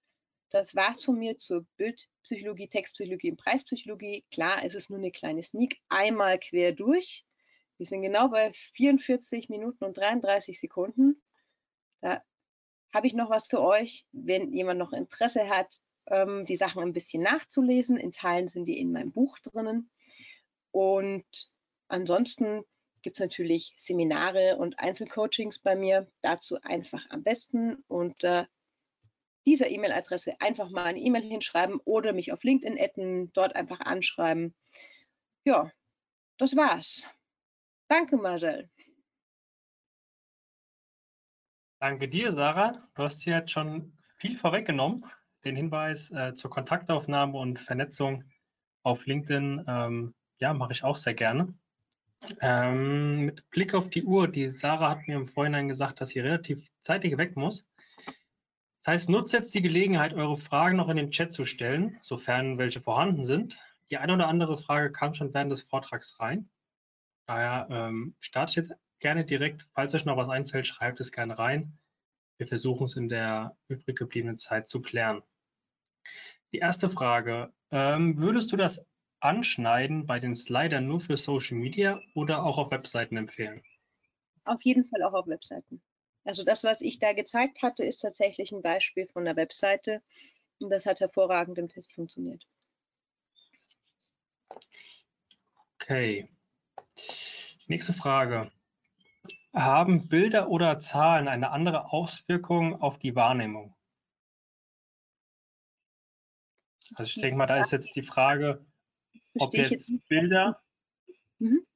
Das 0.51 0.75
war's 0.75 1.05
von 1.05 1.19
mir 1.19 1.39
zur 1.39 1.67
Bildpsychologie, 1.77 2.69
Textpsychologie 2.69 3.31
und 3.31 3.37
Preispsychologie. 3.37 4.25
Klar, 4.31 4.65
es 4.65 4.75
ist 4.75 4.91
nur 4.91 4.99
eine 4.99 5.11
kleine 5.11 5.43
Sneak, 5.43 5.79
einmal 5.89 6.39
quer 6.41 6.73
durch. 6.73 7.25
Wir 7.77 7.87
sind 7.87 8.03
genau 8.03 8.29
bei 8.29 8.53
44 8.75 9.49
Minuten 9.51 9.85
und 9.85 9.97
33 9.97 10.59
Sekunden. 10.59 11.23
Da 12.01 12.23
habe 12.93 13.07
ich 13.07 13.15
noch 13.15 13.31
was 13.31 13.47
für 13.47 13.61
euch, 13.61 14.07
wenn 14.13 14.53
jemand 14.53 14.81
noch 14.81 14.93
Interesse 14.93 15.49
hat, 15.49 15.81
ähm, 16.07 16.45
die 16.45 16.57
Sachen 16.57 16.83
ein 16.83 16.93
bisschen 16.93 17.23
nachzulesen. 17.23 17.97
In 17.97 18.11
Teilen 18.11 18.49
sind 18.49 18.65
die 18.65 18.81
in 18.81 18.91
meinem 18.91 19.13
Buch 19.13 19.39
drinnen. 19.39 19.91
Und 20.73 21.27
ansonsten 21.89 22.65
gibt 23.03 23.17
es 23.17 23.21
natürlich 23.21 23.75
Seminare 23.77 24.57
und 24.57 24.79
Einzelcoachings 24.79 25.59
bei 25.59 25.77
mir. 25.77 26.11
Dazu 26.23 26.61
einfach 26.63 27.05
am 27.11 27.23
besten 27.23 27.85
unter 27.89 28.49
dieser 29.47 29.71
E-Mail-Adresse 29.71 30.41
einfach 30.41 30.71
mal 30.71 30.85
eine 30.85 31.01
E-Mail 31.01 31.23
hinschreiben 31.23 31.81
oder 31.85 32.13
mich 32.13 32.33
auf 32.33 32.43
LinkedIn 32.43 32.79
adden, 32.79 33.33
dort 33.33 33.57
einfach 33.57 33.81
anschreiben. 33.81 34.55
Ja, 35.45 35.73
das 36.37 36.55
war's. 36.55 37.09
Danke, 37.89 38.17
Marcel. 38.17 38.69
Danke 41.81 42.09
dir, 42.09 42.33
Sarah. 42.33 42.89
Du 42.95 43.03
hast 43.05 43.23
hier 43.23 43.37
jetzt 43.37 43.53
schon 43.53 43.97
viel 44.17 44.37
vorweggenommen. 44.37 45.07
Den 45.45 45.57
Hinweis 45.57 46.11
äh, 46.11 46.35
zur 46.35 46.51
Kontaktaufnahme 46.51 47.39
und 47.39 47.59
Vernetzung 47.59 48.25
auf 48.83 49.07
LinkedIn 49.07 49.65
ähm, 49.67 50.15
ja, 50.39 50.53
mache 50.53 50.73
ich 50.73 50.85
auch 50.85 50.97
sehr 50.97 51.15
gerne. 51.15 51.55
Ähm, 52.41 53.27
mit 53.27 53.49
Blick 53.51 53.75
auf 53.75 53.91
die 53.91 54.05
Uhr, 54.05 54.29
die 54.29 54.51
Sarah 54.51 54.91
hat 54.91 55.09
mir 55.09 55.17
im 55.17 55.29
Vorhinein 55.29 55.69
gesagt, 55.69 56.01
dass 56.01 56.11
sie 56.11 56.21
relativ 56.21 56.69
zeitig 56.83 57.17
weg 57.17 57.37
muss. 57.37 57.67
Das 58.83 58.95
heißt, 58.95 59.09
nutzt 59.09 59.33
jetzt 59.33 59.55
die 59.55 59.63
Gelegenheit, 59.63 60.15
eure 60.15 60.37
Fragen 60.37 60.77
noch 60.77 60.89
in 60.89 60.97
den 60.97 61.11
Chat 61.11 61.33
zu 61.33 61.45
stellen, 61.45 61.99
sofern 62.03 62.59
welche 62.59 62.81
vorhanden 62.81 63.25
sind. 63.25 63.59
Die 63.91 63.99
eine 63.99 64.15
oder 64.15 64.29
andere 64.29 64.59
Frage 64.59 64.93
kam 64.93 65.15
schon 65.15 65.33
während 65.33 65.53
des 65.53 65.63
Vortrags 65.63 66.19
rein. 66.21 66.49
Daher 67.27 67.69
ähm, 67.71 68.15
starte 68.21 68.51
ich 68.51 68.57
jetzt 68.57 68.73
gerne 69.01 69.25
direkt. 69.25 69.67
Falls 69.75 69.95
euch 69.95 70.05
noch 70.05 70.17
was 70.17 70.29
einfällt, 70.29 70.67
schreibt 70.67 71.01
es 71.01 71.13
gerne 71.13 71.39
rein. 71.39 71.79
Wir 72.39 72.47
versuchen 72.47 72.85
es 72.85 72.97
in 72.97 73.09
der 73.09 73.57
übrig 73.69 73.97
gebliebenen 73.97 74.39
Zeit 74.39 74.69
zu 74.69 74.81
klären. 74.81 75.23
Die 76.53 76.59
erste 76.59 76.89
Frage. 76.89 77.53
Ähm, 77.71 78.17
würdest 78.17 78.51
du 78.53 78.57
das 78.57 78.87
Anschneiden 79.21 80.07
bei 80.07 80.21
den 80.21 80.35
Slidern 80.35 80.87
nur 80.87 81.01
für 81.01 81.17
Social 81.17 81.57
Media 81.57 82.01
oder 82.15 82.45
auch 82.45 82.59
auf 82.59 82.71
Webseiten 82.71 83.17
empfehlen? 83.17 83.63
Auf 84.45 84.63
jeden 84.63 84.85
Fall 84.85 85.03
auch 85.03 85.15
auf 85.15 85.27
Webseiten. 85.27 85.83
Also 86.25 86.45
das, 86.45 86.65
was 86.65 86.81
ich 86.81 86.99
da 86.99 87.13
gezeigt 87.13 87.63
hatte, 87.63 87.85
ist 87.85 87.99
tatsächlich 87.99 88.53
ein 88.53 88.63
Beispiel 88.63 89.07
von 89.07 89.25
der 89.25 89.37
Webseite 89.37 90.03
und 90.61 90.71
das 90.71 90.87
hat 90.87 91.01
hervorragend 91.01 91.59
im 91.59 91.69
Test 91.69 91.93
funktioniert. 91.93 92.47
Okay. 95.81 96.29
Nächste 97.67 97.93
Frage. 97.93 98.51
Haben 99.55 100.09
Bilder 100.09 100.49
oder 100.51 100.81
Zahlen 100.81 101.29
eine 101.29 101.51
andere 101.51 101.93
Auswirkung 101.93 102.81
auf 102.81 102.99
die 102.99 103.15
Wahrnehmung? 103.15 103.75
Also 106.95 107.09
ich 107.09 107.21
denke 107.21 107.37
mal, 107.37 107.47
da 107.47 107.59
ist 107.59 107.73
jetzt 107.73 107.95
die 107.97 108.03
Frage, 108.03 108.65
ob 109.39 109.55
jetzt, 109.55 109.93
Bilder, 110.09 110.61
mhm. 111.39 111.67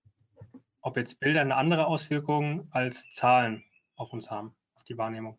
ob 0.81 0.97
jetzt 0.97 1.21
Bilder 1.21 1.41
eine 1.41 1.57
andere 1.57 1.87
Auswirkung 1.87 2.69
als 2.71 3.11
Zahlen 3.13 3.65
auf 3.97 4.13
uns 4.13 4.31
haben, 4.31 4.55
auf 4.75 4.85
die 4.85 4.97
Wahrnehmung. 4.99 5.39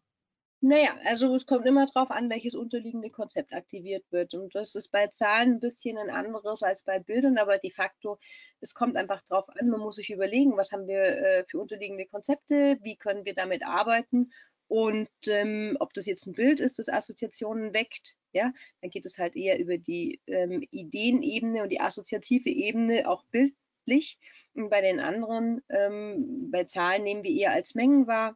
Naja, 0.65 0.95
also 1.03 1.35
es 1.35 1.45
kommt 1.45 1.65
immer 1.65 1.85
darauf 1.85 2.09
an, 2.09 2.29
welches 2.29 2.55
unterliegende 2.55 3.09
Konzept 3.09 3.51
aktiviert 3.51 4.05
wird. 4.11 4.33
Und 4.33 4.55
das 4.55 4.75
ist 4.75 4.93
bei 4.93 5.07
Zahlen 5.07 5.55
ein 5.55 5.59
bisschen 5.59 5.97
ein 5.97 6.09
anderes 6.09 6.63
als 6.63 6.83
bei 6.83 6.99
Bildern, 6.99 7.37
aber 7.37 7.57
de 7.57 7.69
facto, 7.69 8.17
es 8.61 8.73
kommt 8.73 8.95
einfach 8.95 9.21
darauf 9.27 9.49
an, 9.49 9.67
man 9.67 9.81
muss 9.81 9.97
sich 9.97 10.09
überlegen, 10.09 10.55
was 10.55 10.71
haben 10.71 10.87
wir 10.87 11.03
äh, 11.03 11.43
für 11.49 11.59
unterliegende 11.59 12.05
Konzepte, 12.05 12.79
wie 12.81 12.95
können 12.95 13.25
wir 13.25 13.33
damit 13.33 13.67
arbeiten 13.67 14.31
und 14.73 15.07
ähm, 15.27 15.77
ob 15.79 15.93
das 15.93 16.07
jetzt 16.07 16.25
ein 16.25 16.33
Bild 16.33 16.59
ist, 16.59 16.79
das 16.79 16.89
Assoziationen 16.89 17.75
weckt, 17.75 18.15
ja, 18.31 18.51
dann 18.81 18.89
geht 18.89 19.05
es 19.05 19.19
halt 19.19 19.35
eher 19.35 19.59
über 19.59 19.77
die 19.77 20.19
ähm, 20.25 20.67
Ideenebene 20.71 21.61
und 21.61 21.69
die 21.69 21.79
assoziative 21.79 22.49
Ebene, 22.49 23.07
auch 23.07 23.23
bildlich. 23.25 24.17
Und 24.55 24.71
bei 24.71 24.81
den 24.81 24.99
anderen, 24.99 25.61
ähm, 25.69 26.49
bei 26.49 26.63
Zahlen 26.63 27.03
nehmen 27.03 27.23
wir 27.23 27.29
eher 27.29 27.51
als 27.51 27.75
Mengen 27.75 28.07
wahr. 28.07 28.35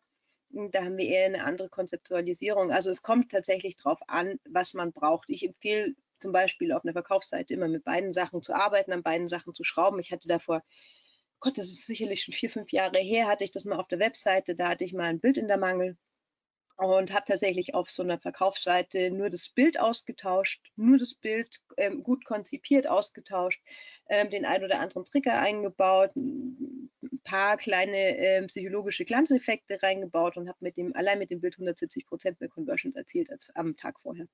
Da 0.52 0.84
haben 0.84 0.98
wir 0.98 1.08
eher 1.08 1.26
eine 1.26 1.44
andere 1.44 1.70
Konzeptualisierung. 1.70 2.72
Also 2.72 2.92
es 2.92 3.02
kommt 3.02 3.32
tatsächlich 3.32 3.76
darauf 3.76 3.98
an, 4.08 4.40
was 4.48 4.76
man 4.76 4.94
braucht. 4.94 5.32
Ich 5.32 5.44
empfehle 5.44 5.96
zum 6.20 6.34
Beispiel 6.34 6.72
auf 6.72 6.84
einer 6.86 6.94
Verkaufsseite 6.94 7.56
immer 7.56 7.68
mit 7.68 7.84
beiden 7.84 8.14
Sachen 8.14 8.44
zu 8.44 8.54
arbeiten, 8.54 8.94
an 8.94 9.02
beiden 9.02 9.28
Sachen 9.28 9.56
zu 9.56 9.64
schrauben. 9.64 10.00
Ich 10.00 10.12
hatte 10.12 10.28
davor 10.28 10.62
Gott, 11.40 11.58
das 11.58 11.70
ist 11.70 11.88
sicherlich 11.88 12.22
schon 12.22 12.36
vier, 12.36 12.52
fünf 12.52 12.72
Jahre 12.72 13.00
her, 13.00 13.28
hatte 13.28 13.44
ich 13.44 13.52
das 13.52 13.66
mal 13.66 13.78
auf 13.80 13.88
der 13.88 14.00
Webseite, 14.00 14.56
da 14.56 14.70
hatte 14.70 14.84
ich 14.84 14.94
mal 14.94 15.06
ein 15.06 15.20
Bild 15.20 15.38
in 15.38 15.48
der 15.48 15.58
Mangel 15.58 15.98
und 16.78 17.11
habe 17.11 17.25
tatsächlich 17.28 17.73
auf 17.73 17.89
so 17.89 18.03
einer 18.03 18.19
Verkaufsseite 18.19 19.09
nur 19.09 19.30
das 19.30 19.49
Bild 19.49 19.80
ausgetauscht, 19.80 20.71
nur 20.75 20.97
das 20.99 21.15
Bild 21.15 21.59
ähm, 21.78 22.03
gut 22.03 22.23
konzipiert 22.23 22.88
ausgetauscht, 22.88 23.61
ähm, 24.09 24.30
den 24.30 24.45
ein 24.45 24.63
oder 24.63 24.80
anderen 24.80 25.03
Trigger 25.03 25.39
eingebaut, 25.39 26.15
ein 26.15 26.91
paar 27.23 27.57
kleine 27.57 28.17
ähm, 28.17 28.47
psychologische 28.47 29.05
Glanzeffekte 29.05 29.82
reingebaut 29.82 30.38
und 30.38 30.47
habe 30.47 30.59
mit 30.61 30.78
dem 30.78 30.95
allein 30.95 31.17
mit 31.17 31.32
dem 31.32 31.41
Bild 31.41 31.55
170 31.55 32.05
Prozent 32.05 32.39
mehr 32.39 32.49
Conversions 32.49 32.95
erzielt 32.95 33.32
als 33.32 33.49
am 33.55 33.75
Tag 33.75 33.99
vorher. 33.99 34.28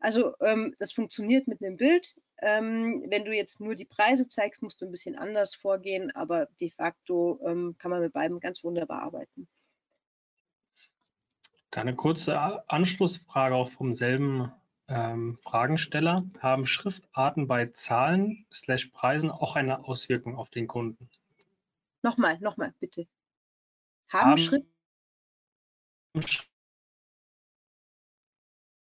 Also 0.00 0.34
ähm, 0.40 0.74
das 0.78 0.92
funktioniert 0.92 1.46
mit 1.46 1.62
einem 1.62 1.76
Bild. 1.76 2.16
Ähm, 2.40 3.04
wenn 3.08 3.24
du 3.26 3.32
jetzt 3.32 3.60
nur 3.60 3.74
die 3.74 3.84
Preise 3.84 4.28
zeigst, 4.28 4.62
musst 4.62 4.80
du 4.80 4.86
ein 4.86 4.90
bisschen 4.90 5.16
anders 5.16 5.54
vorgehen, 5.54 6.10
aber 6.16 6.48
de 6.58 6.70
facto 6.70 7.38
ähm, 7.46 7.76
kann 7.78 7.90
man 7.90 8.00
mit 8.00 8.14
beiden 8.14 8.40
ganz 8.40 8.64
wunderbar 8.64 9.02
arbeiten. 9.02 9.46
Eine 11.74 11.96
kurze 11.96 12.38
Anschlussfrage 12.68 13.54
auch 13.54 13.70
vom 13.70 13.94
selben 13.94 14.52
ähm, 14.88 15.38
Fragensteller. 15.38 16.24
Haben 16.38 16.66
Schriftarten 16.66 17.46
bei 17.46 17.66
Zahlen 17.66 18.46
slash 18.52 18.86
Preisen 18.86 19.30
auch 19.30 19.56
eine 19.56 19.84
Auswirkung 19.84 20.36
auf 20.36 20.50
den 20.50 20.66
Kunden? 20.66 21.08
Nochmal, 22.02 22.38
nochmal, 22.40 22.74
bitte. 22.78 23.08
Haben, 24.08 24.32
haben 24.32 24.38
Schrift. 24.38 24.66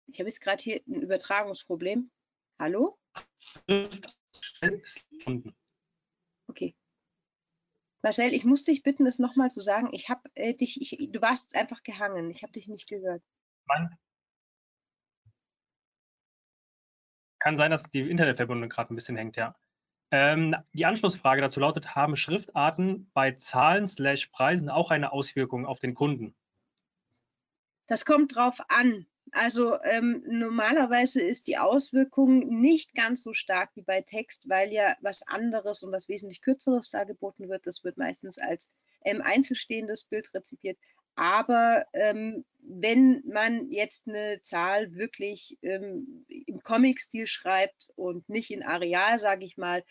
Ich 0.08 0.20
habe 0.20 0.30
jetzt 0.30 0.40
gerade 0.40 0.64
hier 0.64 0.82
ein 0.88 1.02
Übertragungsproblem. 1.02 2.10
Hallo? 2.58 2.98
Okay. 3.68 4.82
Marcel, 8.02 8.34
ich 8.34 8.46
muss 8.46 8.64
dich 8.64 8.84
bitten, 8.84 9.06
das 9.06 9.20
nochmal 9.20 9.52
zu 9.52 9.60
sagen. 9.60 9.90
Ich 9.92 10.10
habe 10.10 10.30
äh, 10.36 10.54
dich, 10.54 10.82
ich, 10.82 11.12
du 11.12 11.22
warst 11.22 11.56
einfach 11.56 11.84
gehangen. 11.84 12.30
Ich 12.30 12.44
habe 12.44 12.54
dich 12.54 12.68
nicht 12.68 12.88
gehört. 12.88 13.24
Mann. 13.66 13.98
Kann 17.40 17.58
sein, 17.58 17.72
dass 17.72 17.90
die 17.90 18.02
Internetverbindung 18.02 18.70
gerade 18.70 18.94
ein 18.94 18.96
bisschen 18.96 19.16
hängt, 19.16 19.36
ja. 19.36 19.56
Ähm, 20.10 20.56
die 20.74 20.86
Anschlussfrage 20.86 21.42
dazu 21.42 21.60
lautet, 21.60 21.96
haben 21.96 22.16
Schriftarten 22.16 23.12
bei 23.14 23.32
Zahlen 23.34 23.88
slash 23.88 24.28
Preisen 24.28 24.70
auch 24.70 24.90
eine 24.90 25.12
Auswirkung 25.12 25.66
auf 25.66 25.80
den 25.80 25.94
Kunden? 25.94 26.36
Das 27.88 28.06
kommt 28.06 28.36
drauf 28.36 28.60
an. 28.70 29.06
Also 29.32 29.78
ähm, 29.84 30.24
normalerweise 30.28 31.22
ist 31.22 31.48
die 31.48 31.58
Auswirkung 31.58 32.60
nicht 32.60 32.96
ganz 32.96 33.24
so 33.24 33.34
stark 33.34 33.72
wie 33.76 33.82
bei 33.82 34.02
Text, 34.02 34.48
weil 34.48 34.72
ja 34.72 34.96
was 35.02 35.22
anderes 35.24 35.84
und 35.84 35.92
was 35.92 36.08
wesentlich 36.08 36.42
kürzeres 36.42 36.90
dargeboten 36.90 37.50
wird. 37.50 37.68
Das 37.68 37.84
wird 37.84 37.98
meistens 37.98 38.38
als 38.38 38.72
ähm, 39.04 39.22
einzelstehendes 39.22 40.04
Bild 40.06 40.34
rezipiert. 40.34 40.78
Aber 41.16 41.86
ähm, 41.94 42.46
wenn 42.60 43.24
man 43.26 43.72
jetzt 43.72 44.08
eine 44.08 44.40
Zahl 44.42 44.94
wirklich 44.94 45.58
ähm, 45.64 46.26
im 46.28 46.62
Comic-Stil 46.62 47.26
schreibt 47.26 47.88
und 47.96 48.30
nicht 48.30 48.52
in 48.52 48.62
Areal, 48.62 49.18
sage 49.18 49.46
ich 49.46 49.58
mal, 49.58 49.84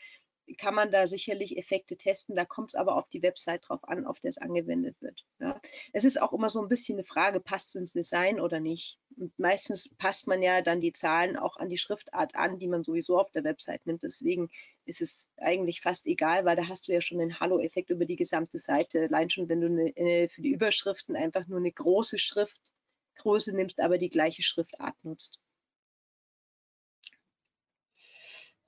kann 0.55 0.74
man 0.74 0.92
da 0.92 1.07
sicherlich 1.07 1.57
Effekte 1.59 1.97
testen. 1.97 2.36
Da 2.36 2.44
kommt 2.44 2.70
es 2.70 2.74
aber 2.74 2.97
auf 2.97 3.09
die 3.09 3.22
Website 3.22 3.68
drauf 3.68 3.82
an, 3.88 4.07
auf 4.07 4.20
der 4.20 4.28
es 4.30 4.38
angewendet 4.38 4.97
wird. 5.01 5.24
Ja. 5.40 5.61
Es 5.92 6.05
ist 6.05 6.20
auch 6.20 6.32
immer 6.32 6.49
so 6.49 6.61
ein 6.61 6.68
bisschen 6.68 6.97
eine 6.97 7.05
Frage, 7.05 7.40
passt 7.40 7.70
es 7.70 7.74
ins 7.74 7.92
Design 7.92 8.40
oder 8.40 8.61
nicht? 8.61 8.99
Und 9.16 9.36
meistens 9.38 9.88
passt 9.99 10.26
man 10.26 10.42
ja 10.42 10.62
dann 10.62 10.80
die 10.80 10.92
Zahlen 10.92 11.36
auch 11.36 11.57
an 11.57 11.68
die 11.68 11.78
Schriftart 11.78 12.36
an, 12.36 12.59
die 12.59 12.68
man 12.68 12.84
sowieso 12.84 13.18
auf 13.18 13.30
der 13.32 13.44
Website 13.44 13.84
nimmt. 13.86 14.03
Deswegen 14.03 14.49
ist 14.84 15.01
es 15.01 15.28
eigentlich 15.36 15.80
fast 15.80 16.07
egal, 16.07 16.44
weil 16.44 16.57
da 16.57 16.68
hast 16.68 16.88
du 16.88 16.92
ja 16.92 17.01
schon 17.01 17.18
den 17.18 17.40
Halo-Effekt 17.40 17.90
über 17.90 18.05
die 18.05 18.16
gesamte 18.16 18.59
Seite. 18.59 19.03
Allein 19.03 19.30
schon, 19.30 19.49
wenn 19.49 19.61
du 19.61 19.66
eine, 19.66 19.97
äh, 19.97 20.28
für 20.28 20.42
die 20.42 20.51
Überschriften 20.51 21.16
einfach 21.16 21.47
nur 21.47 21.59
eine 21.59 21.72
große 21.72 22.18
Schriftgröße 22.18 23.55
nimmst, 23.55 23.80
aber 23.80 23.99
die 23.99 24.11
gleiche 24.11 24.42
Schriftart 24.42 24.97
nutzt. 25.03 25.40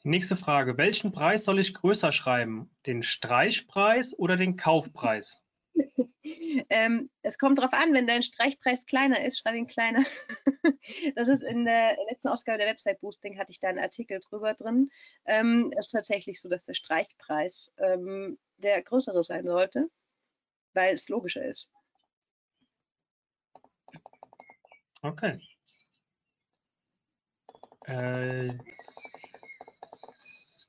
Nächste 0.09 0.37
Frage. 0.37 0.79
Welchen 0.79 1.13
Preis 1.13 1.45
soll 1.45 1.59
ich 1.59 1.75
größer 1.75 2.13
schreiben? 2.13 2.71
Den 2.87 3.03
Streichpreis 3.03 4.19
oder 4.19 4.39
den 4.39 4.57
Kaufpreis? 4.57 5.37
ähm, 6.71 7.11
es 7.21 7.37
kommt 7.37 7.59
darauf 7.59 7.75
an, 7.75 7.93
wenn 7.93 8.07
dein 8.07 8.23
Streichpreis 8.23 8.87
kleiner 8.87 9.23
ist, 9.23 9.39
schreibe 9.39 9.59
ihn 9.59 9.67
kleiner. 9.67 10.07
das 11.15 11.29
ist 11.29 11.43
in 11.43 11.67
der 11.67 11.99
letzten 12.09 12.29
Ausgabe 12.29 12.57
der 12.57 12.69
Website 12.69 13.03
Boosting, 13.03 13.39
hatte 13.39 13.53
ich 13.53 13.61
da 13.61 13.69
einen 13.69 13.81
Artikel 13.81 14.19
drüber 14.21 14.55
drin. 14.55 14.89
Ähm, 15.27 15.71
es 15.77 15.89
ist 15.89 15.93
tatsächlich 15.93 16.41
so, 16.41 16.49
dass 16.49 16.65
der 16.65 16.73
Streichpreis 16.73 17.71
ähm, 17.77 18.39
der 18.57 18.81
größere 18.81 19.23
sein 19.23 19.47
sollte, 19.47 19.91
weil 20.73 20.95
es 20.95 21.11
logischer 21.11 21.45
ist. 21.45 21.69
Okay. 25.03 25.39
Äh, 27.85 28.55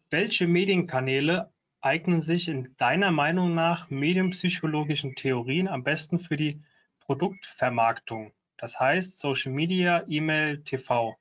welche 0.10 0.48
Medienkanäle 0.48 1.52
eignen 1.82 2.22
sich 2.22 2.48
in 2.48 2.76
deiner 2.78 3.12
Meinung 3.12 3.54
nach 3.54 3.90
medienpsychologischen 3.90 5.16
Theorien 5.16 5.68
am 5.68 5.84
besten 5.84 6.20
für 6.20 6.38
die 6.38 6.62
Produktvermarktung? 7.00 8.34
Das 8.58 8.80
heißt 8.80 9.18
Social 9.18 9.52
Media, 9.52 10.04
E-Mail, 10.08 10.64
TV. 10.64 11.16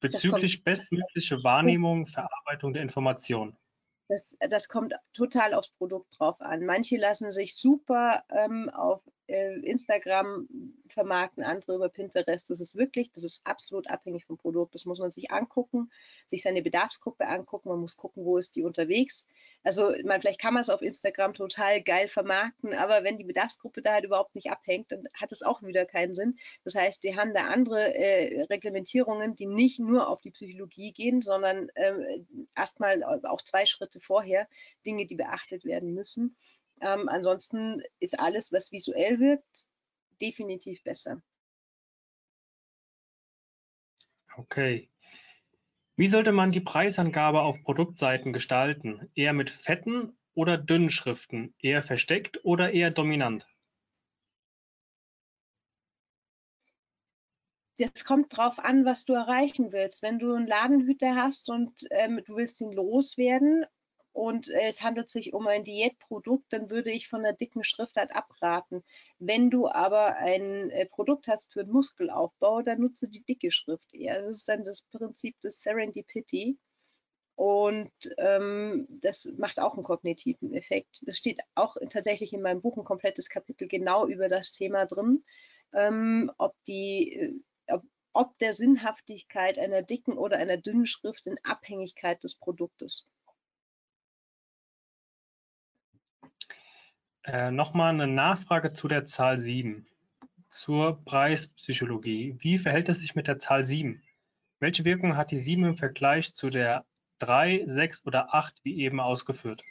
Bezüglich 0.00 0.64
bestmögliche 0.64 1.42
Wahrnehmung, 1.44 2.06
Verarbeitung 2.06 2.72
der 2.72 2.82
Information. 2.82 3.56
Das, 4.08 4.36
das, 4.40 4.68
kommt 4.68 4.94
total 5.14 5.54
aufs 5.54 5.70
Produkt 5.70 6.18
drauf 6.18 6.40
an. 6.42 6.66
Manche 6.66 6.98
lassen 6.98 7.30
sich 7.30 7.56
super 7.56 8.24
ähm, 8.28 8.68
auf 8.68 9.00
äh, 9.32 9.54
Instagram 9.60 10.48
vermarkten, 10.88 11.42
andere 11.42 11.74
über 11.74 11.88
Pinterest. 11.88 12.50
Das 12.50 12.60
ist 12.60 12.76
wirklich, 12.76 13.10
das 13.12 13.24
ist 13.24 13.40
absolut 13.44 13.88
abhängig 13.88 14.26
vom 14.26 14.36
Produkt. 14.36 14.74
Das 14.74 14.84
muss 14.84 14.98
man 14.98 15.10
sich 15.10 15.30
angucken, 15.30 15.90
sich 16.26 16.42
seine 16.42 16.62
Bedarfsgruppe 16.62 17.26
angucken. 17.26 17.70
Man 17.70 17.80
muss 17.80 17.96
gucken, 17.96 18.24
wo 18.24 18.36
ist 18.36 18.56
die 18.56 18.62
unterwegs. 18.62 19.26
Also 19.64 19.94
man, 20.04 20.20
vielleicht 20.20 20.40
kann 20.40 20.54
man 20.54 20.60
es 20.60 20.70
auf 20.70 20.82
Instagram 20.82 21.34
total 21.34 21.82
geil 21.82 22.08
vermarkten, 22.08 22.74
aber 22.74 23.04
wenn 23.04 23.16
die 23.16 23.24
Bedarfsgruppe 23.24 23.80
da 23.80 23.94
halt 23.94 24.04
überhaupt 24.04 24.34
nicht 24.34 24.50
abhängt, 24.50 24.90
dann 24.90 25.04
hat 25.14 25.32
es 25.32 25.42
auch 25.42 25.62
wieder 25.62 25.86
keinen 25.86 26.14
Sinn. 26.14 26.36
Das 26.64 26.74
heißt, 26.74 27.02
wir 27.04 27.16
haben 27.16 27.32
da 27.32 27.46
andere 27.46 27.94
äh, 27.94 28.42
Reglementierungen, 28.44 29.36
die 29.36 29.46
nicht 29.46 29.78
nur 29.78 30.08
auf 30.08 30.20
die 30.20 30.32
Psychologie 30.32 30.92
gehen, 30.92 31.22
sondern 31.22 31.68
äh, 31.74 32.24
erstmal 32.56 33.02
auch 33.04 33.42
zwei 33.42 33.64
Schritte 33.66 34.00
vorher 34.00 34.48
Dinge, 34.84 35.06
die 35.06 35.14
beachtet 35.14 35.64
werden 35.64 35.94
müssen. 35.94 36.36
Ähm, 36.80 37.08
ansonsten 37.08 37.82
ist 38.00 38.18
alles, 38.18 38.52
was 38.52 38.72
visuell 38.72 39.20
wirkt, 39.20 39.66
definitiv 40.20 40.82
besser. 40.82 41.22
Okay. 44.36 44.88
Wie 45.96 46.08
sollte 46.08 46.32
man 46.32 46.52
die 46.52 46.60
Preisangabe 46.60 47.42
auf 47.42 47.62
Produktseiten 47.62 48.32
gestalten? 48.32 49.10
Eher 49.14 49.34
mit 49.34 49.50
fetten 49.50 50.16
oder 50.34 50.56
dünnen 50.56 50.90
Schriften? 50.90 51.54
Eher 51.60 51.82
versteckt 51.82 52.44
oder 52.44 52.72
eher 52.72 52.90
dominant? 52.90 53.46
Das 57.78 58.04
kommt 58.04 58.36
drauf 58.36 58.58
an, 58.58 58.84
was 58.84 59.04
du 59.04 59.12
erreichen 59.12 59.72
willst. 59.72 60.02
Wenn 60.02 60.18
du 60.18 60.32
einen 60.32 60.46
Ladenhüter 60.46 61.14
hast 61.16 61.50
und 61.50 61.86
ähm, 61.90 62.22
du 62.24 62.36
willst 62.36 62.60
ihn 62.60 62.72
loswerden 62.72 63.64
und 64.12 64.48
äh, 64.48 64.68
es 64.68 64.82
handelt 64.82 65.08
sich 65.08 65.32
um 65.32 65.46
ein 65.46 65.64
Diätprodukt, 65.64 66.52
dann 66.52 66.70
würde 66.70 66.90
ich 66.90 67.08
von 67.08 67.22
der 67.22 67.32
dicken 67.32 67.64
Schriftart 67.64 68.14
abraten. 68.14 68.84
Wenn 69.18 69.50
du 69.50 69.68
aber 69.68 70.16
ein 70.16 70.70
äh, 70.70 70.86
Produkt 70.86 71.28
hast 71.28 71.52
für 71.52 71.64
Muskelaufbau, 71.64 72.62
dann 72.62 72.80
nutze 72.80 73.08
die 73.08 73.22
dicke 73.22 73.50
Schrift 73.50 73.94
eher. 73.94 74.22
Das 74.22 74.36
ist 74.38 74.48
dann 74.48 74.64
das 74.64 74.82
Prinzip 74.82 75.40
des 75.40 75.62
Serendipity. 75.62 76.58
Und 77.34 77.90
ähm, 78.18 78.86
das 79.00 79.24
macht 79.38 79.58
auch 79.58 79.74
einen 79.74 79.82
kognitiven 79.84 80.52
Effekt. 80.52 81.00
Das 81.02 81.16
steht 81.16 81.40
auch 81.54 81.76
tatsächlich 81.88 82.34
in 82.34 82.42
meinem 82.42 82.60
Buch 82.60 82.76
ein 82.76 82.84
komplettes 82.84 83.30
Kapitel 83.30 83.66
genau 83.68 84.06
über 84.06 84.28
das 84.28 84.52
Thema 84.52 84.84
drin, 84.84 85.24
ähm, 85.72 86.30
ob 86.36 86.54
die 86.66 87.14
äh, 87.14 87.34
ob, 87.68 87.82
ob 88.12 88.38
der 88.38 88.52
Sinnhaftigkeit 88.52 89.58
einer 89.58 89.80
dicken 89.82 90.18
oder 90.18 90.36
einer 90.36 90.58
dünnen 90.58 90.86
Schrift 90.86 91.26
in 91.26 91.38
Abhängigkeit 91.42 92.22
des 92.22 92.34
Produktes. 92.34 93.06
Äh, 97.24 97.52
Nochmal 97.52 97.94
eine 97.94 98.08
Nachfrage 98.08 98.72
zu 98.72 98.88
der 98.88 99.04
Zahl 99.04 99.38
7, 99.38 99.86
zur 100.50 101.04
Preispsychologie. 101.04 102.36
Wie 102.38 102.58
verhält 102.58 102.88
es 102.88 102.98
sich 103.00 103.14
mit 103.14 103.28
der 103.28 103.38
Zahl 103.38 103.64
7? 103.64 104.02
Welche 104.58 104.84
Wirkung 104.84 105.16
hat 105.16 105.30
die 105.30 105.38
7 105.38 105.64
im 105.64 105.76
Vergleich 105.76 106.34
zu 106.34 106.50
der 106.50 106.84
3, 107.20 107.64
6 107.66 108.06
oder 108.06 108.34
8, 108.34 108.64
wie 108.64 108.80
eben 108.80 108.98
ausgeführt? 108.98 109.62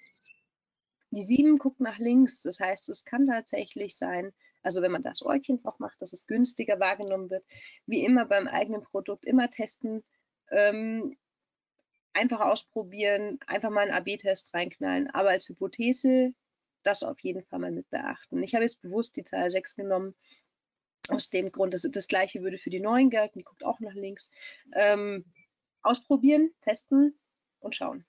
Die 1.12 1.24
7 1.24 1.58
guckt 1.58 1.82
nach 1.82 2.00
links, 2.00 2.42
das 2.42 2.62
heißt, 2.62 2.88
es 2.88 3.04
kann 3.04 3.26
tatsächlich 3.26 3.98
sein, 3.98 4.32
also 4.64 4.82
wenn 4.82 4.92
man 4.92 5.02
das 5.02 5.22
Äugchen 5.22 5.62
drauf 5.62 5.78
macht, 5.80 6.02
dass 6.02 6.14
es 6.14 6.28
günstiger 6.28 6.80
wahrgenommen 6.80 7.30
wird. 7.30 7.44
Wie 7.86 8.06
immer 8.06 8.26
beim 8.26 8.48
eigenen 8.48 8.84
Produkt, 8.84 9.26
immer 9.26 9.50
testen, 9.50 10.06
ähm, 10.52 11.18
einfach 12.14 12.40
ausprobieren, 12.40 13.40
einfach 13.46 13.70
mal 13.72 13.90
einen 13.90 13.92
AB-Test 13.92 14.54
reinknallen. 14.54 15.10
Aber 15.10 15.30
als 15.32 15.50
Hypothese 15.50 16.34
das 16.84 17.04
auf 17.04 17.20
jeden 17.20 17.44
Fall 17.44 17.60
mal 17.60 17.72
mit 17.72 17.90
beachten. 17.90 18.42
Ich 18.44 18.54
habe 18.54 18.64
jetzt 18.64 18.82
bewusst 18.82 19.16
die 19.16 19.24
Zahl 19.24 19.52
6 19.52 19.76
genommen, 19.76 20.16
aus 21.08 21.30
dem 21.30 21.52
Grund, 21.52 21.74
dass 21.74 21.82
das 21.82 22.08
gleiche 22.08 22.42
würde 22.42 22.58
für 22.58 22.70
die 22.70 22.80
neuen 22.80 23.10
gelten, 23.10 23.40
die 23.40 23.44
guckt 23.44 23.64
auch 23.64 23.80
nach 23.80 23.94
links. 23.94 24.30
Ähm, 24.74 25.26
ausprobieren, 25.82 26.52
testen 26.62 27.20
und 27.60 27.76
schauen. 27.76 28.06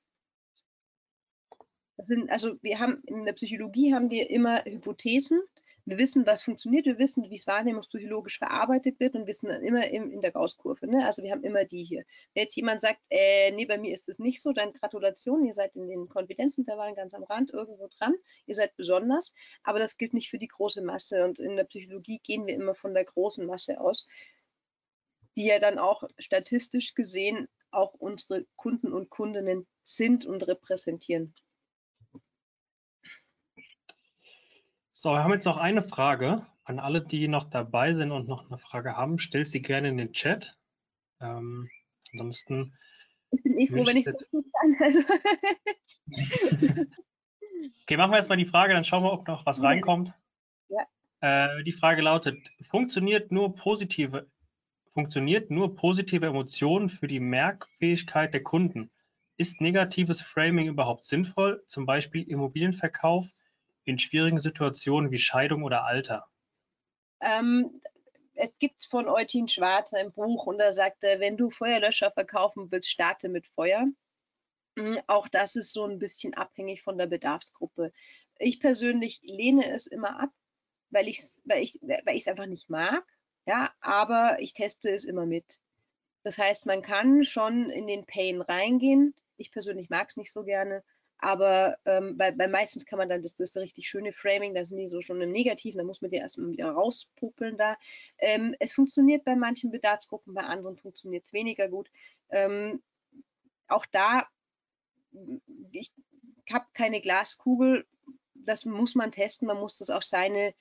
Sind, 1.99 2.31
also 2.31 2.57
wir 2.62 2.79
haben 2.81 3.03
in 3.07 3.25
der 3.25 3.33
Psychologie 3.33 3.95
haben 3.95 4.11
wir 4.11 4.29
immer 4.29 4.64
Hypothesen, 4.64 5.41
wir 5.85 5.99
wissen, 5.99 6.26
was 6.26 6.43
funktioniert, 6.43 6.87
wir 6.87 6.99
wissen, 6.99 7.28
wie 7.28 7.35
es 7.35 7.47
wahrnehmungspsychologisch 7.47 8.39
verarbeitet 8.39 9.01
wird 9.01 9.14
und 9.14 9.26
wissen 9.26 9.49
dann 9.49 9.62
immer 9.62 9.89
im, 9.89 10.12
in 10.12 10.20
der 10.20 10.30
Gaußkurve. 10.30 10.87
Ne? 10.87 11.05
Also 11.05 11.22
wir 11.22 11.33
haben 11.33 11.43
immer 11.43 11.64
die 11.64 11.85
hier. 11.85 12.05
Wenn 12.35 12.45
jetzt 12.45 12.55
jemand 12.55 12.80
sagt, 12.80 13.01
äh, 13.11 13.51
nee, 13.53 13.66
bei 13.66 13.78
mir 13.78 13.93
ist 13.93 14.09
es 14.09 14.18
nicht 14.18 14.41
so, 14.41 14.53
dann 14.53 14.72
Gratulation, 14.72 15.45
ihr 15.45 15.55
seid 15.55 15.74
in 15.74 15.89
den 15.89 16.09
Konfidenzintervallen 16.09 16.95
ganz 16.95 17.14
am 17.14 17.24
Rand 17.24 17.51
irgendwo 17.51 17.89
dran, 17.99 18.14
ihr 18.47 18.55
seid 18.55 18.76
besonders, 18.76 19.33
aber 19.64 19.80
das 19.80 19.97
gilt 19.97 20.14
nicht 20.14 20.30
für 20.30 20.39
die 20.39 20.49
große 20.49 20.83
Masse 20.83 21.24
und 21.24 21.39
in 21.39 21.57
der 21.57 21.64
Psychologie 21.64 22.20
gehen 22.22 22.47
wir 22.47 22.55
immer 22.55 22.74
von 22.74 22.95
der 22.95 23.05
großen 23.05 23.45
Masse 23.45 23.80
aus, 23.80 24.07
die 25.37 25.47
ja 25.47 25.59
dann 25.59 25.78
auch 25.78 26.05
statistisch 26.18 26.95
gesehen 26.95 27.49
auch 27.72 27.95
unsere 27.95 28.45
Kunden 28.57 28.93
und 28.93 29.11
Kundinnen 29.11 29.66
sind 29.83 30.26
und 30.26 30.47
repräsentieren. 30.47 31.35
So, 35.03 35.11
wir 35.11 35.25
haben 35.25 35.33
jetzt 35.33 35.47
noch 35.47 35.57
eine 35.57 35.83
Frage 35.83 36.47
an 36.63 36.79
alle, 36.79 37.01
die 37.01 37.27
noch 37.27 37.51
dabei 37.51 37.93
sind 37.93 38.13
und 38.13 38.29
noch 38.29 38.49
eine 38.49 38.57
Frage 38.57 38.97
haben. 38.97 39.19
Stellt 39.19 39.49
sie 39.49 39.61
gerne 39.61 39.89
in 39.89 39.97
den 39.97 40.13
Chat. 40.13 40.57
Ähm, 41.21 41.69
ansonsten. 42.13 42.79
Ich 43.33 43.43
bin 43.43 43.59
eh 43.59 43.67
froh, 43.67 43.85
wenn 43.85 43.97
ich 43.97 44.05
so 44.05 44.17
gut 44.31 44.47
kann. 44.61 44.77
Also. 44.81 45.01
okay, 47.83 47.97
machen 47.97 48.13
wir 48.13 48.17
erstmal 48.17 48.39
die 48.39 48.47
Frage, 48.47 48.75
dann 48.75 48.85
schauen 48.85 49.03
wir, 49.03 49.13
ob 49.13 49.27
noch 49.27 49.45
was 49.45 49.61
reinkommt. 49.61 50.13
Ja. 50.69 50.87
Äh, 51.21 51.65
die 51.65 51.73
Frage 51.73 52.01
lautet: 52.01 52.39
Funktioniert 52.71 53.33
nur 53.33 53.57
positive, 53.57 54.31
funktioniert 54.95 55.51
nur 55.51 55.75
positive 55.75 56.27
Emotionen 56.27 56.89
für 56.89 57.09
die 57.09 57.19
Merkfähigkeit 57.19 58.33
der 58.33 58.43
Kunden? 58.43 58.89
Ist 59.37 59.61
negatives 59.61 60.23
Framing 60.23 60.69
überhaupt 60.69 61.07
sinnvoll? 61.07 61.61
Zum 61.67 61.87
Beispiel 61.87 62.23
Immobilienverkauf 62.23 63.27
in 63.85 63.99
schwierigen 63.99 64.41
Situationen 64.41 65.11
wie 65.11 65.18
Scheidung 65.18 65.62
oder 65.62 65.85
Alter? 65.85 66.26
Ähm, 67.20 67.80
es 68.35 68.59
gibt 68.59 68.85
von 68.85 69.09
Eutin 69.09 69.49
Schwarz 69.49 69.93
ein 69.93 70.12
Buch 70.12 70.47
und 70.47 70.59
da 70.59 70.72
sagt 70.72 71.05
er, 71.05 71.20
wenn 71.20 71.37
du 71.37 71.51
Feuerlöscher 71.51 72.11
verkaufen 72.11 72.70
willst, 72.70 72.91
starte 72.91 73.28
mit 73.28 73.47
Feuer. 73.47 73.87
Hm, 74.78 74.99
auch 75.07 75.28
das 75.28 75.55
ist 75.57 75.72
so 75.72 75.85
ein 75.85 75.99
bisschen 75.99 76.35
abhängig 76.35 76.83
von 76.83 76.97
der 76.97 77.07
Bedarfsgruppe. 77.07 77.93
Ich 78.39 78.61
persönlich 78.61 79.20
lehne 79.22 79.70
es 79.70 79.87
immer 79.87 80.18
ab, 80.20 80.30
weil 80.91 81.09
ich 81.09 81.18
es 81.18 81.41
weil 81.45 81.62
ich, 81.62 81.80
ich 81.83 82.28
einfach 82.28 82.47
nicht 82.47 82.70
mag. 82.70 83.05
Ja, 83.47 83.72
aber 83.80 84.37
ich 84.41 84.55
teste 84.55 84.91
es 84.91 85.05
immer 85.05 85.26
mit. 85.26 85.61
Das 86.22 86.39
heißt, 86.39 86.66
man 86.66 86.83
kann 86.83 87.24
schon 87.24 87.70
in 87.70 87.87
den 87.87 88.07
Pain 88.07 88.41
reingehen. 88.41 89.14
Ich 89.37 89.51
persönlich 89.51 89.91
mag 89.91 90.09
es 90.11 90.16
nicht 90.16 90.33
so 90.33 90.45
gerne, 90.45 90.85
aber 91.23 91.79
ähm, 91.85 92.18
weil 92.18 92.49
meistens 92.49 92.85
kann 92.85 92.99
man 92.99 93.09
dann, 93.09 93.23
das, 93.23 93.37
das 93.37 93.57
richtig 93.57 93.89
schöne 93.89 94.12
Framing, 94.12 94.55
da 94.55 94.64
sind 94.64 94.79
die 94.79 94.89
so 94.89 95.01
schon 95.01 95.20
im 95.20 95.31
Negativen, 95.31 95.79
da 95.79 95.85
muss 95.85 96.03
man 96.03 96.11
die 96.11 96.16
erstmal 96.16 96.51
wieder 96.51 96.68
rauspuppeln 96.70 97.57
da. 97.57 97.77
Ähm, 98.18 98.57
es 98.59 98.73
funktioniert 98.73 99.25
bei 99.25 99.37
manchen 99.37 99.70
Bedarfsgruppen, 99.70 100.35
bei 100.35 100.43
anderen 100.43 100.77
funktioniert 100.77 101.25
es 101.25 101.33
weniger 101.33 101.68
gut. 101.68 101.91
Ähm, 102.31 102.83
auch 103.68 103.87
da, 103.87 104.27
ich 105.70 105.93
habe 106.53 106.66
keine 106.75 107.01
Glaskugel, 107.01 107.87
das 108.35 108.64
muss 108.64 108.97
man 108.97 109.12
testen, 109.12 109.47
man 109.47 109.61
muss 109.61 109.79
das 109.79 109.91
auf 109.91 110.03
seine 110.03 110.55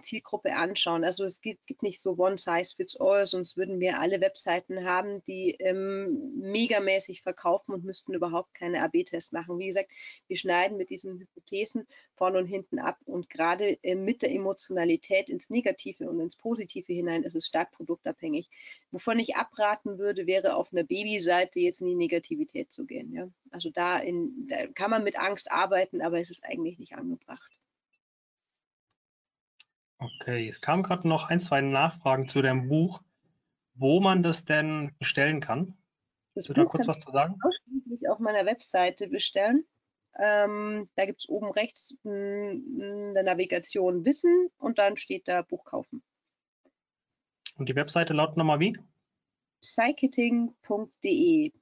Zielgruppe 0.00 0.54
anschauen. 0.56 1.04
Also 1.04 1.24
es 1.24 1.40
gibt, 1.40 1.66
gibt, 1.66 1.82
nicht 1.82 2.00
so 2.00 2.16
One 2.18 2.36
Size 2.38 2.74
Fits 2.76 2.96
All, 2.98 3.26
sonst 3.26 3.56
würden 3.56 3.78
wir 3.78 4.00
alle 4.00 4.20
Webseiten 4.20 4.84
haben, 4.84 5.22
die 5.24 5.52
ähm, 5.60 6.32
megamäßig 6.36 7.22
verkaufen 7.22 7.72
und 7.72 7.84
müssten 7.84 8.14
überhaupt 8.14 8.54
keine 8.54 8.82
AB-Tests 8.82 9.32
machen. 9.32 9.58
Wie 9.58 9.68
gesagt, 9.68 9.90
wir 10.26 10.36
schneiden 10.36 10.76
mit 10.76 10.90
diesen 10.90 11.20
Hypothesen 11.20 11.86
vorne 12.14 12.38
und 12.38 12.46
hinten 12.46 12.78
ab 12.78 12.98
und 13.04 13.30
gerade 13.30 13.78
äh, 13.82 13.94
mit 13.94 14.22
der 14.22 14.32
Emotionalität 14.32 15.28
ins 15.28 15.48
Negative 15.48 16.08
und 16.08 16.20
ins 16.20 16.36
Positive 16.36 16.92
hinein 16.92 17.22
ist 17.22 17.36
es 17.36 17.46
stark 17.46 17.70
produktabhängig. 17.72 18.48
Wovon 18.90 19.20
ich 19.20 19.36
abraten 19.36 19.98
würde, 19.98 20.26
wäre 20.26 20.56
auf 20.56 20.72
einer 20.72 20.84
Babyseite 20.84 21.60
jetzt 21.60 21.80
in 21.80 21.86
die 21.86 21.94
Negativität 21.94 22.72
zu 22.72 22.84
gehen. 22.84 23.12
Ja? 23.12 23.28
Also 23.50 23.70
da, 23.70 23.98
in, 23.98 24.46
da 24.48 24.66
kann 24.68 24.90
man 24.90 25.04
mit 25.04 25.18
Angst 25.18 25.50
arbeiten, 25.50 26.02
aber 26.02 26.18
es 26.18 26.30
ist 26.30 26.44
eigentlich 26.44 26.78
nicht 26.78 26.94
angebracht. 26.94 27.57
Okay, 29.98 30.48
es 30.48 30.60
kamen 30.60 30.82
gerade 30.82 31.08
noch 31.08 31.28
ein, 31.28 31.40
zwei 31.40 31.60
Nachfragen 31.60 32.28
zu 32.28 32.40
dem 32.40 32.68
Buch, 32.68 33.02
wo 33.74 34.00
man 34.00 34.22
das 34.22 34.44
denn 34.44 34.94
bestellen 34.98 35.40
kann. 35.40 35.76
Das 36.34 36.48
Willst 36.48 36.50
du 36.50 36.54
da 36.54 36.64
kurz 36.64 36.86
was 36.86 37.00
zu 37.00 37.10
sagen? 37.10 37.36
Ausschließlich 37.42 38.08
auf 38.08 38.20
meiner 38.20 38.46
Webseite 38.46 39.08
bestellen. 39.08 39.66
Ähm, 40.20 40.88
da 40.94 41.04
gibt 41.04 41.20
es 41.20 41.28
oben 41.28 41.50
rechts 41.50 41.94
in 42.04 43.14
der 43.14 43.22
Navigation 43.24 44.04
Wissen 44.04 44.50
und 44.58 44.78
dann 44.78 44.96
steht 44.96 45.28
da 45.28 45.42
Buch 45.42 45.64
kaufen. 45.64 46.02
Und 47.56 47.68
die 47.68 47.74
Webseite 47.74 48.12
lautet 48.12 48.36
nochmal 48.36 48.60
wie? 48.60 48.78
psychiting.de. 49.62 51.52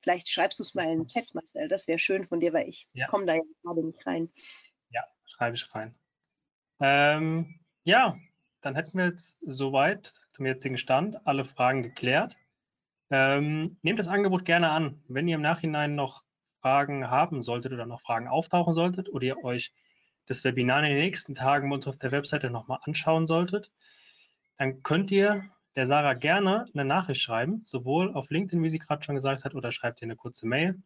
Vielleicht 0.00 0.28
schreibst 0.28 0.58
du 0.58 0.62
es 0.62 0.74
mal 0.74 0.90
in 0.90 1.00
den 1.00 1.08
Chat, 1.08 1.34
Marcel. 1.34 1.68
Das 1.68 1.86
wäre 1.86 1.98
schön 1.98 2.26
von 2.26 2.40
dir, 2.40 2.52
weil 2.52 2.68
ich 2.68 2.88
ja. 2.92 3.06
komme 3.08 3.26
da 3.26 3.34
ja 3.34 3.42
gerade 3.62 3.84
nicht 3.84 4.06
rein. 4.06 4.30
Ja, 4.90 5.04
schreibe 5.26 5.56
ich 5.56 5.74
rein. 5.74 5.94
Ähm, 6.80 7.60
ja, 7.84 8.16
dann 8.60 8.74
hätten 8.74 8.98
wir 8.98 9.06
jetzt 9.06 9.38
soweit 9.44 10.12
zum 10.32 10.46
jetzigen 10.46 10.78
Stand 10.78 11.26
alle 11.26 11.44
Fragen 11.44 11.82
geklärt. 11.82 12.36
Ähm, 13.10 13.78
nehmt 13.82 13.98
das 13.98 14.08
Angebot 14.08 14.44
gerne 14.44 14.70
an. 14.70 15.02
Wenn 15.08 15.28
ihr 15.28 15.36
im 15.36 15.42
Nachhinein 15.42 15.94
noch 15.94 16.22
Fragen 16.60 17.08
haben 17.08 17.42
solltet 17.42 17.72
oder 17.72 17.86
noch 17.86 18.00
Fragen 18.00 18.28
auftauchen 18.28 18.74
solltet 18.74 19.08
oder 19.08 19.24
ihr 19.24 19.44
euch 19.44 19.72
das 20.26 20.44
Webinar 20.44 20.80
in 20.80 20.90
den 20.90 20.98
nächsten 20.98 21.34
Tagen 21.34 21.70
bei 21.70 21.74
uns 21.74 21.88
auf 21.88 21.98
der 21.98 22.12
Webseite 22.12 22.50
nochmal 22.50 22.80
anschauen 22.82 23.26
solltet, 23.26 23.72
dann 24.58 24.82
könnt 24.82 25.10
ihr 25.10 25.44
der 25.76 25.86
Sarah 25.86 26.14
gerne 26.14 26.66
eine 26.74 26.84
Nachricht 26.84 27.22
schreiben, 27.22 27.62
sowohl 27.64 28.12
auf 28.14 28.28
LinkedIn, 28.30 28.62
wie 28.62 28.68
sie 28.68 28.80
gerade 28.80 29.02
schon 29.04 29.14
gesagt 29.14 29.44
hat, 29.44 29.54
oder 29.54 29.72
schreibt 29.72 30.02
ihr 30.02 30.06
eine 30.06 30.16
kurze 30.16 30.46
Mail. 30.46 30.82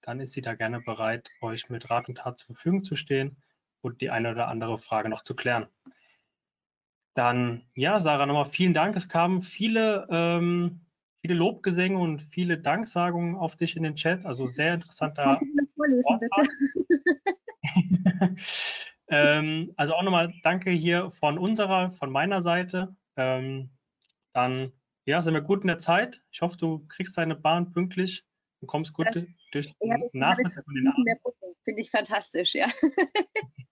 Dann 0.00 0.20
ist 0.20 0.32
sie 0.32 0.40
da 0.40 0.54
gerne 0.54 0.80
bereit, 0.80 1.30
euch 1.40 1.68
mit 1.68 1.90
Rat 1.90 2.08
und 2.08 2.18
Tat 2.18 2.38
zur 2.38 2.54
Verfügung 2.54 2.84
zu 2.84 2.96
stehen 2.96 3.36
und 3.84 4.00
die 4.00 4.10
eine 4.10 4.30
oder 4.30 4.48
andere 4.48 4.78
Frage 4.78 5.08
noch 5.08 5.22
zu 5.22 5.36
klären. 5.36 5.66
Dann, 7.14 7.62
ja, 7.74 8.00
Sarah, 8.00 8.26
nochmal 8.26 8.46
vielen 8.46 8.74
Dank. 8.74 8.96
Es 8.96 9.08
kamen 9.08 9.40
viele, 9.40 10.08
ähm, 10.10 10.80
viele 11.20 11.34
Lobgesänge 11.34 11.98
und 11.98 12.22
viele 12.22 12.58
Danksagungen 12.58 13.36
auf 13.36 13.56
dich 13.56 13.76
in 13.76 13.84
den 13.84 13.94
Chat. 13.94 14.26
Also 14.26 14.48
sehr 14.48 14.74
interessanter. 14.74 15.40
Vorlesen, 15.76 16.18
bitte. 16.18 16.48
ähm, 19.08 19.72
also 19.76 19.94
auch 19.94 20.02
nochmal 20.02 20.32
danke 20.42 20.70
hier 20.70 21.12
von 21.12 21.38
unserer, 21.38 21.92
von 21.92 22.10
meiner 22.10 22.42
Seite. 22.42 22.96
Ähm, 23.16 23.70
dann, 24.32 24.72
ja, 25.06 25.22
sind 25.22 25.34
wir 25.34 25.42
gut 25.42 25.60
in 25.60 25.68
der 25.68 25.78
Zeit. 25.78 26.22
Ich 26.32 26.42
hoffe, 26.42 26.56
du 26.56 26.84
kriegst 26.88 27.16
deine 27.16 27.36
Bahn 27.36 27.70
pünktlich 27.70 28.24
und 28.60 28.66
kommst 28.66 28.92
gut 28.92 29.06
das, 29.14 29.24
durch 29.54 29.72
den 29.80 30.10
Nachmittag 30.12 30.66
und 30.66 30.74
den 30.74 30.88
Abend. 30.88 31.08
Finde 31.64 31.80
ich 31.80 31.90
fantastisch, 31.90 32.54
ja. 32.54 32.70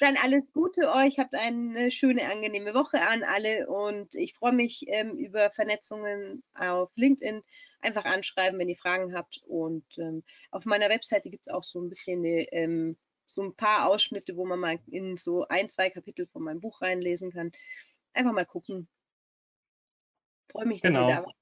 Dann 0.00 0.16
alles 0.16 0.52
Gute 0.52 0.92
euch, 0.92 1.18
habt 1.18 1.34
eine 1.34 1.90
schöne, 1.90 2.30
angenehme 2.30 2.74
Woche 2.74 3.00
an 3.00 3.22
alle 3.22 3.68
und 3.68 4.14
ich 4.14 4.34
freue 4.34 4.52
mich 4.52 4.84
ähm, 4.88 5.16
über 5.16 5.50
Vernetzungen 5.50 6.42
auf 6.54 6.90
LinkedIn. 6.96 7.42
Einfach 7.80 8.04
anschreiben, 8.04 8.58
wenn 8.58 8.68
ihr 8.68 8.76
Fragen 8.76 9.14
habt. 9.14 9.42
Und 9.46 9.84
ähm, 9.98 10.24
auf 10.50 10.64
meiner 10.64 10.88
Webseite 10.88 11.30
gibt 11.30 11.46
es 11.46 11.52
auch 11.52 11.62
so 11.62 11.80
ein 11.80 11.88
bisschen 11.88 12.24
eine, 12.24 12.50
ähm, 12.52 12.96
so 13.26 13.42
ein 13.42 13.54
paar 13.54 13.86
Ausschnitte, 13.88 14.36
wo 14.36 14.46
man 14.46 14.58
mal 14.58 14.78
in 14.88 15.16
so 15.16 15.46
ein, 15.46 15.68
zwei 15.68 15.90
Kapitel 15.90 16.26
von 16.26 16.42
meinem 16.42 16.60
Buch 16.60 16.82
reinlesen 16.82 17.30
kann. 17.30 17.52
Einfach 18.14 18.32
mal 18.32 18.46
gucken. 18.46 18.88
Freue 20.50 20.66
mich, 20.66 20.80
dass 20.80 20.90
genau. 20.90 21.08
ihr 21.08 21.14
da 21.16 21.24
wart. 21.24 21.36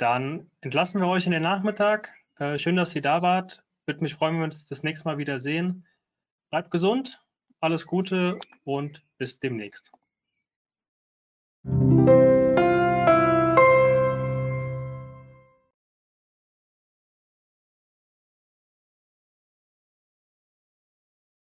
Dann 0.00 0.50
entlassen 0.62 1.02
wir 1.02 1.08
euch 1.08 1.26
in 1.26 1.32
den 1.32 1.42
Nachmittag. 1.42 2.14
Äh, 2.38 2.56
schön, 2.58 2.74
dass 2.74 2.94
ihr 2.94 3.02
da 3.02 3.20
wart. 3.20 3.62
Würde 3.84 4.00
mich 4.00 4.14
freuen, 4.14 4.32
wenn 4.32 4.40
wir 4.40 4.44
uns 4.44 4.64
das 4.64 4.82
nächste 4.82 5.06
Mal 5.06 5.18
wieder 5.18 5.40
sehen. 5.40 5.86
Bleibt 6.48 6.70
gesund, 6.70 7.22
alles 7.60 7.86
Gute 7.86 8.38
und 8.64 9.04
bis 9.18 9.40
demnächst. 9.40 9.92